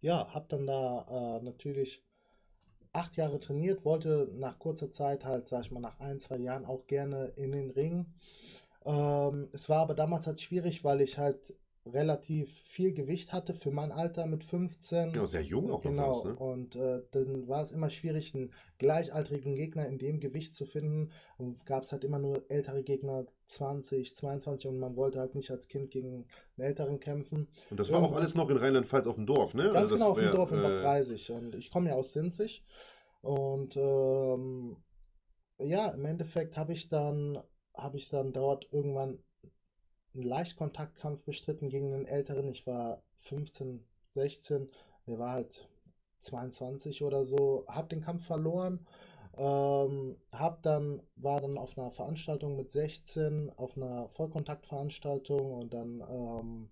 Ja, 0.00 0.32
habe 0.32 0.46
dann 0.48 0.66
da 0.66 1.38
äh, 1.38 1.44
natürlich 1.44 2.02
acht 2.92 3.16
Jahre 3.16 3.38
trainiert, 3.38 3.84
wollte 3.84 4.28
nach 4.32 4.58
kurzer 4.58 4.90
Zeit 4.90 5.24
halt, 5.24 5.48
sag 5.48 5.64
ich 5.64 5.70
mal, 5.70 5.80
nach 5.80 6.00
ein, 6.00 6.20
zwei 6.20 6.38
Jahren 6.38 6.64
auch 6.64 6.86
gerne 6.86 7.26
in 7.36 7.52
den 7.52 7.70
Ring. 7.70 8.06
Ähm, 8.84 9.48
es 9.52 9.68
war 9.68 9.80
aber 9.80 9.94
damals 9.94 10.26
halt 10.26 10.40
schwierig, 10.40 10.84
weil 10.84 11.00
ich 11.00 11.18
halt 11.18 11.54
relativ 11.86 12.52
viel 12.68 12.92
Gewicht 12.92 13.32
hatte 13.32 13.54
für 13.54 13.70
mein 13.70 13.90
Alter 13.90 14.26
mit 14.26 14.44
15. 14.44 15.12
Ja, 15.14 15.26
sehr 15.26 15.42
jung 15.42 15.70
auch 15.70 15.80
Genau, 15.80 16.08
warst, 16.08 16.24
ne? 16.26 16.36
und 16.36 16.76
äh, 16.76 17.02
dann 17.10 17.48
war 17.48 17.62
es 17.62 17.72
immer 17.72 17.88
schwierig, 17.88 18.34
einen 18.34 18.52
gleichaltrigen 18.78 19.54
Gegner 19.54 19.86
in 19.86 19.98
dem 19.98 20.20
Gewicht 20.20 20.54
zu 20.54 20.66
finden. 20.66 21.10
Und 21.38 21.64
gab 21.64 21.82
es 21.82 21.90
halt 21.92 22.04
immer 22.04 22.18
nur 22.18 22.44
ältere 22.50 22.82
Gegner, 22.82 23.24
20, 23.46 24.14
22, 24.14 24.68
und 24.68 24.78
man 24.78 24.94
wollte 24.94 25.18
halt 25.18 25.34
nicht 25.34 25.50
als 25.50 25.68
Kind 25.68 25.90
gegen 25.90 26.26
einen 26.58 26.66
älteren 26.66 27.00
kämpfen. 27.00 27.48
Und 27.70 27.80
das 27.80 27.90
war 27.90 27.98
auch 27.98 28.02
irgendwann- 28.02 28.20
alles 28.22 28.34
noch 28.34 28.50
in 28.50 28.58
Rheinland-Pfalz 28.58 29.06
auf 29.06 29.14
dem 29.16 29.26
Dorf, 29.26 29.54
ne? 29.54 29.64
Ganz 29.64 29.76
Also 29.76 29.94
genau 29.94 30.10
auf 30.10 30.18
dem 30.18 30.30
Dorf 30.32 30.52
in 30.52 30.62
Bad 30.62 30.72
äh, 30.72 30.82
Breisig. 30.82 31.30
Und 31.30 31.54
ich 31.54 31.70
komme 31.70 31.88
ja 31.88 31.94
aus 31.96 32.12
Sinzig. 32.12 32.62
Und 33.22 33.76
ähm, 33.76 34.76
ja, 35.58 35.88
im 35.88 36.04
Endeffekt 36.04 36.56
habe 36.58 36.74
ich 36.74 36.88
dann, 36.90 37.38
habe 37.82 37.96
ich 37.96 38.08
dann 38.08 38.32
dort 38.32 38.68
irgendwann 38.72 39.18
einen 40.14 40.24
Leichtkontaktkampf 40.24 41.22
bestritten 41.24 41.68
gegen 41.68 41.92
einen 41.92 42.06
älteren. 42.06 42.48
Ich 42.48 42.66
war 42.66 43.02
15, 43.18 43.84
16, 44.14 44.70
der 45.06 45.18
war 45.18 45.32
halt 45.32 45.68
22 46.18 47.04
oder 47.04 47.24
so, 47.24 47.64
habe 47.68 47.88
den 47.88 48.02
Kampf 48.02 48.26
verloren. 48.26 48.86
Ähm, 49.36 50.16
hab 50.32 50.62
dann, 50.62 51.02
war 51.16 51.40
dann 51.40 51.56
auf 51.56 51.78
einer 51.78 51.92
Veranstaltung 51.92 52.56
mit 52.56 52.70
16, 52.70 53.50
auf 53.56 53.76
einer 53.76 54.08
Vollkontaktveranstaltung 54.08 55.52
und 55.52 55.72
dann 55.72 56.02
ähm, 56.08 56.70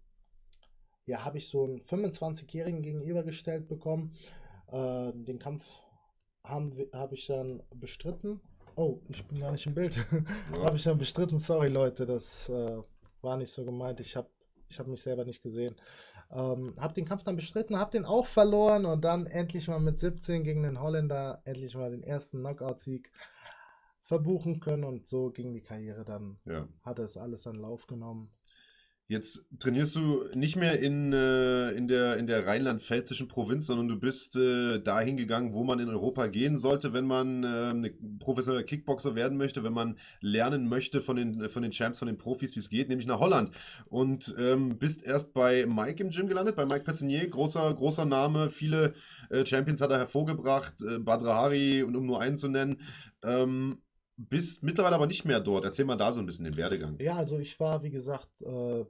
ja, 1.06 1.24
habe 1.24 1.38
ich 1.38 1.48
so 1.48 1.64
einen 1.64 1.80
25-Jährigen 1.80 2.82
gegenübergestellt 2.82 3.68
bekommen. 3.68 4.12
Äh, 4.66 5.12
den 5.14 5.38
Kampf 5.38 5.64
habe 6.44 6.88
hab 6.92 7.12
ich 7.12 7.26
dann 7.26 7.62
bestritten. 7.74 8.40
Oh, 8.78 9.00
ich 9.08 9.26
bin 9.26 9.40
gar 9.40 9.50
nicht 9.50 9.66
im 9.66 9.74
Bild. 9.74 9.96
Ja. 10.52 10.64
habe 10.64 10.76
ich 10.76 10.84
dann 10.84 10.98
bestritten. 10.98 11.38
Sorry, 11.40 11.68
Leute, 11.68 12.06
das 12.06 12.48
äh, 12.48 12.78
war 13.22 13.36
nicht 13.36 13.50
so 13.50 13.64
gemeint. 13.64 13.98
Ich 13.98 14.14
habe 14.16 14.28
ich 14.68 14.78
hab 14.78 14.86
mich 14.86 15.02
selber 15.02 15.24
nicht 15.24 15.42
gesehen. 15.42 15.74
Ähm, 16.30 16.74
habe 16.78 16.94
den 16.94 17.04
Kampf 17.06 17.24
dann 17.24 17.36
bestritten, 17.36 17.78
habe 17.78 17.90
den 17.90 18.04
auch 18.04 18.26
verloren 18.26 18.84
und 18.84 19.02
dann 19.04 19.26
endlich 19.26 19.66
mal 19.66 19.80
mit 19.80 19.98
17 19.98 20.44
gegen 20.44 20.62
den 20.62 20.80
Holländer 20.80 21.40
endlich 21.44 21.74
mal 21.74 21.90
den 21.90 22.02
ersten 22.04 22.38
Knockout-Sieg 22.38 23.10
verbuchen 24.02 24.60
können 24.60 24.84
und 24.84 25.08
so 25.08 25.30
ging 25.30 25.52
die 25.54 25.62
Karriere 25.62 26.04
dann, 26.04 26.38
Ja. 26.44 26.68
hatte 26.82 27.02
es 27.02 27.16
alles 27.16 27.46
an 27.46 27.56
Lauf 27.56 27.86
genommen. 27.86 28.30
Jetzt 29.10 29.46
trainierst 29.58 29.96
du 29.96 30.24
nicht 30.34 30.56
mehr 30.56 30.80
in, 30.80 31.14
äh, 31.14 31.70
in 31.70 31.88
der, 31.88 32.18
in 32.18 32.26
der 32.26 32.46
rheinland-pfälzischen 32.46 33.26
Provinz, 33.26 33.66
sondern 33.66 33.88
du 33.88 33.98
bist 33.98 34.36
äh, 34.36 34.80
dahin 34.80 35.16
gegangen, 35.16 35.54
wo 35.54 35.64
man 35.64 35.78
in 35.78 35.88
Europa 35.88 36.26
gehen 36.26 36.58
sollte, 36.58 36.92
wenn 36.92 37.06
man 37.06 37.42
äh, 37.42 37.72
ne, 37.72 37.94
professioneller 38.18 38.64
Kickboxer 38.64 39.14
werden 39.14 39.38
möchte, 39.38 39.64
wenn 39.64 39.72
man 39.72 39.98
lernen 40.20 40.68
möchte 40.68 41.00
von 41.00 41.16
den, 41.16 41.48
von 41.48 41.62
den 41.62 41.72
Champs, 41.72 41.98
von 41.98 42.06
den 42.06 42.18
Profis, 42.18 42.54
wie 42.54 42.58
es 42.60 42.68
geht, 42.68 42.90
nämlich 42.90 43.06
nach 43.06 43.18
Holland. 43.18 43.50
Und 43.86 44.36
ähm, 44.38 44.78
bist 44.78 45.02
erst 45.02 45.32
bei 45.32 45.64
Mike 45.64 46.02
im 46.02 46.10
Gym 46.10 46.28
gelandet, 46.28 46.56
bei 46.56 46.66
Mike 46.66 46.84
Pessonier, 46.84 47.26
großer, 47.30 47.72
großer 47.72 48.04
Name, 48.04 48.50
viele 48.50 48.92
äh, 49.30 49.46
Champions 49.46 49.80
hat 49.80 49.90
er 49.90 50.00
hervorgebracht, 50.00 50.82
äh, 50.82 50.98
Badr 50.98 51.32
Hari, 51.32 51.82
um 51.82 51.92
nur 51.92 52.20
einen 52.20 52.36
zu 52.36 52.48
nennen. 52.48 52.82
Ähm, 53.22 53.78
bist 54.18 54.64
mittlerweile 54.64 54.96
aber 54.96 55.06
nicht 55.06 55.24
mehr 55.24 55.40
dort. 55.40 55.64
Erzähl 55.64 55.84
mal 55.86 55.96
da 55.96 56.12
so 56.12 56.20
ein 56.20 56.26
bisschen 56.26 56.44
den 56.44 56.56
Werdegang. 56.56 56.98
Ja, 57.00 57.14
also 57.14 57.38
ich 57.38 57.58
war, 57.58 57.82
wie 57.82 57.90
gesagt, 57.90 58.28
äh, 58.42 58.84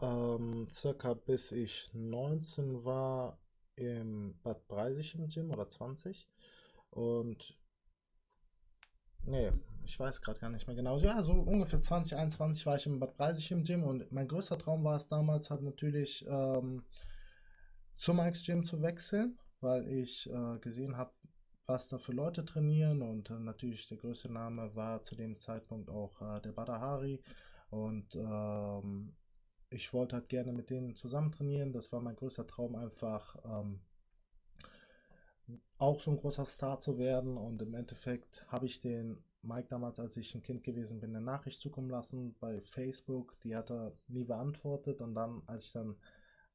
ähm, 0.00 0.68
circa 0.72 1.14
bis 1.14 1.52
ich 1.52 1.90
19 1.92 2.84
war 2.84 3.38
im 3.76 4.38
Bad 4.42 4.66
Breisig 4.68 5.14
im 5.14 5.28
Gym 5.28 5.50
oder 5.50 5.68
20. 5.68 6.28
Und 6.90 7.58
nee, 9.22 9.52
ich 9.84 9.98
weiß 9.98 10.20
gerade 10.20 10.40
gar 10.40 10.50
nicht 10.50 10.66
mehr 10.66 10.76
genau. 10.76 10.98
Ja, 10.98 11.22
so 11.22 11.32
ungefähr 11.32 11.80
2021 11.80 12.66
war 12.66 12.76
ich 12.76 12.86
in 12.86 12.98
Bad 12.98 13.16
Breisig 13.16 13.50
im 13.52 13.64
Gym 13.64 13.84
und 13.84 14.10
mein 14.12 14.28
größter 14.28 14.58
Traum 14.58 14.84
war 14.84 14.96
es 14.96 15.08
damals, 15.08 15.50
hat 15.50 15.62
natürlich 15.62 16.26
ähm, 16.28 16.84
zum 17.96 18.16
Mike's 18.16 18.44
Gym 18.44 18.64
zu 18.64 18.82
wechseln, 18.82 19.38
weil 19.60 19.88
ich 19.88 20.28
äh, 20.30 20.58
gesehen 20.58 20.96
habe, 20.96 21.12
was 21.66 21.88
da 21.88 21.98
für 21.98 22.12
Leute 22.12 22.44
trainieren 22.44 23.02
und 23.02 23.30
äh, 23.30 23.38
natürlich 23.38 23.88
der 23.88 23.98
größte 23.98 24.32
Name 24.32 24.74
war 24.74 25.02
zu 25.02 25.14
dem 25.14 25.36
Zeitpunkt 25.38 25.90
auch 25.90 26.20
äh, 26.22 26.40
der 26.40 26.52
Badahari 26.52 27.22
und 27.70 28.14
ähm, 28.14 29.14
ich 29.70 29.92
wollte 29.92 30.16
halt 30.16 30.28
gerne 30.28 30.52
mit 30.52 30.70
denen 30.70 30.94
zusammen 30.94 31.32
trainieren. 31.32 31.72
Das 31.72 31.92
war 31.92 32.00
mein 32.00 32.16
größter 32.16 32.46
Traum, 32.46 32.74
einfach 32.74 33.36
ähm, 33.44 33.80
auch 35.78 36.00
so 36.00 36.10
ein 36.10 36.16
großer 36.16 36.44
Star 36.44 36.78
zu 36.78 36.98
werden. 36.98 37.36
Und 37.36 37.60
im 37.62 37.74
Endeffekt 37.74 38.46
habe 38.48 38.66
ich 38.66 38.80
den 38.80 39.22
Mike 39.42 39.68
damals, 39.68 40.00
als 40.00 40.16
ich 40.16 40.34
ein 40.34 40.42
Kind 40.42 40.64
gewesen 40.64 41.00
bin, 41.00 41.14
eine 41.14 41.24
Nachricht 41.24 41.60
zukommen 41.60 41.90
lassen 41.90 42.34
bei 42.40 42.60
Facebook. 42.60 43.38
Die 43.40 43.54
hat 43.54 43.70
er 43.70 43.92
nie 44.08 44.24
beantwortet. 44.24 45.00
Und 45.00 45.14
dann, 45.14 45.42
als 45.46 45.66
ich 45.66 45.72
dann 45.72 45.96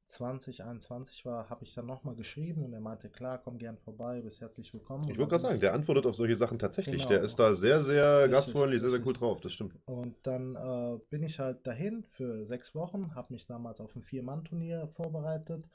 2021 0.07 1.25
war, 1.25 1.49
habe 1.49 1.63
ich 1.63 1.73
dann 1.73 1.85
nochmal 1.85 2.15
geschrieben 2.15 2.63
und 2.63 2.73
er 2.73 2.79
meinte, 2.79 3.09
klar, 3.09 3.39
komm 3.39 3.57
gern 3.57 3.77
vorbei, 3.77 4.21
bist 4.21 4.41
herzlich 4.41 4.73
willkommen. 4.73 5.09
Ich 5.09 5.17
würde 5.17 5.29
gerade 5.29 5.41
sagen, 5.41 5.59
der 5.59 5.73
antwortet 5.73 6.05
auf 6.05 6.15
solche 6.15 6.35
Sachen 6.35 6.59
tatsächlich. 6.59 6.97
Genau. 6.97 7.09
Der 7.09 7.23
ist 7.23 7.39
da 7.39 7.55
sehr, 7.55 7.81
sehr 7.81 8.17
Richtig, 8.17 8.31
gastfreundlich, 8.31 8.81
sehr, 8.81 8.91
sehr 8.91 9.05
cool 9.05 9.13
drauf, 9.13 9.41
das 9.41 9.53
stimmt. 9.53 9.75
Und 9.85 10.15
dann 10.23 10.55
äh, 10.55 10.99
bin 11.09 11.23
ich 11.23 11.39
halt 11.39 11.65
dahin 11.65 12.03
für 12.03 12.45
sechs 12.45 12.75
Wochen, 12.75 13.15
habe 13.15 13.33
mich 13.33 13.47
damals 13.47 13.81
auf 13.81 13.95
ein 13.95 14.03
Vier-Mann-Turnier 14.03 14.87
vorbereitet. 14.93 15.65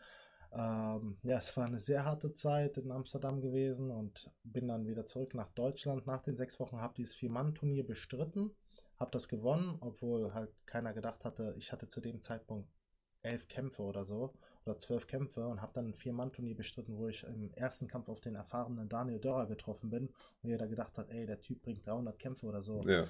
Ähm, 0.52 1.18
ja, 1.22 1.38
es 1.38 1.56
war 1.56 1.66
eine 1.66 1.80
sehr 1.80 2.04
harte 2.04 2.32
Zeit 2.32 2.78
in 2.78 2.90
Amsterdam 2.90 3.40
gewesen 3.40 3.90
und 3.90 4.30
bin 4.44 4.68
dann 4.68 4.86
wieder 4.86 5.04
zurück 5.04 5.34
nach 5.34 5.50
Deutschland. 5.50 6.06
Nach 6.06 6.22
den 6.22 6.36
sechs 6.36 6.58
Wochen 6.58 6.80
habe 6.80 6.94
dieses 6.96 7.14
Vier-Mann-Turnier 7.16 7.86
bestritten, 7.86 8.52
habe 8.98 9.10
das 9.10 9.28
gewonnen, 9.28 9.76
obwohl 9.80 10.32
halt 10.32 10.50
keiner 10.64 10.94
gedacht 10.94 11.24
hatte, 11.24 11.54
ich 11.58 11.72
hatte 11.72 11.88
zu 11.88 12.00
dem 12.00 12.22
Zeitpunkt 12.22 12.68
elf 13.22 13.48
Kämpfe 13.48 13.82
oder 13.82 14.04
so 14.04 14.32
oder 14.64 14.76
zwölf 14.78 15.06
Kämpfe 15.06 15.46
und 15.46 15.62
habe 15.62 15.72
dann 15.74 15.86
ein 15.88 15.94
Vier-Mann-Turnier 15.94 16.54
bestritten, 16.54 16.98
wo 16.98 17.08
ich 17.08 17.24
im 17.24 17.50
ersten 17.54 17.88
Kampf 17.88 18.08
auf 18.10 18.20
den 18.20 18.34
erfahrenen 18.34 18.88
Daniel 18.88 19.18
Dörrer 19.18 19.46
getroffen 19.46 19.88
bin 19.88 20.08
und 20.42 20.50
jeder 20.50 20.66
gedacht 20.68 20.96
hat, 20.98 21.08
ey, 21.10 21.24
der 21.26 21.40
Typ 21.40 21.62
bringt 21.62 21.86
300 21.86 22.18
Kämpfe 22.18 22.46
oder 22.46 22.60
so 22.62 22.84
Ja. 22.86 23.06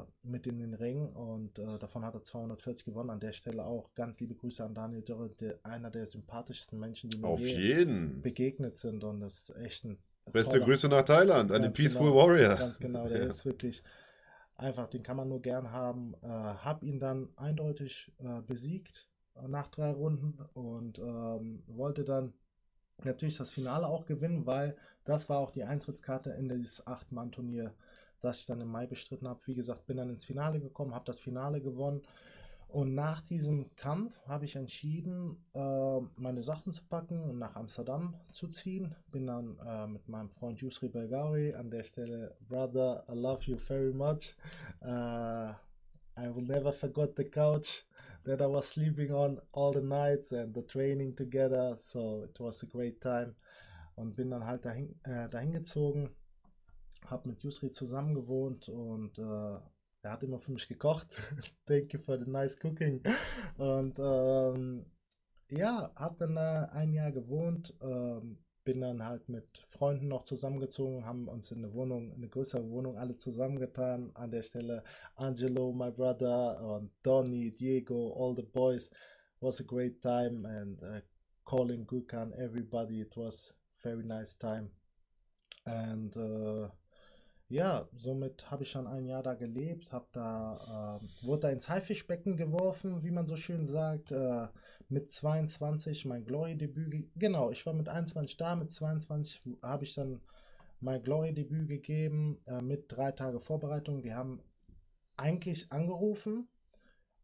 äh, 0.00 0.04
mit 0.22 0.46
in 0.46 0.58
den 0.60 0.74
Ring 0.74 1.08
und 1.08 1.58
äh, 1.58 1.78
davon 1.78 2.04
hat 2.04 2.14
er 2.14 2.22
240 2.22 2.84
gewonnen. 2.86 3.10
An 3.10 3.18
der 3.20 3.32
Stelle 3.32 3.64
auch 3.64 3.92
ganz 3.94 4.20
liebe 4.20 4.34
Grüße 4.36 4.64
an 4.64 4.74
Daniel 4.74 5.02
Dörre, 5.02 5.30
der, 5.30 5.58
einer 5.64 5.90
der 5.90 6.06
sympathischsten 6.06 6.78
Menschen, 6.78 7.10
die 7.10 7.18
mir 7.18 7.26
Auf 7.26 7.40
je 7.40 7.56
jeden. 7.58 8.22
begegnet 8.22 8.78
sind 8.78 9.02
und 9.02 9.20
das 9.20 9.48
ist 9.50 9.56
echt 9.56 9.84
ein 9.84 9.98
Beste 10.32 10.54
toller- 10.54 10.66
Grüße 10.66 10.88
nach 10.88 11.02
Thailand, 11.04 11.50
an 11.52 11.62
den 11.62 11.72
Peaceful 11.72 12.10
genau, 12.10 12.16
Warrior. 12.26 12.54
Ganz 12.56 12.78
genau, 12.78 13.08
der 13.08 13.18
Ja. 13.24 13.26
ist 13.26 13.44
wirklich 13.44 13.82
einfach, 14.54 14.86
den 14.88 15.02
kann 15.02 15.16
man 15.16 15.28
nur 15.28 15.42
gern 15.42 15.70
haben. 15.72 16.14
Äh, 16.22 16.28
hab 16.28 16.82
ihn 16.84 16.98
dann 17.00 17.28
eindeutig 17.36 18.12
äh, 18.18 18.40
besiegt 18.42 19.08
nach 19.48 19.68
drei 19.68 19.92
Runden 19.92 20.38
und 20.54 20.98
ähm, 20.98 21.62
wollte 21.66 22.04
dann 22.04 22.32
natürlich 23.04 23.36
das 23.36 23.50
Finale 23.50 23.86
auch 23.86 24.06
gewinnen, 24.06 24.46
weil 24.46 24.76
das 25.04 25.28
war 25.28 25.38
auch 25.38 25.50
die 25.50 25.64
Eintrittskarte 25.64 26.30
in 26.30 26.48
dieses 26.48 26.86
Acht-Mann-Turnier, 26.86 27.74
das 28.20 28.38
ich 28.38 28.46
dann 28.46 28.60
im 28.60 28.68
Mai 28.68 28.86
bestritten 28.86 29.28
habe. 29.28 29.40
Wie 29.46 29.54
gesagt, 29.54 29.86
bin 29.86 29.98
dann 29.98 30.10
ins 30.10 30.24
Finale 30.24 30.60
gekommen, 30.60 30.94
habe 30.94 31.04
das 31.04 31.18
Finale 31.18 31.60
gewonnen. 31.60 32.02
Und 32.68 32.94
nach 32.94 33.20
diesem 33.20 33.74
Kampf 33.76 34.20
habe 34.26 34.44
ich 34.44 34.56
entschieden, 34.56 35.36
äh, 35.54 36.00
meine 36.16 36.42
Sachen 36.42 36.72
zu 36.72 36.82
packen 36.84 37.22
und 37.22 37.38
nach 37.38 37.54
Amsterdam 37.54 38.14
zu 38.32 38.48
ziehen. 38.48 38.94
Bin 39.12 39.28
dann 39.28 39.56
äh, 39.64 39.86
mit 39.86 40.08
meinem 40.08 40.30
Freund 40.30 40.60
Yusri 40.60 40.88
Belgawi 40.88 41.54
an 41.54 41.70
der 41.70 41.84
Stelle, 41.84 42.36
Brother, 42.48 43.04
I 43.08 43.14
love 43.14 43.44
you 43.44 43.56
very 43.56 43.92
much. 43.92 44.36
Uh, 44.82 45.54
I 46.18 46.34
will 46.34 46.44
never 46.44 46.72
forget 46.72 47.16
the 47.16 47.24
couch 47.24 47.84
that 48.26 48.42
I 48.42 48.46
was 48.46 48.66
sleeping 48.66 49.12
on 49.12 49.38
all 49.52 49.72
the 49.72 49.80
nights 49.80 50.32
and 50.32 50.52
the 50.52 50.62
training 50.62 51.14
together. 51.14 51.76
So 51.78 52.24
it 52.24 52.38
was 52.40 52.62
a 52.62 52.66
great 52.66 53.00
time. 53.00 53.36
Und 53.94 54.14
bin 54.16 54.30
dann 54.30 54.44
halt 54.44 54.64
dahin, 54.64 54.94
äh, 55.04 55.28
dahin 55.28 55.52
gezogen, 55.52 56.10
habe 57.06 57.30
mit 57.30 57.42
Yusri 57.42 57.70
zusammen 57.70 58.14
gewohnt 58.14 58.68
und 58.68 59.18
äh, 59.18 59.58
er 60.02 60.12
hat 60.12 60.22
immer 60.22 60.38
für 60.38 60.52
mich 60.52 60.68
gekocht. 60.68 61.16
Thank 61.66 61.94
you 61.94 62.00
for 62.00 62.18
the 62.18 62.30
nice 62.30 62.58
cooking. 62.62 63.02
Und 63.56 63.98
ähm, 63.98 64.84
ja, 65.48 65.90
habe 65.96 66.16
dann 66.18 66.34
da 66.34 66.64
ein 66.72 66.92
Jahr 66.92 67.12
gewohnt, 67.12 67.74
ähm, 67.80 68.38
bin 68.66 68.80
dann 68.80 69.06
halt 69.06 69.28
mit 69.28 69.58
Freunden 69.68 70.08
noch 70.08 70.24
zusammengezogen, 70.24 71.06
haben 71.06 71.28
uns 71.28 71.52
in 71.52 71.58
eine 71.58 71.72
Wohnung, 71.72 72.10
in 72.10 72.16
eine 72.16 72.28
größere 72.28 72.68
Wohnung 72.68 72.98
alle 72.98 73.16
zusammengetan. 73.16 74.10
An 74.14 74.32
der 74.32 74.42
Stelle 74.42 74.82
Angelo, 75.14 75.72
my 75.72 75.92
brother, 75.92 76.60
und 76.60 76.90
Donny, 77.04 77.52
Diego, 77.52 78.12
all 78.12 78.34
the 78.34 78.42
boys. 78.42 78.90
Was 79.40 79.60
a 79.60 79.64
great 79.64 80.02
time 80.02 80.44
and 80.44 80.82
uh, 80.82 81.00
calling 81.44 81.86
Gurkhan, 81.86 82.32
everybody. 82.32 83.00
It 83.00 83.16
was 83.16 83.54
very 83.82 84.02
nice 84.02 84.36
time. 84.36 84.70
And 85.64 86.16
uh, 86.16 86.68
ja, 87.48 87.88
somit 87.94 88.50
habe 88.50 88.64
ich 88.64 88.70
schon 88.72 88.88
ein 88.88 89.06
Jahr 89.06 89.22
da 89.22 89.34
gelebt, 89.34 89.92
habe 89.92 90.08
da, 90.10 90.98
ähm, 91.00 91.08
wurde 91.22 91.42
da 91.42 91.50
ins 91.50 91.68
Haifischbecken 91.68 92.36
geworfen, 92.36 93.04
wie 93.04 93.12
man 93.12 93.28
so 93.28 93.36
schön 93.36 93.68
sagt, 93.68 94.10
äh, 94.10 94.48
mit 94.88 95.10
22 95.10 96.04
mein 96.04 96.24
Glory-Debüt, 96.24 96.90
ge- 96.90 97.08
genau, 97.16 97.50
ich 97.50 97.64
war 97.66 97.72
mit 97.74 97.88
21 97.88 98.36
da, 98.36 98.54
mit 98.56 98.72
22 98.72 99.42
habe 99.62 99.84
ich 99.84 99.94
dann 99.94 100.20
mein 100.80 101.02
Glory-Debüt 101.02 101.66
gegeben, 101.68 102.38
äh, 102.46 102.60
mit 102.60 102.84
drei 102.92 103.10
Tage 103.12 103.40
Vorbereitung. 103.40 104.02
Die 104.02 104.14
haben 104.14 104.42
eigentlich 105.16 105.72
angerufen, 105.72 106.48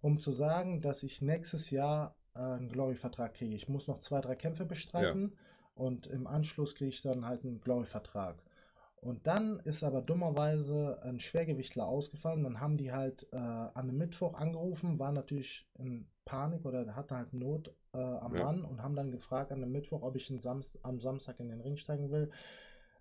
um 0.00 0.18
zu 0.18 0.32
sagen, 0.32 0.80
dass 0.80 1.02
ich 1.02 1.22
nächstes 1.22 1.70
Jahr 1.70 2.16
äh, 2.34 2.40
einen 2.40 2.68
Glory-Vertrag 2.70 3.34
kriege. 3.34 3.54
Ich 3.54 3.68
muss 3.68 3.86
noch 3.86 4.00
zwei, 4.00 4.20
drei 4.20 4.34
Kämpfe 4.34 4.64
bestreiten 4.64 5.34
und 5.74 6.06
im 6.06 6.26
Anschluss 6.26 6.74
kriege 6.74 6.88
ich 6.90 7.02
dann 7.02 7.26
halt 7.26 7.44
einen 7.44 7.60
Glory-Vertrag. 7.60 8.42
Und 9.02 9.26
dann 9.26 9.58
ist 9.64 9.82
aber 9.82 10.00
dummerweise 10.00 11.00
ein 11.02 11.18
Schwergewichtler 11.18 11.88
ausgefallen. 11.88 12.44
Dann 12.44 12.60
haben 12.60 12.76
die 12.76 12.92
halt 12.92 13.26
äh, 13.32 13.36
an 13.36 13.72
einem 13.74 13.98
Mittwoch 13.98 14.34
angerufen, 14.34 15.00
waren 15.00 15.14
natürlich 15.16 15.68
in 15.76 16.06
Panik 16.24 16.64
oder 16.64 16.94
hatten 16.94 17.16
halt 17.16 17.32
Not 17.32 17.74
äh, 17.94 17.98
am 17.98 18.36
Ja. 18.36 18.44
Mann 18.44 18.64
und 18.64 18.80
haben 18.80 18.94
dann 18.94 19.10
gefragt 19.10 19.50
an 19.50 19.60
einem 19.60 19.72
Mittwoch, 19.72 20.02
ob 20.02 20.14
ich 20.14 20.32
Samst 20.38 20.78
am 20.84 21.00
Samstag 21.00 21.40
in 21.40 21.48
den 21.48 21.60
Ring 21.60 21.76
steigen 21.76 22.12
will. 22.12 22.30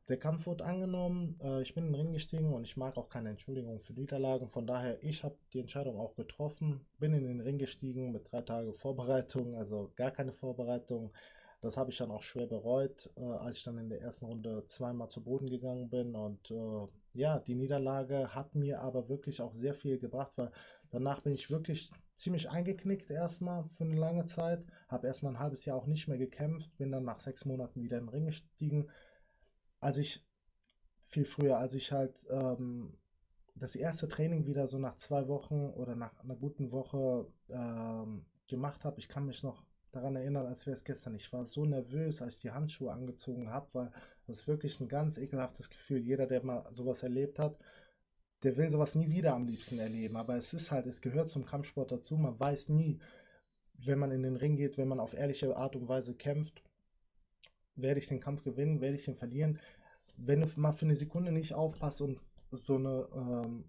Der 0.07 0.17
Kampf 0.17 0.47
wurde 0.47 0.65
angenommen, 0.65 1.39
äh, 1.43 1.61
ich 1.61 1.75
bin 1.75 1.85
in 1.85 1.93
den 1.93 2.01
Ring 2.01 2.13
gestiegen 2.13 2.51
und 2.51 2.63
ich 2.63 2.77
mag 2.77 2.97
auch 2.97 3.07
keine 3.07 3.29
Entschuldigung 3.29 3.79
für 3.79 3.93
Niederlagen. 3.93 4.49
Von 4.49 4.65
daher, 4.65 5.03
ich 5.03 5.23
habe 5.23 5.37
die 5.53 5.59
Entscheidung 5.59 5.99
auch 5.99 6.15
getroffen, 6.15 6.81
bin 6.97 7.13
in 7.13 7.23
den 7.25 7.41
Ring 7.41 7.59
gestiegen 7.59 8.11
mit 8.11 8.31
drei 8.31 8.41
Tagen 8.41 8.73
Vorbereitung, 8.73 9.55
also 9.55 9.91
gar 9.95 10.09
keine 10.09 10.33
Vorbereitung. 10.33 11.13
Das 11.61 11.77
habe 11.77 11.91
ich 11.91 11.97
dann 11.97 12.09
auch 12.09 12.23
schwer 12.23 12.47
bereut, 12.47 13.11
äh, 13.15 13.21
als 13.21 13.57
ich 13.57 13.63
dann 13.63 13.77
in 13.77 13.89
der 13.89 14.01
ersten 14.01 14.25
Runde 14.25 14.65
zweimal 14.67 15.09
zu 15.09 15.23
Boden 15.23 15.47
gegangen 15.47 15.89
bin. 15.89 16.15
Und 16.15 16.49
äh, 16.49 16.87
ja, 17.13 17.39
die 17.39 17.53
Niederlage 17.53 18.33
hat 18.33 18.55
mir 18.55 18.81
aber 18.81 19.09
wirklich 19.09 19.41
auch 19.41 19.53
sehr 19.53 19.75
viel 19.75 19.99
gebracht, 19.99 20.31
weil 20.37 20.51
danach 20.89 21.21
bin 21.21 21.33
ich 21.33 21.51
wirklich 21.51 21.91
ziemlich 22.15 22.49
eingeknickt 22.49 23.11
erstmal 23.11 23.65
für 23.69 23.83
eine 23.83 23.95
lange 23.95 24.25
Zeit. 24.25 24.65
Habe 24.87 25.07
erstmal 25.07 25.33
ein 25.33 25.39
halbes 25.39 25.65
Jahr 25.65 25.77
auch 25.77 25.85
nicht 25.85 26.07
mehr 26.07 26.17
gekämpft, 26.17 26.75
bin 26.77 26.91
dann 26.91 27.03
nach 27.03 27.19
sechs 27.19 27.45
Monaten 27.45 27.83
wieder 27.83 27.99
in 27.99 28.05
den 28.05 28.09
Ring 28.09 28.25
gestiegen. 28.25 28.89
Als 29.79 29.97
ich 29.97 30.25
viel 30.99 31.25
früher, 31.25 31.59
als 31.59 31.75
ich 31.75 31.91
halt 31.91 32.25
ähm, 32.31 32.97
das 33.53 33.75
erste 33.75 34.07
Training 34.07 34.47
wieder 34.47 34.67
so 34.67 34.79
nach 34.79 34.95
zwei 34.95 35.27
Wochen 35.27 35.69
oder 35.69 35.95
nach 35.95 36.19
einer 36.19 36.35
guten 36.35 36.71
Woche 36.71 37.27
ähm, 37.49 38.25
gemacht 38.47 38.83
habe, 38.83 38.99
ich 38.99 39.09
kann 39.09 39.27
mich 39.27 39.43
noch 39.43 39.63
daran 39.91 40.15
erinnern, 40.15 40.45
als 40.45 40.65
wäre 40.65 40.75
es 40.75 40.83
gestern. 40.83 41.15
Ich 41.15 41.31
war 41.33 41.45
so 41.45 41.65
nervös, 41.65 42.21
als 42.21 42.35
ich 42.35 42.41
die 42.41 42.51
Handschuhe 42.51 42.91
angezogen 42.91 43.49
habe, 43.49 43.67
weil 43.73 43.91
das 44.27 44.41
ist 44.41 44.47
wirklich 44.47 44.79
ein 44.79 44.87
ganz 44.87 45.17
ekelhaftes 45.17 45.69
Gefühl. 45.69 45.99
Jeder, 45.99 46.27
der 46.27 46.43
mal 46.43 46.63
sowas 46.73 47.03
erlebt 47.03 47.39
hat, 47.39 47.57
der 48.43 48.57
will 48.57 48.71
sowas 48.71 48.95
nie 48.95 49.09
wieder 49.09 49.35
am 49.35 49.45
liebsten 49.45 49.79
erleben. 49.79 50.15
Aber 50.15 50.37
es 50.37 50.53
ist 50.53 50.71
halt, 50.71 50.85
es 50.87 51.01
gehört 51.01 51.29
zum 51.29 51.45
Kampfsport 51.45 51.91
dazu. 51.91 52.15
Man 52.17 52.39
weiß 52.39 52.69
nie, 52.69 52.99
wenn 53.73 53.99
man 53.99 54.11
in 54.11 54.23
den 54.23 54.35
Ring 54.35 54.55
geht, 54.55 54.77
wenn 54.77 54.87
man 54.87 54.99
auf 54.99 55.13
ehrliche 55.13 55.55
Art 55.55 55.75
und 55.75 55.87
Weise 55.87 56.15
kämpft, 56.15 56.63
werde 57.75 57.99
ich 57.99 58.07
den 58.07 58.19
Kampf 58.19 58.43
gewinnen, 58.43 58.81
werde 58.81 58.95
ich 58.95 59.05
den 59.05 59.15
verlieren. 59.15 59.59
Wenn 60.17 60.41
du 60.41 60.47
mal 60.55 60.73
für 60.73 60.85
eine 60.85 60.95
Sekunde 60.95 61.31
nicht 61.31 61.53
aufpasst 61.53 62.01
und 62.01 62.19
so 62.51 62.75
eine 62.75 63.07
ähm, 63.15 63.65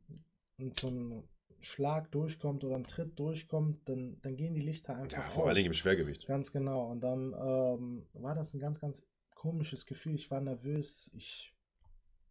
so 0.80 0.88
ein 0.88 1.24
Schlag 1.62 2.10
durchkommt 2.10 2.64
oder 2.64 2.76
ein 2.76 2.84
Tritt 2.84 3.18
durchkommt, 3.18 3.88
dann, 3.88 4.20
dann 4.22 4.36
gehen 4.36 4.54
die 4.54 4.60
Lichter 4.60 4.96
einfach 4.96 5.18
Ja, 5.18 5.30
vor 5.30 5.44
allen 5.44 5.52
aus. 5.52 5.56
Dingen 5.56 5.66
im 5.68 5.74
Schwergewicht. 5.74 6.26
Ganz 6.26 6.52
genau. 6.52 6.90
Und 6.90 7.00
dann 7.00 7.32
ähm, 7.32 8.06
war 8.14 8.34
das 8.34 8.52
ein 8.52 8.60
ganz, 8.60 8.80
ganz 8.80 9.02
komisches 9.34 9.86
Gefühl. 9.86 10.14
Ich 10.14 10.30
war 10.30 10.40
nervös. 10.40 11.10
Ich, 11.14 11.54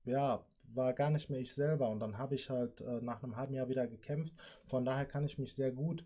ja, 0.04 0.46
war 0.64 0.94
gar 0.94 1.10
nicht 1.10 1.30
mehr 1.30 1.40
ich 1.40 1.54
selber. 1.54 1.90
Und 1.90 2.00
dann 2.00 2.18
habe 2.18 2.36
ich 2.36 2.50
halt 2.50 2.82
äh, 2.82 3.02
nach 3.02 3.24
einem 3.24 3.38
halben 3.38 3.54
Jahr 3.54 3.70
wieder 3.70 3.88
gekämpft. 3.88 4.34
Von 4.66 4.86
daher 4.86 5.06
kann 5.06 5.24
ich 5.24 5.38
mich 5.38 5.54
sehr 5.54 5.72
gut, 5.72 6.04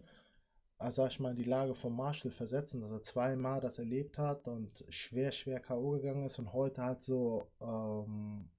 also 0.78 1.02
sag 1.02 1.12
ich 1.12 1.20
mal, 1.20 1.32
in 1.32 1.38
die 1.38 1.44
Lage 1.44 1.74
von 1.76 1.96
Marshall 1.96 2.32
versetzen, 2.32 2.82
dass 2.82 2.92
er 2.92 3.02
zweimal 3.02 3.62
das 3.62 3.80
erlebt 3.80 4.18
hat 4.18 4.48
und 4.48 4.86
schwer, 4.90 5.32
schwer 5.32 5.60
K.O. 5.60 5.92
gegangen 5.92 6.26
ist 6.26 6.38
und 6.40 6.54
heute 6.54 6.84
halt 6.84 7.04
so 7.04 7.48
ähm, 7.62 8.50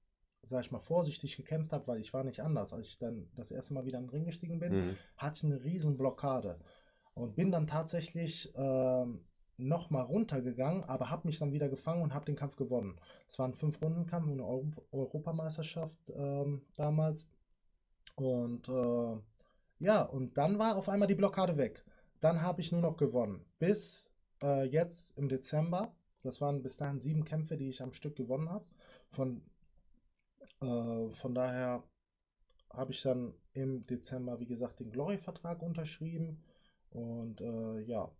sag 0.48 0.64
ich 0.64 0.70
mal, 0.72 0.80
vorsichtig 0.80 1.36
gekämpft 1.36 1.72
habe, 1.72 1.86
weil 1.88 2.00
ich 2.00 2.12
war 2.14 2.24
nicht 2.24 2.40
anders. 2.40 2.72
Als 2.72 2.88
ich 2.88 2.98
dann 2.98 3.28
das 3.34 3.50
erste 3.50 3.74
Mal 3.74 3.84
wieder 3.86 3.98
in 3.98 4.04
den 4.04 4.10
Ring 4.10 4.24
gestiegen 4.24 4.58
bin, 4.60 4.72
Mhm. 4.72 4.96
hatte 5.16 5.38
ich 5.38 5.44
eine 5.44 5.62
riesen 5.64 5.96
Blockade 5.96 6.58
und 7.14 7.34
bin 7.36 7.50
dann 7.52 7.66
tatsächlich 7.66 8.52
ähm, 8.56 9.24
nochmal 9.58 10.04
runtergegangen, 10.04 10.84
aber 10.84 11.10
habe 11.10 11.26
mich 11.28 11.38
dann 11.38 11.52
wieder 11.52 11.68
gefangen 11.68 12.02
und 12.02 12.14
habe 12.14 12.26
den 12.26 12.36
Kampf 12.36 12.56
gewonnen. 12.56 13.00
Es 13.28 13.38
war 13.38 13.46
ein 13.48 13.54
Fünf-Runden-Kampf, 13.54 14.30
eine 14.30 14.44
Euro 14.44 14.66
Europameisterschaft 14.92 15.98
ähm, 16.14 16.62
damals. 16.76 17.26
Und 18.16 18.68
äh, 18.68 19.16
ja, 19.78 20.02
und 20.02 20.36
dann 20.38 20.58
war 20.58 20.76
auf 20.76 20.88
einmal 20.88 21.08
die 21.08 21.14
Blockade 21.14 21.56
weg. 21.56 21.84
Dann 22.20 22.42
habe 22.42 22.60
ich 22.60 22.72
nur 22.72 22.80
noch 22.80 22.96
gewonnen. 22.96 23.44
Bis 23.58 24.10
äh, 24.42 24.64
jetzt 24.64 25.16
im 25.18 25.28
Dezember. 25.28 25.94
Das 26.22 26.40
waren 26.40 26.62
bis 26.62 26.76
dahin 26.76 27.00
sieben 27.00 27.24
Kämpfe, 27.24 27.56
die 27.56 27.68
ich 27.68 27.82
am 27.82 27.92
Stück 27.92 28.16
gewonnen 28.16 28.48
habe. 28.50 28.64
Von, 29.12 29.42
äh, 30.60 31.10
von 31.14 31.34
daher 31.34 31.82
habe 32.72 32.92
ich 32.92 33.02
dann 33.02 33.34
im 33.52 33.86
Dezember, 33.86 34.38
wie 34.40 34.46
gesagt, 34.46 34.80
den 34.80 34.90
Glory-Vertrag 34.90 35.62
unterschrieben. 35.62 36.42
Und 36.90 37.40
äh, 37.40 37.80
ja, 37.80 38.10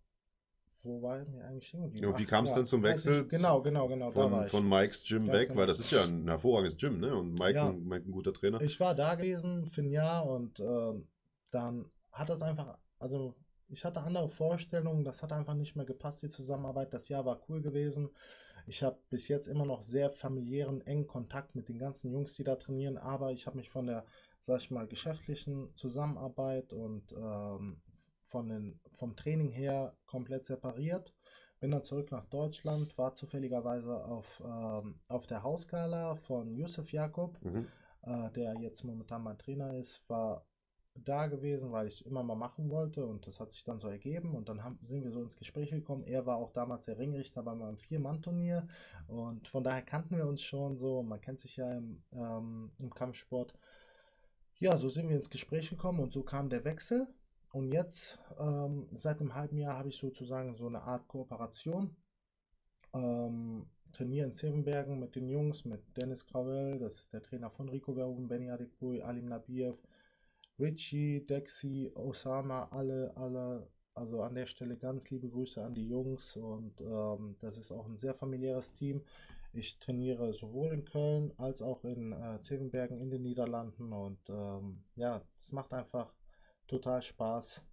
wo 0.83 1.01
war 1.01 1.21
ich 1.21 1.27
mir 1.27 1.43
eigentlich 1.45 1.67
stehen? 1.67 1.91
Ja, 1.95 2.09
und 2.09 2.17
wie 2.17 2.25
kam 2.25 2.43
es 2.45 2.51
ja, 2.51 2.57
dann 2.57 2.65
zum 2.65 2.81
weiß 2.83 3.01
ich- 3.05 3.11
Wechsel? 3.11 3.27
Genau, 3.27 3.61
genau, 3.61 3.87
genau. 3.87 4.09
Von, 4.11 4.47
von 4.47 4.67
Mikes 4.69 5.03
Gym 5.03 5.25
Ganz 5.25 5.37
weg, 5.37 5.47
genau. 5.49 5.59
weil 5.59 5.67
das 5.67 5.79
ist 5.79 5.91
ja 5.91 6.03
ein 6.03 6.27
hervorragendes 6.27 6.77
Gym, 6.77 6.99
ne? 6.99 7.15
Und 7.15 7.33
Mike, 7.33 7.53
Ja. 7.55 7.69
ein, 7.69 7.83
Mike 7.83 8.07
ein 8.07 8.11
guter 8.11 8.33
Trainer. 8.33 8.61
Ich 8.61 8.79
war 8.79 8.95
da 8.95 9.15
gewesen 9.15 9.67
für 9.67 9.81
ein 9.81 9.89
Jahr 9.89 10.27
und 10.29 10.59
ähm, 10.59 11.07
dann 11.51 11.85
hat 12.11 12.29
das 12.29 12.41
einfach, 12.41 12.77
also 12.99 13.35
ich 13.69 13.83
hatte 13.83 14.01
andere 14.01 14.29
Vorstellungen, 14.29 15.03
das 15.03 15.21
hat 15.21 15.33
einfach 15.33 15.53
nicht 15.53 15.75
mehr 15.75 15.85
gepasst, 15.85 16.21
die 16.21 16.29
Zusammenarbeit. 16.29 16.93
Das 16.93 17.09
Jahr 17.09 17.25
war 17.25 17.41
cool 17.49 17.61
gewesen. 17.61 18.09
Ich 18.67 18.83
habe 18.83 18.99
bis 19.09 19.27
jetzt 19.29 19.47
immer 19.47 19.65
noch 19.65 19.81
sehr 19.81 20.11
familiären, 20.11 20.81
engen 20.81 21.07
Kontakt 21.07 21.55
mit 21.55 21.69
den 21.69 21.79
ganzen 21.79 22.11
Jungs, 22.11 22.35
die 22.35 22.43
da 22.43 22.55
trainieren, 22.55 22.97
aber 22.97 23.31
ich 23.31 23.47
habe 23.47 23.57
mich 23.57 23.69
von 23.69 23.87
der, 23.87 24.05
sag 24.39 24.59
ich 24.61 24.71
mal, 24.71 24.87
geschäftlichen 24.87 25.73
Zusammenarbeit 25.75 26.73
und 26.73 27.11
ähm, 27.13 27.81
von 28.23 28.49
den, 28.49 28.79
vom 28.93 29.15
Training 29.15 29.51
her 29.51 29.97
komplett 30.05 30.45
separiert. 30.45 31.13
Bin 31.59 31.71
dann 31.71 31.83
zurück 31.83 32.11
nach 32.11 32.25
Deutschland, 32.25 32.97
war 32.97 33.15
zufälligerweise 33.15 34.05
auf, 34.05 34.43
ähm, 34.45 34.99
auf 35.07 35.25
der 35.27 35.43
Hausgala 35.43 36.15
von 36.15 36.53
Yusuf 36.53 36.91
Jakob 36.91 37.39
Mhm. 37.41 37.67
äh, 38.03 38.31
der 38.31 38.55
jetzt 38.55 38.83
momentan 38.83 39.23
mein 39.23 39.37
Trainer 39.37 39.75
ist, 39.75 40.07
war 40.09 40.45
da 41.03 41.27
gewesen, 41.27 41.71
weil 41.71 41.87
ich 41.87 42.01
es 42.01 42.01
immer 42.01 42.23
mal 42.23 42.35
machen 42.35 42.69
wollte 42.69 43.05
und 43.05 43.27
das 43.27 43.39
hat 43.39 43.51
sich 43.51 43.63
dann 43.63 43.79
so 43.79 43.87
ergeben 43.87 44.35
und 44.35 44.49
dann 44.49 44.63
haben, 44.63 44.79
sind 44.83 45.03
wir 45.03 45.11
so 45.11 45.21
ins 45.21 45.37
Gespräch 45.37 45.71
gekommen. 45.71 46.03
Er 46.03 46.25
war 46.25 46.37
auch 46.37 46.51
damals 46.51 46.85
der 46.85 46.97
Ringrichter 46.97 47.43
bei 47.43 47.55
meinem 47.55 47.77
Vier-Mann-Turnier 47.77 48.67
und 49.07 49.47
von 49.47 49.63
daher 49.63 49.81
kannten 49.81 50.17
wir 50.17 50.27
uns 50.27 50.41
schon 50.41 50.77
so. 50.77 51.03
Man 51.03 51.21
kennt 51.21 51.39
sich 51.39 51.57
ja 51.57 51.77
im, 51.77 52.03
ähm, 52.11 52.71
im 52.79 52.93
Kampfsport. 52.93 53.53
Ja, 54.59 54.77
so 54.77 54.89
sind 54.89 55.09
wir 55.09 55.17
ins 55.17 55.29
Gespräch 55.29 55.69
gekommen 55.69 55.99
und 55.99 56.11
so 56.11 56.23
kam 56.23 56.49
der 56.49 56.65
Wechsel. 56.65 57.07
Und 57.53 57.71
jetzt, 57.71 58.19
ähm, 58.39 58.87
seit 58.91 59.19
einem 59.19 59.33
halben 59.33 59.57
Jahr, 59.57 59.77
habe 59.77 59.89
ich 59.89 59.97
sozusagen 59.97 60.55
so 60.55 60.67
eine 60.67 60.81
Art 60.81 61.07
Kooperation 61.07 61.95
ähm, 62.93 63.67
trainiere 63.93 64.27
in 64.27 64.33
Zevenbergen 64.33 64.99
mit 64.99 65.15
den 65.15 65.27
Jungs, 65.27 65.65
mit 65.65 65.81
Dennis 65.97 66.25
Gravel, 66.25 66.77
das 66.79 66.99
ist 66.99 67.13
der 67.13 67.23
Trainer 67.23 67.49
von 67.49 67.69
Rico 67.69 67.93
Verhoeven, 67.93 68.27
Benny 68.27 68.49
Adekbui, 68.49 69.01
Alim 69.01 69.25
Nabiev, 69.25 69.75
Richie, 70.59 71.25
Dexy, 71.25 71.91
Osama, 71.95 72.67
alle, 72.71 73.15
alle, 73.15 73.67
also 73.93 74.21
an 74.21 74.35
der 74.35 74.45
Stelle 74.47 74.77
ganz 74.77 75.09
liebe 75.09 75.29
Grüße 75.29 75.63
an 75.63 75.75
die 75.75 75.87
Jungs 75.87 76.35
und 76.35 76.81
ähm, 76.81 77.35
das 77.39 77.57
ist 77.57 77.71
auch 77.71 77.85
ein 77.85 77.97
sehr 77.97 78.13
familiäres 78.15 78.73
Team. 78.73 79.03
Ich 79.53 79.79
trainiere 79.79 80.33
sowohl 80.33 80.73
in 80.73 80.85
Köln 80.85 81.33
als 81.37 81.61
auch 81.61 81.83
in 81.83 82.11
äh, 82.11 82.39
Zevenbergen 82.41 82.99
in 82.99 83.09
den 83.09 83.23
Niederlanden 83.23 83.93
und 83.93 84.19
ähm, 84.29 84.83
ja, 84.95 85.21
es 85.39 85.51
macht 85.51 85.73
einfach 85.73 86.13
total 86.67 87.01
Spaß. 87.01 87.65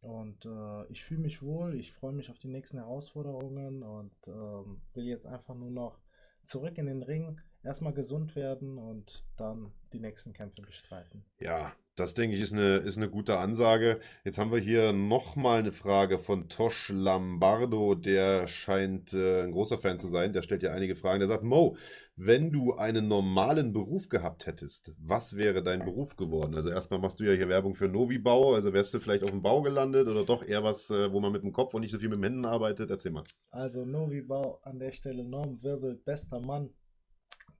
Und 0.00 0.44
äh, 0.46 0.86
ich 0.90 1.04
fühle 1.04 1.20
mich 1.20 1.42
wohl, 1.42 1.76
ich 1.76 1.92
freue 1.92 2.12
mich 2.12 2.28
auf 2.30 2.38
die 2.38 2.48
nächsten 2.48 2.78
Herausforderungen 2.78 3.84
und 3.84 4.12
ähm, 4.26 4.80
will 4.94 5.04
jetzt 5.04 5.26
einfach 5.26 5.54
nur 5.54 5.70
noch 5.70 6.00
zurück 6.42 6.76
in 6.76 6.86
den 6.86 7.04
Ring, 7.04 7.40
erstmal 7.62 7.92
gesund 7.92 8.36
werden 8.36 8.78
und 8.78 9.24
dann 9.36 9.72
die 9.92 10.00
nächsten 10.00 10.32
Kämpfe 10.32 10.62
bestreiten. 10.62 11.24
Ja, 11.40 11.72
das 11.94 12.14
denke 12.14 12.36
ich 12.36 12.42
ist 12.42 12.54
eine, 12.54 12.76
ist 12.76 12.96
eine 12.96 13.10
gute 13.10 13.36
Ansage. 13.36 14.00
Jetzt 14.24 14.38
haben 14.38 14.50
wir 14.50 14.58
hier 14.58 14.94
nochmal 14.94 15.58
eine 15.58 15.72
Frage 15.72 16.18
von 16.18 16.48
Tosh 16.48 16.88
Lombardo, 16.88 17.94
der 17.94 18.46
scheint 18.48 19.12
äh, 19.12 19.42
ein 19.42 19.52
großer 19.52 19.76
Fan 19.76 19.98
zu 19.98 20.08
sein. 20.08 20.32
Der 20.32 20.42
stellt 20.42 20.62
ja 20.62 20.72
einige 20.72 20.94
Fragen. 20.94 21.20
Der 21.20 21.28
sagt, 21.28 21.44
Mo, 21.44 21.76
wenn 22.16 22.50
du 22.50 22.74
einen 22.74 23.08
normalen 23.08 23.72
Beruf 23.74 24.08
gehabt 24.08 24.46
hättest, 24.46 24.92
was 24.98 25.36
wäre 25.36 25.62
dein 25.62 25.80
Beruf 25.80 26.16
geworden? 26.16 26.54
Also 26.54 26.70
erstmal 26.70 27.00
machst 27.00 27.20
du 27.20 27.24
ja 27.24 27.32
hier 27.32 27.48
Werbung 27.48 27.74
für 27.74 27.88
Novibau, 27.88 28.54
also 28.54 28.72
wärst 28.72 28.94
du 28.94 29.00
vielleicht 29.00 29.24
auf 29.24 29.30
dem 29.30 29.42
Bau 29.42 29.60
gelandet 29.60 30.08
oder 30.08 30.24
doch 30.24 30.46
eher 30.46 30.64
was, 30.64 30.88
äh, 30.90 31.12
wo 31.12 31.20
man 31.20 31.32
mit 31.32 31.42
dem 31.42 31.52
Kopf 31.52 31.74
und 31.74 31.82
nicht 31.82 31.90
so 31.90 31.98
viel 31.98 32.08
mit 32.08 32.18
den 32.18 32.24
Händen 32.24 32.44
arbeitet? 32.46 32.90
Erzähl 32.90 33.12
mal. 33.12 33.24
Also 33.50 33.84
Novibau 33.84 34.60
an 34.62 34.78
der 34.78 34.92
Stelle 34.92 35.24
Norm 35.24 35.62
Wirbel, 35.62 35.94
bester 35.94 36.40
Mann, 36.40 36.70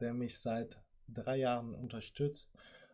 der 0.02 0.12
mich 0.12 0.38
seit 0.38 0.78
drei 1.08 1.36
Jahren 1.36 1.74
unterstützt 1.74 2.50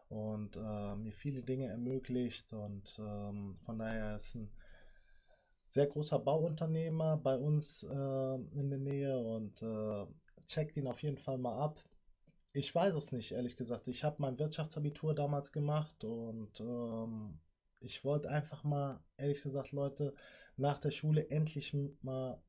und 0.08 0.56
äh, 0.56 0.94
mir 0.96 1.12
viele 1.12 1.42
Dinge 1.42 1.66
ermöglicht 1.68 2.52
und 2.52 2.98
ähm, 2.98 3.56
von 3.64 3.78
daher 3.78 4.16
ist 4.16 4.34
ein 4.34 4.50
sehr 5.64 5.86
großer 5.86 6.18
Bauunternehmer 6.18 7.18
bei 7.18 7.36
uns 7.36 7.82
äh, 7.82 8.34
in 8.58 8.70
der 8.70 8.78
Nähe 8.78 9.18
und 9.18 9.60
äh, 9.62 10.06
checkt 10.46 10.76
ihn 10.76 10.86
auf 10.86 11.02
jeden 11.02 11.18
Fall 11.18 11.38
mal 11.38 11.58
ab. 11.58 11.80
Ich 12.52 12.74
weiß 12.74 12.94
es 12.94 13.12
nicht, 13.12 13.32
ehrlich 13.32 13.56
gesagt. 13.56 13.86
Ich 13.86 14.02
habe 14.02 14.16
mein 14.20 14.38
Wirtschaftsabitur 14.38 15.14
damals 15.14 15.52
gemacht 15.52 16.02
und 16.04 16.58
ähm, 16.60 17.38
ich 17.80 18.02
wollte 18.04 18.30
einfach 18.30 18.64
mal, 18.64 19.00
ehrlich 19.18 19.42
gesagt, 19.42 19.72
Leute, 19.72 20.14
nach 20.56 20.78
der 20.78 20.90
Schule 20.90 21.28
endlich 21.30 21.76
mal 22.02 22.42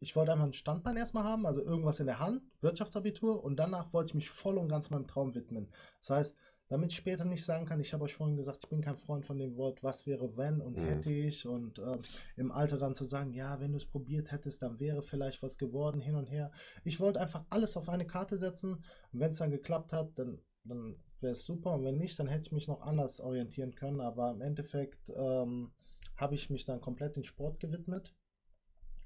ich 0.00 0.14
wollte 0.16 0.32
einfach 0.32 0.46
ein 0.46 0.52
Standbein 0.52 0.96
erstmal 0.96 1.24
haben, 1.24 1.46
also 1.46 1.62
irgendwas 1.62 2.00
in 2.00 2.06
der 2.06 2.18
Hand, 2.18 2.42
Wirtschaftsabitur, 2.60 3.42
und 3.42 3.56
danach 3.56 3.92
wollte 3.92 4.10
ich 4.10 4.14
mich 4.14 4.30
voll 4.30 4.58
und 4.58 4.68
ganz 4.68 4.90
meinem 4.90 5.06
Traum 5.06 5.34
widmen. 5.34 5.68
Das 6.00 6.10
heißt, 6.10 6.34
damit 6.68 6.92
ich 6.92 6.98
später 6.98 7.24
nicht 7.24 7.44
sagen 7.44 7.64
kann, 7.64 7.80
ich 7.80 7.94
habe 7.94 8.04
euch 8.04 8.14
vorhin 8.14 8.36
gesagt, 8.36 8.58
ich 8.62 8.68
bin 8.68 8.82
kein 8.82 8.96
Freund 8.96 9.24
von 9.24 9.38
dem 9.38 9.56
Wort, 9.56 9.82
was 9.82 10.06
wäre 10.06 10.36
wenn 10.36 10.60
und 10.60 10.76
Mhm. 10.76 10.84
hätte 10.84 11.10
ich 11.10 11.46
und 11.46 11.78
ähm, 11.78 12.00
im 12.36 12.52
Alter 12.52 12.76
dann 12.78 12.94
zu 12.94 13.04
sagen, 13.04 13.32
ja, 13.32 13.58
wenn 13.60 13.72
du 13.72 13.78
es 13.78 13.86
probiert 13.86 14.30
hättest, 14.32 14.62
dann 14.62 14.78
wäre 14.78 15.02
vielleicht 15.02 15.42
was 15.42 15.56
geworden, 15.56 16.00
hin 16.00 16.14
und 16.14 16.26
her. 16.30 16.52
Ich 16.84 17.00
wollte 17.00 17.20
einfach 17.20 17.44
alles 17.48 17.76
auf 17.76 17.88
eine 17.88 18.06
Karte 18.06 18.36
setzen 18.36 18.84
und 19.12 19.20
wenn 19.20 19.30
es 19.30 19.38
dann 19.38 19.50
geklappt 19.50 19.92
hat, 19.94 20.18
dann, 20.18 20.40
dann 20.64 20.96
wäre 21.20 21.32
es 21.32 21.44
super 21.44 21.72
und 21.72 21.84
wenn 21.84 21.96
nicht, 21.96 22.18
dann 22.18 22.28
hätte 22.28 22.42
ich 22.46 22.52
mich 22.52 22.68
noch 22.68 22.82
anders 22.82 23.20
orientieren 23.20 23.74
können, 23.74 24.00
aber 24.02 24.30
im 24.30 24.42
Endeffekt 24.42 25.10
ähm, 25.16 25.72
habe 26.16 26.34
ich 26.34 26.50
mich 26.50 26.66
dann 26.66 26.80
komplett 26.82 27.16
dem 27.16 27.24
Sport 27.24 27.60
gewidmet. 27.60 28.14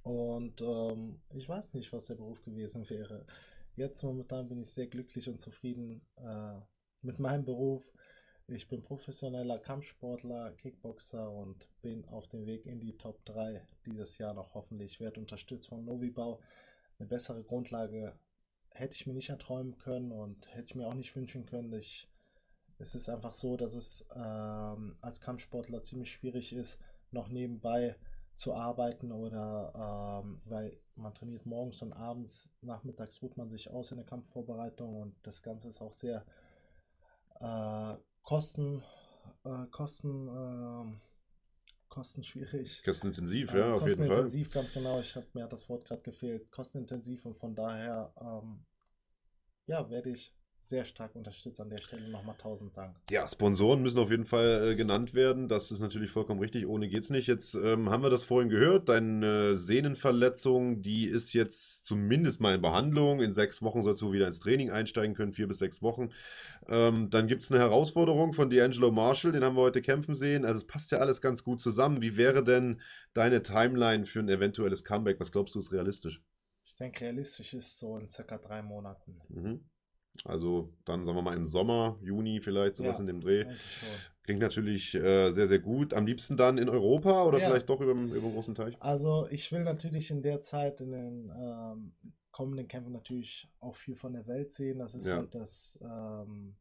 Und 0.02 0.60
ähm, 0.60 1.20
ich 1.30 1.48
weiß 1.48 1.74
nicht, 1.74 1.92
was 1.92 2.06
der 2.06 2.16
Beruf 2.16 2.42
gewesen 2.42 2.88
wäre. 2.90 3.24
Jetzt 3.76 4.02
momentan 4.02 4.48
bin 4.48 4.60
ich 4.60 4.70
sehr 4.70 4.86
glücklich 4.86 5.28
und 5.28 5.40
zufrieden 5.40 6.02
äh, 6.16 6.60
mit 7.02 7.18
meinem 7.18 7.44
Beruf. 7.44 7.84
Ich 8.48 8.68
bin 8.68 8.82
professioneller 8.82 9.58
Kampfsportler, 9.58 10.52
Kickboxer 10.52 11.30
und 11.30 11.68
bin 11.80 12.04
auf 12.06 12.28
dem 12.28 12.44
Weg 12.44 12.66
in 12.66 12.80
die 12.80 12.96
Top 12.96 13.24
3 13.24 13.66
dieses 13.86 14.18
Jahr 14.18 14.34
noch 14.34 14.54
hoffentlich. 14.54 14.94
Ich 14.94 15.00
werde 15.00 15.20
unterstützt 15.20 15.68
von 15.68 15.84
Novibau. 15.84 16.40
Eine 16.98 17.08
bessere 17.08 17.44
Grundlage 17.44 18.18
hätte 18.70 18.94
ich 18.94 19.06
mir 19.06 19.14
nicht 19.14 19.30
erträumen 19.30 19.78
können 19.78 20.10
und 20.10 20.52
hätte 20.54 20.66
ich 20.66 20.74
mir 20.74 20.86
auch 20.86 20.94
nicht 20.94 21.14
wünschen 21.14 21.46
können. 21.46 21.72
Ich, 21.72 22.10
es 22.78 22.94
ist 22.94 23.08
einfach 23.08 23.32
so, 23.32 23.56
dass 23.56 23.74
es 23.74 24.04
ähm, 24.14 24.96
als 25.00 25.20
Kampfsportler 25.20 25.82
ziemlich 25.84 26.10
schwierig 26.10 26.52
ist, 26.52 26.78
noch 27.10 27.28
nebenbei 27.28 27.96
zu 28.34 28.54
arbeiten 28.54 29.12
oder 29.12 30.22
ähm, 30.24 30.40
weil 30.46 30.78
man 30.96 31.14
trainiert 31.14 31.46
morgens 31.46 31.82
und 31.82 31.92
abends, 31.92 32.48
nachmittags 32.60 33.22
ruht 33.22 33.36
man 33.36 33.48
sich 33.48 33.70
aus 33.70 33.90
in 33.90 33.98
der 33.98 34.06
Kampfvorbereitung 34.06 34.96
und 34.96 35.14
das 35.22 35.42
Ganze 35.42 35.68
ist 35.68 35.80
auch 35.80 35.92
sehr 35.92 36.24
äh, 37.40 37.94
kosten, 38.22 38.82
äh, 39.44 39.66
kosten, 39.70 40.28
ähm, 40.28 41.00
kostenschwierig. 41.88 42.82
Kostenintensiv, 42.84 43.52
Äh, 43.52 43.58
ja, 43.58 43.74
auf 43.74 43.86
jeden 43.86 43.96
Fall. 43.96 44.06
kostenintensiv, 44.06 44.52
ganz 44.52 44.72
genau. 44.72 45.00
Ich 45.00 45.14
habe 45.14 45.26
mir 45.34 45.44
hat 45.44 45.52
das 45.52 45.68
Wort 45.68 45.84
gerade 45.84 46.02
gefehlt. 46.02 46.50
Kostenintensiv 46.50 47.24
und 47.26 47.36
von 47.36 47.54
daher 47.54 48.12
ähm, 48.20 48.64
ja, 49.66 49.88
werde 49.90 50.10
ich 50.10 50.34
sehr 50.68 50.84
stark 50.84 51.14
unterstützt 51.14 51.60
an 51.60 51.70
der 51.70 51.80
Stelle. 51.80 52.08
Nochmal 52.08 52.36
tausend 52.38 52.76
Dank. 52.76 52.96
Ja, 53.10 53.26
Sponsoren 53.28 53.82
müssen 53.82 53.98
auf 53.98 54.10
jeden 54.10 54.24
Fall 54.24 54.70
äh, 54.70 54.74
genannt 54.74 55.14
werden. 55.14 55.48
Das 55.48 55.70
ist 55.70 55.80
natürlich 55.80 56.10
vollkommen 56.10 56.40
richtig. 56.40 56.66
Ohne 56.66 56.88
geht's 56.88 57.10
nicht. 57.10 57.26
Jetzt 57.26 57.54
ähm, 57.54 57.90
haben 57.90 58.02
wir 58.02 58.10
das 58.10 58.24
vorhin 58.24 58.48
gehört. 58.48 58.88
Deine 58.88 59.56
Sehnenverletzung, 59.56 60.82
die 60.82 61.06
ist 61.06 61.32
jetzt 61.32 61.84
zumindest 61.84 62.40
mal 62.40 62.54
in 62.54 62.62
Behandlung. 62.62 63.20
In 63.20 63.32
sechs 63.32 63.62
Wochen 63.62 63.82
sollst 63.82 64.02
du 64.02 64.12
wieder 64.12 64.26
ins 64.26 64.38
Training 64.38 64.70
einsteigen 64.70 65.14
können, 65.14 65.32
vier 65.32 65.48
bis 65.48 65.58
sechs 65.58 65.82
Wochen. 65.82 66.10
Ähm, 66.68 67.10
dann 67.10 67.26
gibt's 67.26 67.50
eine 67.50 67.60
Herausforderung 67.60 68.32
von 68.32 68.50
D'Angelo 68.50 68.90
Marshall, 68.90 69.32
den 69.32 69.44
haben 69.44 69.56
wir 69.56 69.62
heute 69.62 69.82
kämpfen 69.82 70.14
sehen. 70.14 70.44
Also 70.44 70.58
es 70.58 70.66
passt 70.66 70.92
ja 70.92 70.98
alles 70.98 71.20
ganz 71.20 71.44
gut 71.44 71.60
zusammen. 71.60 72.02
Wie 72.02 72.16
wäre 72.16 72.44
denn 72.44 72.80
deine 73.14 73.42
Timeline 73.42 74.06
für 74.06 74.20
ein 74.20 74.28
eventuelles 74.28 74.84
Comeback? 74.84 75.18
Was 75.20 75.32
glaubst 75.32 75.54
du 75.54 75.58
ist 75.58 75.72
realistisch? 75.72 76.22
Ich 76.64 76.76
denke, 76.76 77.00
realistisch 77.00 77.54
ist 77.54 77.78
so 77.78 77.98
in 77.98 78.08
circa 78.08 78.38
drei 78.38 78.62
Monaten. 78.62 79.20
Mhm. 79.28 79.64
Also 80.24 80.68
dann 80.84 81.04
sagen 81.04 81.16
wir 81.16 81.22
mal 81.22 81.36
im 81.36 81.44
Sommer, 81.44 81.98
Juni 82.02 82.40
vielleicht, 82.40 82.76
sowas 82.76 82.96
Ja, 82.96 83.00
in 83.00 83.06
dem 83.06 83.20
Dreh. 83.20 83.44
Klingt 84.22 84.40
natürlich 84.40 84.94
äh, 84.94 85.30
sehr, 85.32 85.48
sehr 85.48 85.58
gut. 85.58 85.94
Am 85.94 86.06
liebsten 86.06 86.36
dann 86.36 86.58
in 86.58 86.68
Europa 86.68 87.24
oder 87.24 87.38
Ja. 87.40 87.46
vielleicht 87.46 87.68
doch 87.68 87.80
über, 87.80 87.92
über 87.92 88.20
den 88.20 88.32
großen 88.32 88.54
Teich? 88.54 88.76
Also 88.80 89.26
ich 89.30 89.50
will 89.50 89.64
natürlich 89.64 90.10
in 90.10 90.22
der 90.22 90.40
Zeit 90.40 90.80
in 90.80 90.92
den 90.92 91.32
ähm, 91.36 91.92
kommenden 92.30 92.68
Kämpfen 92.68 92.92
natürlich 92.92 93.48
auch 93.60 93.74
viel 93.76 93.96
von 93.96 94.12
der 94.12 94.26
Welt 94.26 94.52
sehen. 94.52 94.78
Das 94.78 94.94
ist 94.94 95.08
Ja. 95.08 95.16
halt 95.16 95.34
das, 95.34 95.78
ähm, 95.82 96.54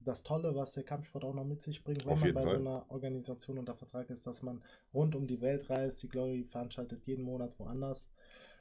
das 0.00 0.22
Tolle, 0.22 0.54
was 0.56 0.72
der 0.72 0.84
Kampfsport 0.84 1.24
auch 1.24 1.34
noch 1.34 1.44
mit 1.44 1.62
sich 1.62 1.84
bringt, 1.84 2.04
wenn 2.06 2.18
man 2.18 2.32
bei 2.34 2.42
Fall. 2.42 2.56
so 2.56 2.56
einer 2.60 2.90
Organisation 2.90 3.58
unter 3.58 3.74
Vertrag 3.74 4.10
ist, 4.10 4.26
dass 4.26 4.42
man 4.42 4.62
rund 4.92 5.14
um 5.14 5.26
die 5.26 5.40
Welt 5.40 5.70
reist. 5.70 6.02
Die 6.02 6.08
Glory 6.08 6.44
veranstaltet 6.44 7.06
jeden 7.06 7.24
Monat 7.24 7.58
woanders. 7.58 8.08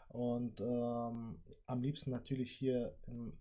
Und 0.10 0.62
ähm, 0.62 1.40
am 1.66 1.82
liebsten 1.82 2.12
natürlich 2.12 2.52
hier 2.52 2.96
in 3.08 3.32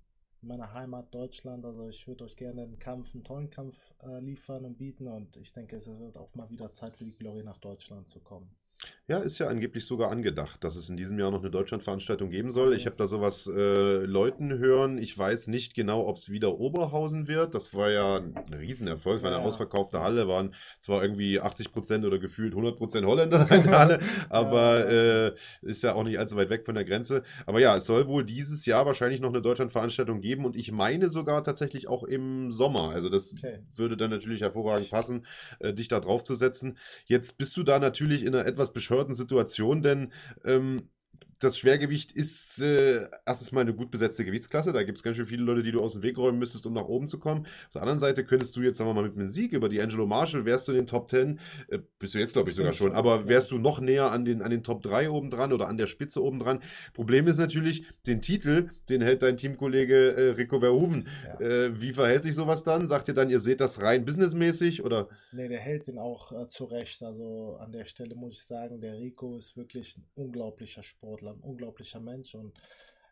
meiner 0.47 0.73
Heimat 0.73 1.15
Deutschland. 1.15 1.65
Also 1.65 1.89
ich 1.89 2.07
würde 2.07 2.25
euch 2.25 2.37
gerne 2.37 2.63
einen 2.63 2.79
Kampf, 2.79 3.15
einen 3.15 3.25
tollen 3.25 3.51
Kampf 3.51 3.77
äh, 4.03 4.21
liefern 4.21 4.65
und 4.65 4.79
bieten. 4.79 5.07
Und 5.09 5.37
ich 5.37 5.53
denke, 5.53 5.77
es 5.77 5.87
wird 5.87 6.17
auch 6.17 6.35
mal 6.35 6.51
wieder 6.51 6.73
Zeit 6.73 6.97
für 6.97 7.05
die 7.05 7.15
Glory 7.15 7.43
nach 7.43 7.59
Deutschland 7.59 8.09
zu 8.09 8.21
kommen. 8.21 8.51
Ja, 9.09 9.19
ist 9.19 9.39
ja 9.39 9.47
angeblich 9.47 9.87
sogar 9.87 10.11
angedacht, 10.11 10.65
dass 10.65 10.75
es 10.75 10.91
in 10.91 10.97
diesem 10.97 11.17
Jahr 11.21 11.31
noch 11.31 11.39
eine 11.39 11.49
Deutschlandveranstaltung 11.53 12.29
geben 12.29 12.51
soll. 12.51 12.75
Ich 12.75 12.87
habe 12.87 12.97
da 12.97 13.07
sowas 13.07 13.47
äh, 13.47 13.99
Leuten 14.05 14.59
hören. 14.59 14.99
Ich 14.99 15.17
weiß 15.17 15.47
nicht 15.47 15.75
genau, 15.75 16.09
ob 16.09 16.17
es 16.17 16.29
wieder 16.29 16.59
Oberhausen 16.59 17.29
wird. 17.29 17.55
Das 17.55 17.73
war 17.73 17.89
ja 17.93 18.17
ein 18.17 18.53
Riesenerfolg. 18.53 19.19
Es 19.19 19.23
war 19.23 19.31
eine 19.31 19.39
Ja. 19.39 19.45
ausverkaufte 19.45 20.01
Halle, 20.01 20.27
waren 20.27 20.55
zwar 20.81 21.03
irgendwie 21.03 21.39
80 21.39 21.71
Prozent 21.71 22.05
oder 22.05 22.19
gefühlt 22.19 22.53
100 22.57 22.75
Prozent 22.77 23.07
Holländer 23.07 23.49
in 23.53 23.63
der 23.63 23.71
Halle, 23.79 24.01
aber 24.29 24.89
äh, 24.91 25.35
ist 25.63 25.85
ja 25.85 25.95
auch 25.95 26.03
nicht 26.03 26.19
allzu 26.19 26.35
weit 26.35 26.51
weg 26.51 26.67
von 26.67 26.75
der 26.75 26.85
Grenze. 26.85 27.23
Aber 27.47 27.61
ja, 27.61 27.77
es 27.77 27.87
soll 27.87 28.09
wohl 28.09 28.25
dieses 28.25 28.67
Jahr 28.67 28.87
wahrscheinlich 28.87 29.21
noch 29.21 29.29
eine 29.29 29.41
Deutschlandveranstaltung 29.41 30.21
geben 30.21 30.45
und 30.45 30.57
ich 30.57 30.73
meine 30.73 31.09
sogar 31.11 31.45
tatsächlich 31.45 31.87
auch 31.87 32.03
im 32.03 32.51
Sommer. 32.51 32.91
Also 32.91 33.09
das 33.09 33.37
Okay. 33.37 33.61
würde 33.77 33.97
dann 33.97 34.11
natürlich 34.11 34.41
hervorragend 34.41 34.91
passen, 34.91 35.27
äh, 35.61 35.73
dich 35.73 35.87
da 35.87 36.01
drauf 36.01 36.25
zu 36.25 36.35
setzen. 36.35 36.77
Jetzt 37.05 37.39
bist 37.39 37.57
du 37.57 37.63
da 37.63 37.79
natürlich 37.79 38.25
in 38.25 38.35
einer 38.35 38.47
etwas 38.47 38.73
bescheuerten 38.73 38.96
Situation, 39.15 39.83
denn 39.83 40.13
ähm, 40.45 40.89
das 41.39 41.59
Schwergewicht 41.59 42.13
ist 42.13 42.61
äh, 42.61 43.07
erstens 43.27 43.53
mal 43.53 43.61
eine 43.61 43.75
gut 43.75 43.91
besetzte 43.91 44.25
Gewichtsklasse. 44.25 44.73
Da 44.73 44.83
gibt 44.83 44.99
es 44.99 45.05
ganz 45.05 45.17
schön 45.17 45.27
viele 45.27 45.43
Leute, 45.43 45.63
die 45.63 45.73
du 45.73 45.83
aus 45.83 45.93
dem 45.93 46.03
Weg 46.03 46.17
räumen 46.17 46.39
müsstest, 46.39 46.67
um 46.67 46.73
nach 46.73 46.87
oben 46.87 47.09
zu 47.09 47.19
kommen. 47.19 47.47
Auf 47.67 47.73
der 47.75 47.83
anderen 47.83 47.99
Seite 47.99 48.25
könntest 48.25 48.57
du 48.57 48.63
jetzt, 48.63 48.79
sagen 48.79 48.89
wir 48.89 48.95
mal, 48.95 49.05
mit 49.05 49.17
einem 49.17 49.29
Sieg 49.29 49.53
über 49.53 49.69
die 49.69 49.81
Angelo 49.81 50.07
Marshall, 50.07 50.45
wärst 50.45 50.69
du 50.69 50.73
in 50.73 50.79
den 50.79 50.87
Top 50.87 51.11
10, 51.11 51.39
äh, 51.69 51.79
bist 51.99 52.15
du 52.15 52.19
jetzt, 52.19 52.33
glaube 52.33 52.51
ich, 52.51 52.57
sogar 52.57 52.73
schon, 52.73 52.93
aber 52.93 53.29
wärst 53.29 53.51
du 53.51 53.59
noch 53.59 53.81
näher 53.81 54.11
an 54.13 54.25
den, 54.25 54.43
an 54.43 54.51
den 54.51 54.63
Top 54.63 54.83
3 54.83 55.11
oben 55.11 55.31
dran 55.31 55.53
oder 55.53 55.69
an 55.69 55.77
der 55.77 55.87
Spitze 55.87 56.23
oben 56.23 56.41
dran. 56.41 56.61
Problem 56.95 57.27
ist 57.27 57.39
natürlich, 57.39 57.85
den 58.07 58.21
Titel, 58.21 58.71
den 58.89 59.03
hält 59.03 59.23
dein 59.23 59.37
Teamkollege 59.37 60.15
äh, 60.17 60.31
Rico 60.33 60.61
Verhoeven. 60.61 61.09
Ja. 61.25 61.47
Äh, 61.47 61.81
wie 61.81 61.93
verhält 61.93 62.23
sich 62.23 62.35
sowas 62.35 62.65
dann? 62.65 62.87
Sagt 62.87 63.09
ihr 63.09 63.15
dann, 63.15 63.31
ihr 63.31 63.41
seht 63.41 63.61
das 63.61 63.83
rein 63.83 64.05
businessmäßig 64.05 64.85
oder? 64.85 65.09
Nee, 65.33 65.49
der 65.49 65.59
hält 65.59 65.87
den 65.87 65.99
auch 65.99 66.33
äh, 66.33 66.49
zurecht. 66.49 67.03
Also 67.03 67.57
an 67.61 67.73
der 67.73 67.85
Stelle 67.85 68.15
muss 68.15 68.35
ich 68.35 68.45
sagen, 68.45 68.81
der 68.81 68.99
Rico 68.99 69.37
ist 69.37 69.57
wirklich 69.57 69.97
ein 69.97 70.07
unglaublicher 70.15 70.83
Sportler, 70.83 71.26
ein 71.33 71.41
unglaublicher 71.41 72.01
Mensch 72.01 72.35
und 72.35 72.53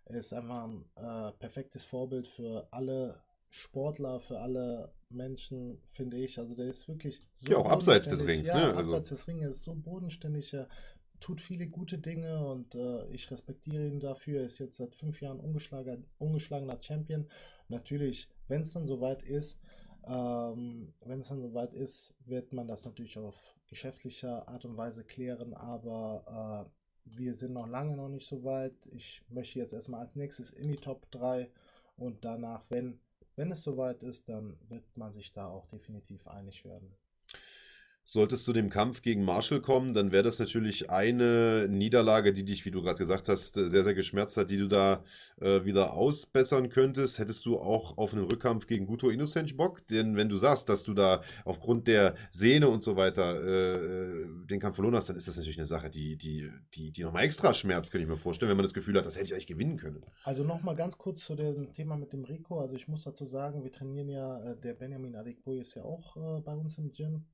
er 0.07 0.17
ist 0.19 0.33
einfach 0.33 0.65
ein 0.65 0.85
äh, 0.97 1.33
perfektes 1.39 1.85
Vorbild 1.85 2.27
für 2.27 2.69
alle 2.71 3.23
Sportler, 3.51 4.21
für 4.21 4.39
alle 4.41 4.93
Menschen, 5.09 5.81
finde 5.93 6.17
ich. 6.19 6.39
Also 6.39 6.55
der 6.55 6.67
ist 6.67 6.89
wirklich 6.89 7.23
so 7.35 7.53
Ja, 7.53 7.59
auch 7.59 7.71
abseits 7.71 8.09
des. 8.09 8.27
Rings, 8.27 8.49
Ja, 8.49 8.55
ne? 8.59 8.65
Also- 8.77 8.97
abseits 8.97 9.11
des 9.11 9.29
Ringes 9.29 9.51
ist 9.53 9.62
so 9.62 9.75
bodenständig. 9.75 10.53
Er 10.53 10.69
tut 11.21 11.41
viele 11.41 11.69
gute 11.69 11.97
Dinge 11.99 12.45
und 12.47 12.75
äh, 12.75 13.07
ich 13.09 13.31
respektiere 13.31 13.87
ihn 13.87 14.01
dafür. 14.01 14.41
Er 14.41 14.47
ist 14.47 14.59
jetzt 14.59 14.77
seit 14.77 14.95
fünf 14.95 15.21
Jahren 15.23 15.41
ungeschlagener, 15.41 16.03
ungeschlagener 16.19 16.83
Champion. 16.83 17.27
Natürlich, 17.69 18.29
wenn 18.49 18.62
es 18.62 18.73
dann 18.73 18.87
soweit 18.87 19.23
ist, 19.23 19.59
ähm, 20.07 20.93
wenn 21.05 21.21
es 21.21 21.29
dann 21.29 21.41
soweit 21.41 21.73
ist, 21.73 22.12
wird 22.27 22.53
man 22.53 22.67
das 22.69 22.85
natürlich 22.85 23.17
auf 23.17 23.37
geschäftlicher 23.69 24.47
Art 24.49 24.65
und 24.67 24.77
Weise 24.77 25.05
klären, 25.05 25.55
aber 25.55 26.67
äh, 26.69 26.71
wir 27.05 27.34
sind 27.34 27.52
noch 27.52 27.66
lange 27.66 27.96
noch 27.96 28.09
nicht 28.09 28.28
so 28.28 28.44
weit. 28.44 28.74
Ich 28.92 29.22
möchte 29.28 29.59
jetzt 29.59 29.72
erstmal 29.72 30.00
als 30.00 30.16
nächstes 30.16 30.50
in 30.50 30.68
die 30.68 30.76
Top 30.76 31.11
3 31.11 31.50
und 31.96 32.24
danach, 32.24 32.64
wenn, 32.70 33.00
wenn 33.36 33.52
es 33.52 33.62
soweit 33.62 34.02
ist, 34.02 34.28
dann 34.28 34.59
wird 34.68 34.84
man 34.96 35.12
sich 35.12 35.32
da 35.32 35.48
auch 35.48 35.66
definitiv 35.66 36.26
einig 36.26 36.64
werden. 36.64 36.94
Sollte 38.07 38.34
es 38.34 38.44
zu 38.44 38.52
dem 38.52 38.68
Kampf 38.68 39.00
gegen 39.00 39.24
Marshall 39.24 39.62
kommen, 39.62 39.94
dann 39.94 40.12
wäre 40.12 40.22
das 40.22 40.38
natürlich 40.38 40.90
eine 40.90 41.66
Niederlage, 41.70 42.34
die 42.34 42.44
dich, 42.44 42.66
wie 42.66 42.70
du 42.70 42.82
gerade 42.82 42.98
gesagt 42.98 43.30
hast, 43.30 43.57
äh, 43.57 43.66
sehr, 43.68 43.82
sehr 43.82 43.94
geschmerzt 43.94 44.36
hat, 44.36 44.50
die 44.50 44.59
du 44.59 44.68
da 44.68 45.02
äh, 45.40 45.64
wieder 45.64 45.94
ausbessern 45.94 46.68
könntest. 46.68 47.18
Hättest 47.18 47.46
du 47.46 47.59
auch 47.59 47.96
auf 47.96 48.12
einen 48.12 48.24
Rückkampf 48.24 48.66
gegen 48.66 48.86
Guto 48.86 49.09
Innocent 49.09 49.57
Bock? 49.57 49.86
Denn 49.88 50.16
wenn 50.16 50.28
du 50.28 50.36
sagst, 50.36 50.68
dass 50.68 50.84
du 50.84 50.92
da 50.92 51.22
aufgrund 51.46 51.88
der 51.88 52.14
Sehne 52.30 52.68
und 52.68 52.82
so 52.82 52.96
weiter 52.96 53.42
äh, 53.42 54.26
den 54.50 54.61
Kampf 54.61 54.76
verloren 54.76 54.96
hast, 54.96 55.09
dann 55.09 55.16
ist 55.16 55.26
das 55.26 55.36
natürlich 55.36 55.59
eine 55.59 55.66
Sache, 55.66 55.88
die, 55.88 56.16
die, 56.16 56.50
die, 56.74 56.92
die 56.92 57.02
nochmal 57.05 57.24
extra 57.24 57.55
schmerzt, 57.55 57.90
könnte 57.90 58.05
ich 58.05 58.11
mir 58.11 58.18
vorstellen, 58.18 58.50
wenn 58.50 58.59
man 58.59 58.64
das 58.64 58.74
Gefühl 58.74 58.98
hat, 58.98 59.07
das 59.07 59.16
hätte 59.16 59.26
ich 59.26 59.32
eigentlich 59.32 59.46
gewinnen 59.46 59.78
können. 59.78 60.05
Also 60.24 60.44
nochmal 60.44 60.76
ganz 60.76 60.98
kurz 60.98 61.20
zu 61.20 61.34
dem 61.34 61.72
Thema 61.72 61.96
mit 61.96 62.12
dem 62.12 62.24
Rico. 62.24 62.61
Also 62.61 62.74
ich 62.74 62.86
muss 62.86 63.05
dazu 63.05 63.24
sagen, 63.24 63.64
wir 63.64 63.72
trainieren 63.72 64.11
ja, 64.11 64.42
äh, 64.42 64.57
der 64.61 64.74
Benjamin 64.74 65.16
Adekboy 65.16 65.59
ist 65.59 65.74
ja 65.74 65.84
auch 65.84 66.16
äh, 66.16 66.40
bei 66.42 66.55
uns 66.55 66.76
im 66.76 66.92
Gym. 66.92 67.24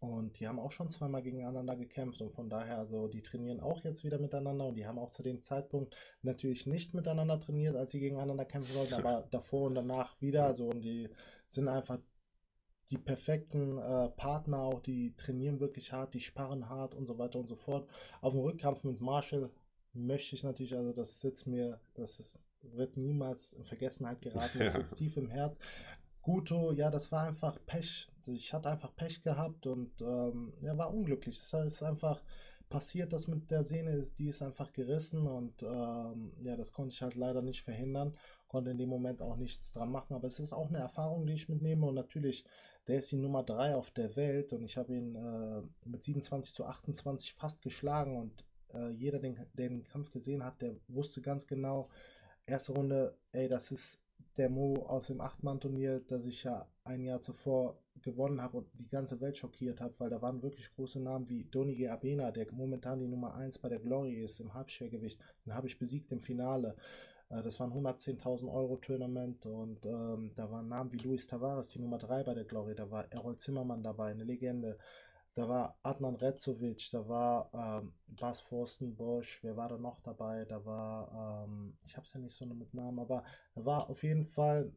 Und 0.00 0.38
die 0.38 0.46
haben 0.46 0.60
auch 0.60 0.70
schon 0.70 0.90
zweimal 0.90 1.22
gegeneinander 1.22 1.74
gekämpft 1.74 2.20
und 2.22 2.32
von 2.32 2.48
daher, 2.48 2.78
also 2.78 3.08
die 3.08 3.20
trainieren 3.22 3.58
auch 3.58 3.82
jetzt 3.82 4.04
wieder 4.04 4.18
miteinander 4.20 4.66
und 4.66 4.76
die 4.76 4.86
haben 4.86 4.98
auch 4.98 5.10
zu 5.10 5.24
dem 5.24 5.42
Zeitpunkt 5.42 5.96
natürlich 6.22 6.66
nicht 6.66 6.94
miteinander 6.94 7.40
trainiert, 7.40 7.74
als 7.74 7.90
sie 7.90 7.98
gegeneinander 8.00 8.44
kämpfen 8.44 8.76
wollten, 8.76 8.94
aber 8.94 9.26
davor 9.32 9.66
und 9.66 9.74
danach 9.74 10.20
wieder. 10.20 10.44
Also 10.44 10.68
und 10.68 10.82
die 10.82 11.08
sind 11.46 11.66
einfach 11.66 11.98
die 12.90 12.98
perfekten 12.98 13.78
äh, 13.78 14.08
Partner 14.10 14.58
auch, 14.60 14.80
die 14.80 15.14
trainieren 15.16 15.60
wirklich 15.60 15.92
hart, 15.92 16.14
die 16.14 16.20
sparren 16.20 16.68
hart 16.68 16.94
und 16.94 17.06
so 17.06 17.18
weiter 17.18 17.38
und 17.38 17.48
so 17.48 17.56
fort. 17.56 17.88
Auf 18.20 18.32
dem 18.32 18.40
Rückkampf 18.42 18.84
mit 18.84 19.00
Marshall 19.00 19.50
möchte 19.92 20.34
ich 20.36 20.44
natürlich, 20.44 20.74
also 20.76 20.92
das 20.92 21.20
sitzt 21.20 21.46
mir, 21.46 21.80
das 21.94 22.20
ist, 22.20 22.40
wird 22.62 22.96
niemals 22.96 23.52
in 23.52 23.64
Vergessenheit 23.64 24.20
geraten, 24.22 24.58
das 24.60 24.74
Ja. 24.74 24.80
sitzt 24.80 24.96
tief 24.96 25.16
im 25.16 25.28
Herz. 25.28 25.56
Guto, 26.22 26.72
ja, 26.72 26.90
das 26.90 27.10
war 27.12 27.26
einfach 27.26 27.58
Pech. 27.66 28.08
Ich 28.28 28.52
hatte 28.52 28.70
einfach 28.70 28.94
Pech 28.94 29.22
gehabt 29.22 29.66
und 29.66 30.00
ähm, 30.00 30.52
er 30.62 30.76
war 30.78 30.92
unglücklich. 30.92 31.38
Es 31.38 31.52
ist 31.52 31.82
einfach 31.82 32.22
passiert, 32.68 33.12
das 33.12 33.28
mit 33.28 33.50
der 33.50 33.64
Sehne 33.64 34.04
die 34.18 34.28
ist 34.28 34.42
einfach 34.42 34.72
gerissen 34.72 35.26
und 35.26 35.62
ähm, 35.62 36.32
ja, 36.40 36.56
das 36.56 36.72
konnte 36.72 36.92
ich 36.92 37.02
halt 37.02 37.14
leider 37.14 37.42
nicht 37.42 37.62
verhindern, 37.62 38.14
konnte 38.46 38.70
in 38.70 38.78
dem 38.78 38.88
Moment 38.88 39.22
auch 39.22 39.36
nichts 39.36 39.72
dran 39.72 39.90
machen, 39.90 40.14
aber 40.14 40.26
es 40.26 40.38
ist 40.38 40.52
auch 40.52 40.68
eine 40.68 40.78
Erfahrung, 40.78 41.26
die 41.26 41.32
ich 41.34 41.48
mitnehme 41.48 41.86
und 41.86 41.94
natürlich, 41.94 42.44
der 42.86 42.98
ist 42.98 43.10
die 43.10 43.16
Nummer 43.16 43.42
3 43.42 43.74
auf 43.74 43.90
der 43.90 44.16
Welt 44.16 44.52
und 44.52 44.64
ich 44.64 44.76
habe 44.76 44.94
ihn 44.94 45.14
äh, 45.14 45.62
mit 45.88 46.04
27 46.04 46.54
zu 46.54 46.64
28 46.64 47.34
fast 47.34 47.62
geschlagen 47.62 48.16
und 48.16 48.44
äh, 48.74 48.90
jeder, 48.90 49.18
den, 49.18 49.36
der 49.54 49.68
den 49.68 49.84
Kampf 49.84 50.10
gesehen 50.10 50.44
hat, 50.44 50.60
der 50.60 50.74
wusste 50.88 51.22
ganz 51.22 51.46
genau, 51.46 51.88
erste 52.46 52.72
Runde, 52.72 53.16
ey, 53.32 53.48
das 53.48 53.72
ist 53.72 53.98
der 54.36 54.50
Mo 54.50 54.74
aus 54.86 55.06
dem 55.06 55.20
Acht-Mann-Turnier, 55.20 56.00
das 56.06 56.26
ich 56.26 56.44
ja 56.44 56.66
ein 56.84 57.02
Jahr 57.02 57.20
zuvor 57.20 57.78
gewonnen 58.02 58.40
habe 58.42 58.58
und 58.58 58.68
die 58.78 58.88
ganze 58.88 59.20
Welt 59.20 59.38
schockiert 59.38 59.80
habe, 59.80 59.94
weil 59.98 60.10
da 60.10 60.20
waren 60.22 60.42
wirklich 60.42 60.70
große 60.74 61.00
Namen 61.00 61.28
wie 61.28 61.44
Donige 61.44 61.92
Abena, 61.92 62.30
der 62.30 62.46
momentan 62.52 63.00
die 63.00 63.08
Nummer 63.08 63.34
1 63.34 63.58
bei 63.58 63.68
der 63.68 63.80
Glory 63.80 64.14
ist 64.22 64.40
im 64.40 64.54
Halbschwergewicht. 64.54 65.20
Den 65.46 65.54
habe 65.54 65.66
ich 65.66 65.78
besiegt 65.78 66.12
im 66.12 66.20
Finale. 66.20 66.76
Äh, 67.30 67.42
Das 67.42 67.58
war 67.60 67.66
ein 67.66 67.72
110.000 67.72 68.52
Euro 68.52 68.76
Tournament 68.76 69.44
und 69.46 69.84
ähm, 69.86 70.32
da 70.36 70.50
waren 70.50 70.68
Namen 70.68 70.92
wie 70.92 70.98
Luis 70.98 71.26
Tavares, 71.26 71.68
die 71.70 71.78
Nummer 71.80 71.98
3 71.98 72.22
bei 72.24 72.34
der 72.34 72.44
Glory, 72.44 72.74
da 72.74 72.90
war 72.90 73.10
Errol 73.12 73.36
Zimmermann 73.36 73.82
dabei, 73.82 74.10
eine 74.10 74.24
Legende. 74.24 74.78
Da 75.34 75.48
war 75.48 75.78
Adnan 75.84 76.16
Rezovic, 76.16 76.90
da 76.90 77.08
war 77.08 77.50
ähm, 77.54 77.92
Bas 78.08 78.40
Forstenbosch, 78.40 79.38
wer 79.42 79.56
war 79.56 79.68
da 79.68 79.78
noch 79.78 80.00
dabei? 80.00 80.44
Da 80.44 80.64
war, 80.64 81.44
ähm, 81.46 81.76
ich 81.84 81.96
habe 81.96 82.06
es 82.06 82.12
ja 82.12 82.20
nicht 82.20 82.34
so 82.34 82.44
mit 82.46 82.74
Namen, 82.74 82.98
aber 82.98 83.24
da 83.54 83.64
war 83.64 83.88
auf 83.88 84.02
jeden 84.02 84.26
Fall, 84.26 84.72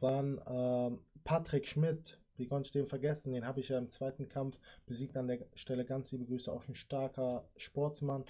waren 0.00 0.40
ähm, 0.46 1.00
Patrick 1.24 1.66
Schmidt, 1.66 2.18
wie 2.36 2.46
konnte 2.46 2.68
ich 2.68 2.72
den 2.72 2.86
vergessen? 2.86 3.32
Den 3.32 3.46
habe 3.46 3.60
ich 3.60 3.68
ja 3.68 3.78
im 3.78 3.88
zweiten 3.88 4.28
Kampf 4.28 4.58
besiegt 4.86 5.16
an 5.16 5.26
der 5.26 5.44
Stelle. 5.54 5.84
Ganz 5.84 6.12
liebe 6.12 6.24
Grüße, 6.24 6.50
auch 6.50 6.66
ein 6.68 6.74
starker 6.74 7.48
Sportsmann. 7.56 8.24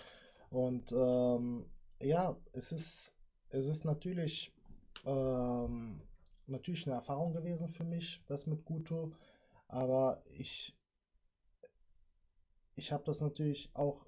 Und 0.50 0.92
ähm, 0.92 1.66
ja, 2.00 2.36
es 2.52 2.72
ist, 2.72 3.14
es 3.50 3.66
ist 3.66 3.84
natürlich, 3.84 4.54
ähm, 5.04 6.00
natürlich 6.46 6.86
eine 6.86 6.96
Erfahrung 6.96 7.34
gewesen 7.34 7.68
für 7.68 7.84
mich, 7.84 8.22
das 8.26 8.46
mit 8.46 8.64
Guto. 8.64 9.12
Aber 9.68 10.22
ich, 10.30 10.74
ich 12.76 12.92
habe 12.92 13.04
das 13.04 13.20
natürlich 13.20 13.70
auch, 13.74 14.06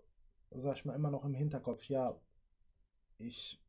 sag 0.51 0.77
ich 0.77 0.85
mal, 0.87 0.95
immer 0.95 1.11
noch 1.11 1.27
im 1.27 1.35
Hinterkopf. 1.35 1.85
Ja, 1.89 2.19
ich 3.19 3.63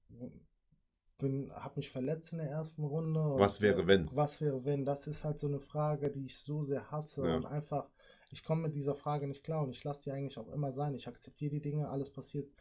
bin, 1.21 1.51
habe 1.53 1.75
mich 1.77 1.89
verletzt 1.89 2.33
in 2.33 2.39
der 2.39 2.49
ersten 2.49 2.83
Runde. 2.83 3.19
Was 3.37 3.61
wäre, 3.61 3.83
äh, 3.83 3.87
wenn? 3.87 4.09
Was 4.13 4.41
wäre, 4.41 4.65
wenn? 4.65 4.83
Das 4.83 5.07
ist 5.07 5.23
halt 5.23 5.39
so 5.39 5.47
eine 5.47 5.59
Frage, 5.59 6.11
die 6.11 6.25
ich 6.25 6.37
so 6.37 6.63
sehr 6.63 6.91
hasse 6.91 7.25
Ja. 7.25 7.35
und 7.37 7.45
einfach, 7.45 7.89
ich 8.31 8.43
komme 8.43 8.63
mit 8.63 8.75
dieser 8.75 8.95
Frage 8.95 9.27
nicht 9.27 9.43
klar 9.43 9.63
und 9.63 9.69
ich 9.69 9.83
lasse 9.83 10.03
die 10.03 10.11
eigentlich 10.11 10.37
auch 10.37 10.49
immer 10.49 10.71
sein. 10.71 10.93
Ich 10.95 11.07
akzeptiere 11.07 11.51
die 11.51 11.61
Dinge, 11.61 11.87
alles 11.89 12.09
passiert 12.09 12.51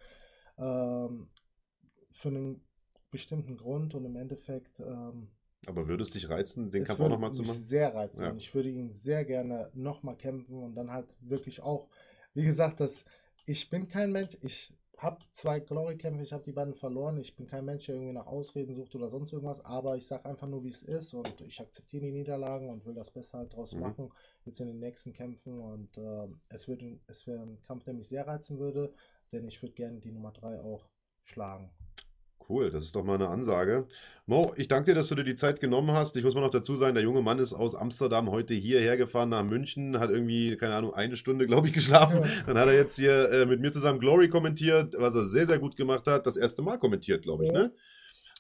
ähm, 0.59 1.29
für 2.13 2.29
einen 2.29 2.65
bestimmten 3.11 3.57
Grund 3.57 3.95
und 3.95 4.05
im 4.05 4.17
Endeffekt. 4.17 4.79
Ähm, 4.81 5.29
aber 5.67 5.89
würde 5.89 6.03
es 6.03 6.11
dich 6.11 6.29
reizen, 6.29 6.71
den 6.71 6.85
Kampf 6.85 7.01
auch 7.01 7.09
nochmal 7.09 7.33
zu 7.33 7.43
machen? 7.43 7.59
sehr 7.59 7.95
reizen. 7.95 8.23
Ja. 8.23 8.35
Ich 8.35 8.55
würde 8.55 8.71
ihn 8.71 8.93
sehr 8.93 9.25
gerne 9.25 9.71
nochmal 9.75 10.17
kämpfen 10.17 10.63
und 10.63 10.75
dann 10.75 10.91
halt 10.93 11.07
wirklich 11.21 11.61
auch, 11.63 11.89
wie 12.35 12.45
gesagt, 12.45 12.81
dass 12.81 13.05
ich 13.47 13.69
bin 13.69 13.89
kein 13.89 14.13
Mensch, 14.13 14.39
ich 14.43 14.73
habe 15.03 15.19
zwei 15.33 15.61
Glory-Kämpfe, 15.61 16.23
ich 16.23 16.33
habe 16.33 16.45
die 16.45 16.53
beiden 16.53 16.75
verloren. 16.75 17.17
Ich 17.19 17.35
bin 17.37 17.47
kein 17.47 17.65
Mensch, 17.65 17.87
der 17.87 17.95
irgendwie 17.97 18.13
nach 18.13 18.27
Ausreden 18.27 18.75
sucht 18.75 18.95
oder 18.95 19.09
sonst 19.11 19.33
irgendwas, 19.33 19.65
aber 19.65 19.97
ich 19.97 20.07
sage 20.07 20.27
einfach 20.27 20.47
nur, 20.47 20.63
wie 20.65 20.69
es 20.71 20.83
ist 20.83 21.15
und 21.15 21.41
ich 21.41 21.61
akzeptiere 21.61 22.05
die 22.07 22.13
Niederlagen 22.13 22.69
und 22.69 22.85
will 22.85 22.95
das 22.95 23.11
besser 23.11 23.39
halt 23.39 23.55
draus 23.55 23.75
Mhm. 23.75 23.81
machen, 23.81 24.13
jetzt 24.45 24.61
in 24.61 24.67
den 24.69 24.79
nächsten 24.79 25.13
Kämpfen. 25.13 25.59
Und 25.59 25.97
ähm, 25.99 26.41
es, 26.49 26.69
wird, 26.69 26.83
es 27.07 27.27
wäre 27.27 27.43
ein 27.43 27.63
Kampf, 27.63 27.85
der 27.85 27.95
mich 27.95 28.09
sehr 28.09 28.27
reizen 28.27 28.59
würde, 28.59 28.93
denn 29.33 29.47
ich 29.49 29.63
würde 29.63 29.75
gerne 29.75 30.01
die 30.01 30.13
Nummer 30.13 30.33
3 30.33 30.61
auch 30.61 30.87
schlagen. 31.23 31.71
Cool, 32.51 32.71
das 32.73 32.87
ist 32.87 32.97
doch 32.97 33.05
mal 33.05 33.15
eine 33.15 33.29
Ansage. 33.29 33.87
Mo, 34.27 34.53
ich 34.57 34.67
danke 34.67 34.91
dir, 34.91 34.97
dass 34.97 35.07
du 35.07 35.15
dir 35.15 35.23
die 35.23 35.37
Zeit 35.37 35.61
genommen 35.61 35.93
hast. 35.93 36.17
Ich 36.17 36.25
muss 36.25 36.35
mal 36.35 36.41
noch 36.41 36.51
dazu 36.51 36.75
sagen, 36.75 36.95
der 36.95 37.05
junge 37.05 37.23
Mann 37.23 37.39
ist 37.39 37.55
aus 37.55 37.77
Amsterdam 37.77 38.29
heute 38.31 38.55
hierher 38.55 38.97
gefahren 38.97 39.29
nach 39.29 39.45
München, 39.45 40.01
hat 40.01 40.11
irgendwie, 40.11 40.57
keine 40.57 40.75
Ahnung, 40.75 40.93
eine 40.93 41.17
Stunde, 41.17 41.47
glaube 41.47 41.69
ich, 41.69 41.73
geschlafen. 41.73 42.23
Dann 42.47 42.59
hat 42.59 42.67
er 42.67 42.75
jetzt 42.75 42.97
hier 42.97 43.31
äh, 43.31 43.47
mit 43.47 43.61
mir 43.61 43.71
zusammen 43.71 44.01
Glory 44.01 44.29
kommentiert, 44.29 44.97
was 44.99 45.15
er 45.15 45.27
sehr, 45.27 45.47
sehr 45.47 45.61
gut 45.61 45.77
gemacht 45.77 46.09
hat. 46.09 46.27
Das 46.27 46.37
erste 46.37 46.63
Mal 46.63 46.79
kommentiert, 46.79 47.23
glaube 47.23 47.45
ich, 47.45 47.53
Ja. 47.53 47.59
ne? 47.61 47.73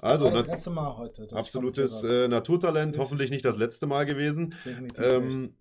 Also, 0.00 0.28
das 0.30 0.48
erste 0.48 0.70
Mal 0.70 0.96
heute. 0.96 1.28
absolutes 1.32 2.02
äh, 2.02 2.26
Naturtalent, 2.26 2.98
hoffentlich 2.98 3.30
nicht 3.30 3.44
das 3.44 3.58
letzte 3.58 3.86
Mal 3.86 4.06
gewesen. 4.06 4.54
Definitiv 4.64 5.20
nicht. 5.20 5.52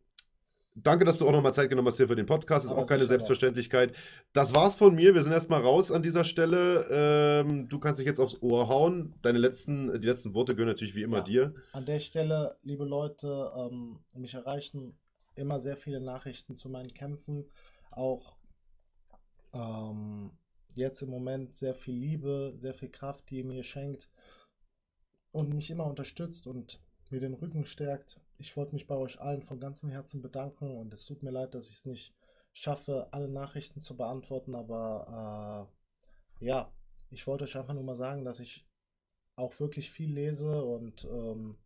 Danke, 0.83 1.05
dass 1.05 1.17
du 1.17 1.27
auch 1.27 1.31
nochmal 1.31 1.53
Zeit 1.53 1.69
genommen 1.69 1.87
hast 1.87 1.97
hier 1.97 2.07
für 2.07 2.15
den 2.15 2.25
Podcast. 2.25 2.65
Ist 2.65 2.71
Aber 2.71 2.81
auch 2.81 2.87
keine. 2.87 3.05
Selbstverständlichkeit. 3.05 3.93
Das 4.33 4.53
war's 4.53 4.75
von 4.75 4.95
mir. 4.95 5.13
Wir 5.15 5.23
sind 5.23 5.31
erstmal 5.31 5.61
raus 5.61 5.91
an 5.91 6.03
dieser 6.03 6.23
Stelle. 6.23 6.85
Ähm, 6.91 7.67
du 7.69 7.79
kannst 7.79 7.99
dich 7.99 8.07
jetzt 8.07 8.19
aufs 8.19 8.41
Ohr 8.41 8.67
hauen. 8.67 9.15
Deine 9.21 9.39
letzten, 9.39 9.99
die 9.99 10.07
letzten 10.07 10.33
Worte 10.33 10.53
gehören 10.55 10.69
natürlich 10.69 10.95
wie 10.95 11.03
immer 11.03 11.17
Ja. 11.17 11.23
dir. 11.23 11.53
An 11.73 11.85
der 11.85 11.99
Stelle, 11.99 12.57
liebe 12.63 12.85
Leute, 12.85 13.51
ähm, 13.57 13.99
mich 14.13 14.33
erreichen 14.33 14.97
immer 15.35 15.59
sehr 15.59 15.77
viele 15.77 16.01
Nachrichten 16.01 16.55
zu 16.55 16.69
meinen 16.69 16.93
Kämpfen. 16.93 17.45
Auch 17.91 18.37
ähm, 19.53 20.31
jetzt 20.75 21.01
im 21.01 21.09
Moment 21.09 21.55
sehr 21.55 21.73
viel 21.75 21.95
Liebe, 21.95 22.53
sehr 22.55 22.73
viel 22.73 22.89
Kraft, 22.89 23.29
die 23.29 23.37
ihr 23.37 23.45
mir 23.45 23.63
schenkt 23.63 24.09
und 25.31 25.53
mich 25.53 25.69
immer 25.69 25.85
unterstützt 25.85 26.47
und 26.47 26.79
mir 27.09 27.19
den 27.19 27.33
Rücken 27.33 27.65
stärkt. 27.65 28.19
Ich 28.39 28.55
wollte 28.55 28.73
mich 28.73 28.87
bei 28.87 28.95
euch 28.95 29.19
allen 29.19 29.43
von 29.43 29.59
ganzem 29.59 29.89
Herzen 29.89 30.21
bedanken 30.21 30.77
und 30.77 30.93
es 30.93 31.05
tut 31.05 31.23
mir 31.23 31.31
leid, 31.31 31.53
dass 31.53 31.67
ich 31.67 31.75
es 31.75 31.85
nicht 31.85 32.15
schaffe, 32.53 33.09
alle 33.11 33.27
Nachrichten 33.27 33.81
zu 33.81 33.97
beantworten, 33.97 34.55
aber 34.55 35.69
äh, 36.41 36.45
ja, 36.45 36.71
ich 37.09 37.27
wollte 37.27 37.43
euch 37.43 37.57
einfach 37.57 37.73
nur 37.73 37.83
mal 37.83 37.97
sagen, 37.97 38.23
dass 38.23 38.39
ich 38.39 38.65
auch 39.35 39.59
wirklich 39.59 39.91
viel 39.91 40.13
lese 40.13 40.63
und 40.63 41.03
ähm, 41.05 41.57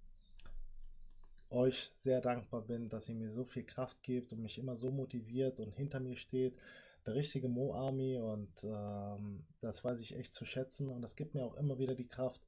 euch 1.52 1.92
sehr 2.00 2.22
dankbar 2.22 2.62
bin, 2.62 2.90
dass 2.90 3.08
ihr 3.08 3.16
mir 3.16 3.32
so 3.32 3.44
viel 3.44 3.64
Kraft 3.64 4.02
gebt 4.02 4.34
und 4.34 4.42
mich 4.42 4.58
immer 4.58 4.76
so 4.76 4.92
motiviert 4.92 5.60
und 5.60 5.74
hinter 5.74 6.00
mir 6.00 6.16
steht. 6.16 6.58
Der 7.06 7.16
richtige 7.16 7.50
Mo 7.50 7.74
Army 7.76 8.18
und 8.18 8.64
ähm, 8.64 9.46
das 9.60 9.84
weiß 9.84 10.00
ich 10.00 10.16
echt 10.16 10.34
zu 10.34 10.46
schätzen 10.46 10.90
und 10.90 11.02
das 11.02 11.16
gibt 11.16 11.36
mir 11.36 11.44
auch 11.44 11.56
immer 11.56 11.78
wieder 11.78 11.96
die 11.96 12.08
Kraft, 12.08 12.42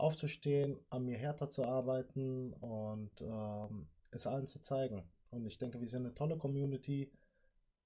aufzustehen, 0.00 0.78
an 0.90 1.04
mir 1.04 1.16
härter 1.16 1.50
zu 1.50 1.64
arbeiten 1.64 2.52
und 2.54 3.10
ähm, 3.20 3.88
es 4.10 4.26
allen 4.26 4.46
zu 4.46 4.60
zeigen. 4.60 5.02
Und 5.30 5.46
ich 5.46 5.58
denke, 5.58 5.80
wir 5.80 5.88
sind 5.88 6.06
eine 6.06 6.14
tolle 6.14 6.38
Community. 6.38 7.10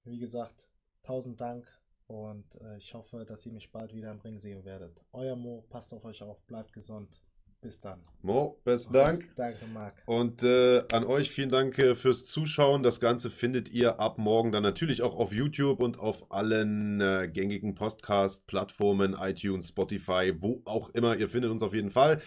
Wie 0.03 0.19
gesagt, 0.19 0.69
tausend 1.01 1.39
Dank 1.41 1.67
und 2.07 2.55
äh, 2.61 2.77
ich 2.77 2.93
hoffe, 2.93 3.25
dass 3.25 3.45
ihr 3.45 3.51
mich 3.51 3.71
bald 3.71 3.93
wieder 3.93 4.11
im 4.11 4.21
Ring 4.21 4.39
sehen 4.39 4.65
werdet. 4.65 5.01
Euer 5.11 5.35
Mo, 5.35 5.63
passt 5.69 5.93
auf 5.93 6.05
euch 6.05 6.21
auf, 6.21 6.41
bleibt 6.43 6.73
gesund. 6.73 7.21
Bis 7.63 7.79
dann. 7.79 8.01
Mo, 8.21 8.59
besten 8.65 8.93
Dank. 8.93 9.29
Danke, 9.37 9.65
Marc. 9.73 9.95
Und 10.05 10.43
äh, 10.43 10.83
an 10.91 11.05
euch 11.05 11.31
vielen 11.31 11.49
Dank 11.49 11.79
äh, 11.79 11.95
fürs 11.95 12.25
Zuschauen. 12.25 12.83
Das 12.83 12.99
Ganze 12.99 13.29
findet 13.29 13.69
ihr 13.69 14.01
ab 14.01 14.17
morgen 14.17 14.51
dann 14.51 14.63
natürlich 14.63 15.01
auch 15.01 15.15
auf 15.15 15.31
YouTube 15.31 15.79
und 15.79 15.97
auf 15.97 16.29
allen 16.29 16.99
äh, 16.99 17.29
gängigen 17.31 17.73
Podcast-Plattformen, 17.73 19.15
iTunes, 19.17 19.69
Spotify, 19.69 20.33
wo 20.37 20.61
auch 20.65 20.89
immer. 20.89 21.15
Ihr 21.15 21.29
findet 21.29 21.51
uns 21.51 21.63
auf 21.63 21.73
jeden 21.73 21.91
Fall. 21.91 22.21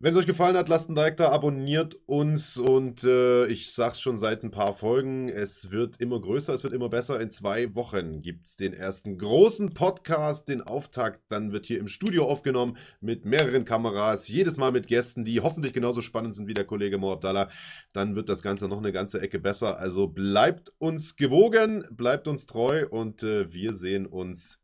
Wenn 0.00 0.14
es 0.14 0.20
euch 0.20 0.26
gefallen 0.26 0.56
hat, 0.56 0.68
lasst 0.68 0.88
ein 0.88 0.94
Like 0.94 1.16
da, 1.16 1.30
abonniert 1.30 1.98
uns 2.06 2.56
und 2.56 3.02
äh, 3.02 3.46
ich 3.48 3.72
sag's 3.72 4.00
schon 4.00 4.16
seit 4.16 4.44
ein 4.44 4.52
paar 4.52 4.72
Folgen, 4.72 5.28
es 5.28 5.72
wird 5.72 6.00
immer 6.00 6.20
größer, 6.20 6.54
es 6.54 6.62
wird 6.62 6.72
immer 6.72 6.88
besser. 6.88 7.20
In 7.20 7.30
zwei 7.30 7.74
Wochen 7.74 8.22
gibt's 8.22 8.54
den 8.54 8.74
ersten 8.74 9.18
großen 9.18 9.74
Podcast, 9.74 10.48
den 10.48 10.60
Auftakt. 10.60 11.22
Dann 11.32 11.50
wird 11.50 11.66
hier 11.66 11.80
im 11.80 11.88
Studio 11.88 12.30
aufgenommen 12.30 12.76
mit 13.00 13.24
mehreren 13.24 13.64
Kameras, 13.64 14.28
jedes 14.28 14.56
Mal 14.56 14.70
mit 14.70 14.86
Gästen, 14.86 15.24
die 15.24 15.40
hoffentlich 15.40 15.72
genauso 15.72 16.00
spannend 16.00 16.36
sind 16.36 16.46
wie 16.46 16.54
der 16.54 16.64
Kollege 16.64 16.96
Mo 16.96 17.12
Abdallah. 17.12 17.50
Dann 17.92 18.14
wird 18.14 18.28
das 18.28 18.40
Ganze 18.40 18.68
noch 18.68 18.78
eine 18.78 18.92
ganze 18.92 19.20
Ecke 19.20 19.40
besser. 19.40 19.80
Also 19.80 20.06
bleibt 20.06 20.72
uns 20.78 21.16
gewogen, 21.16 21.84
bleibt 21.90 22.28
uns 22.28 22.46
treu 22.46 22.86
und 22.88 23.24
äh, 23.24 23.52
wir 23.52 23.74
sehen 23.74 24.06
uns 24.06 24.60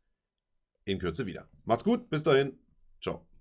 in 0.85 0.97
Kürze 0.97 1.25
wieder. 1.25 1.49
Macht's 1.65 1.83
gut, 1.83 2.09
bis 2.09 2.23
dahin. 2.23 2.57
Ciao. 3.01 3.34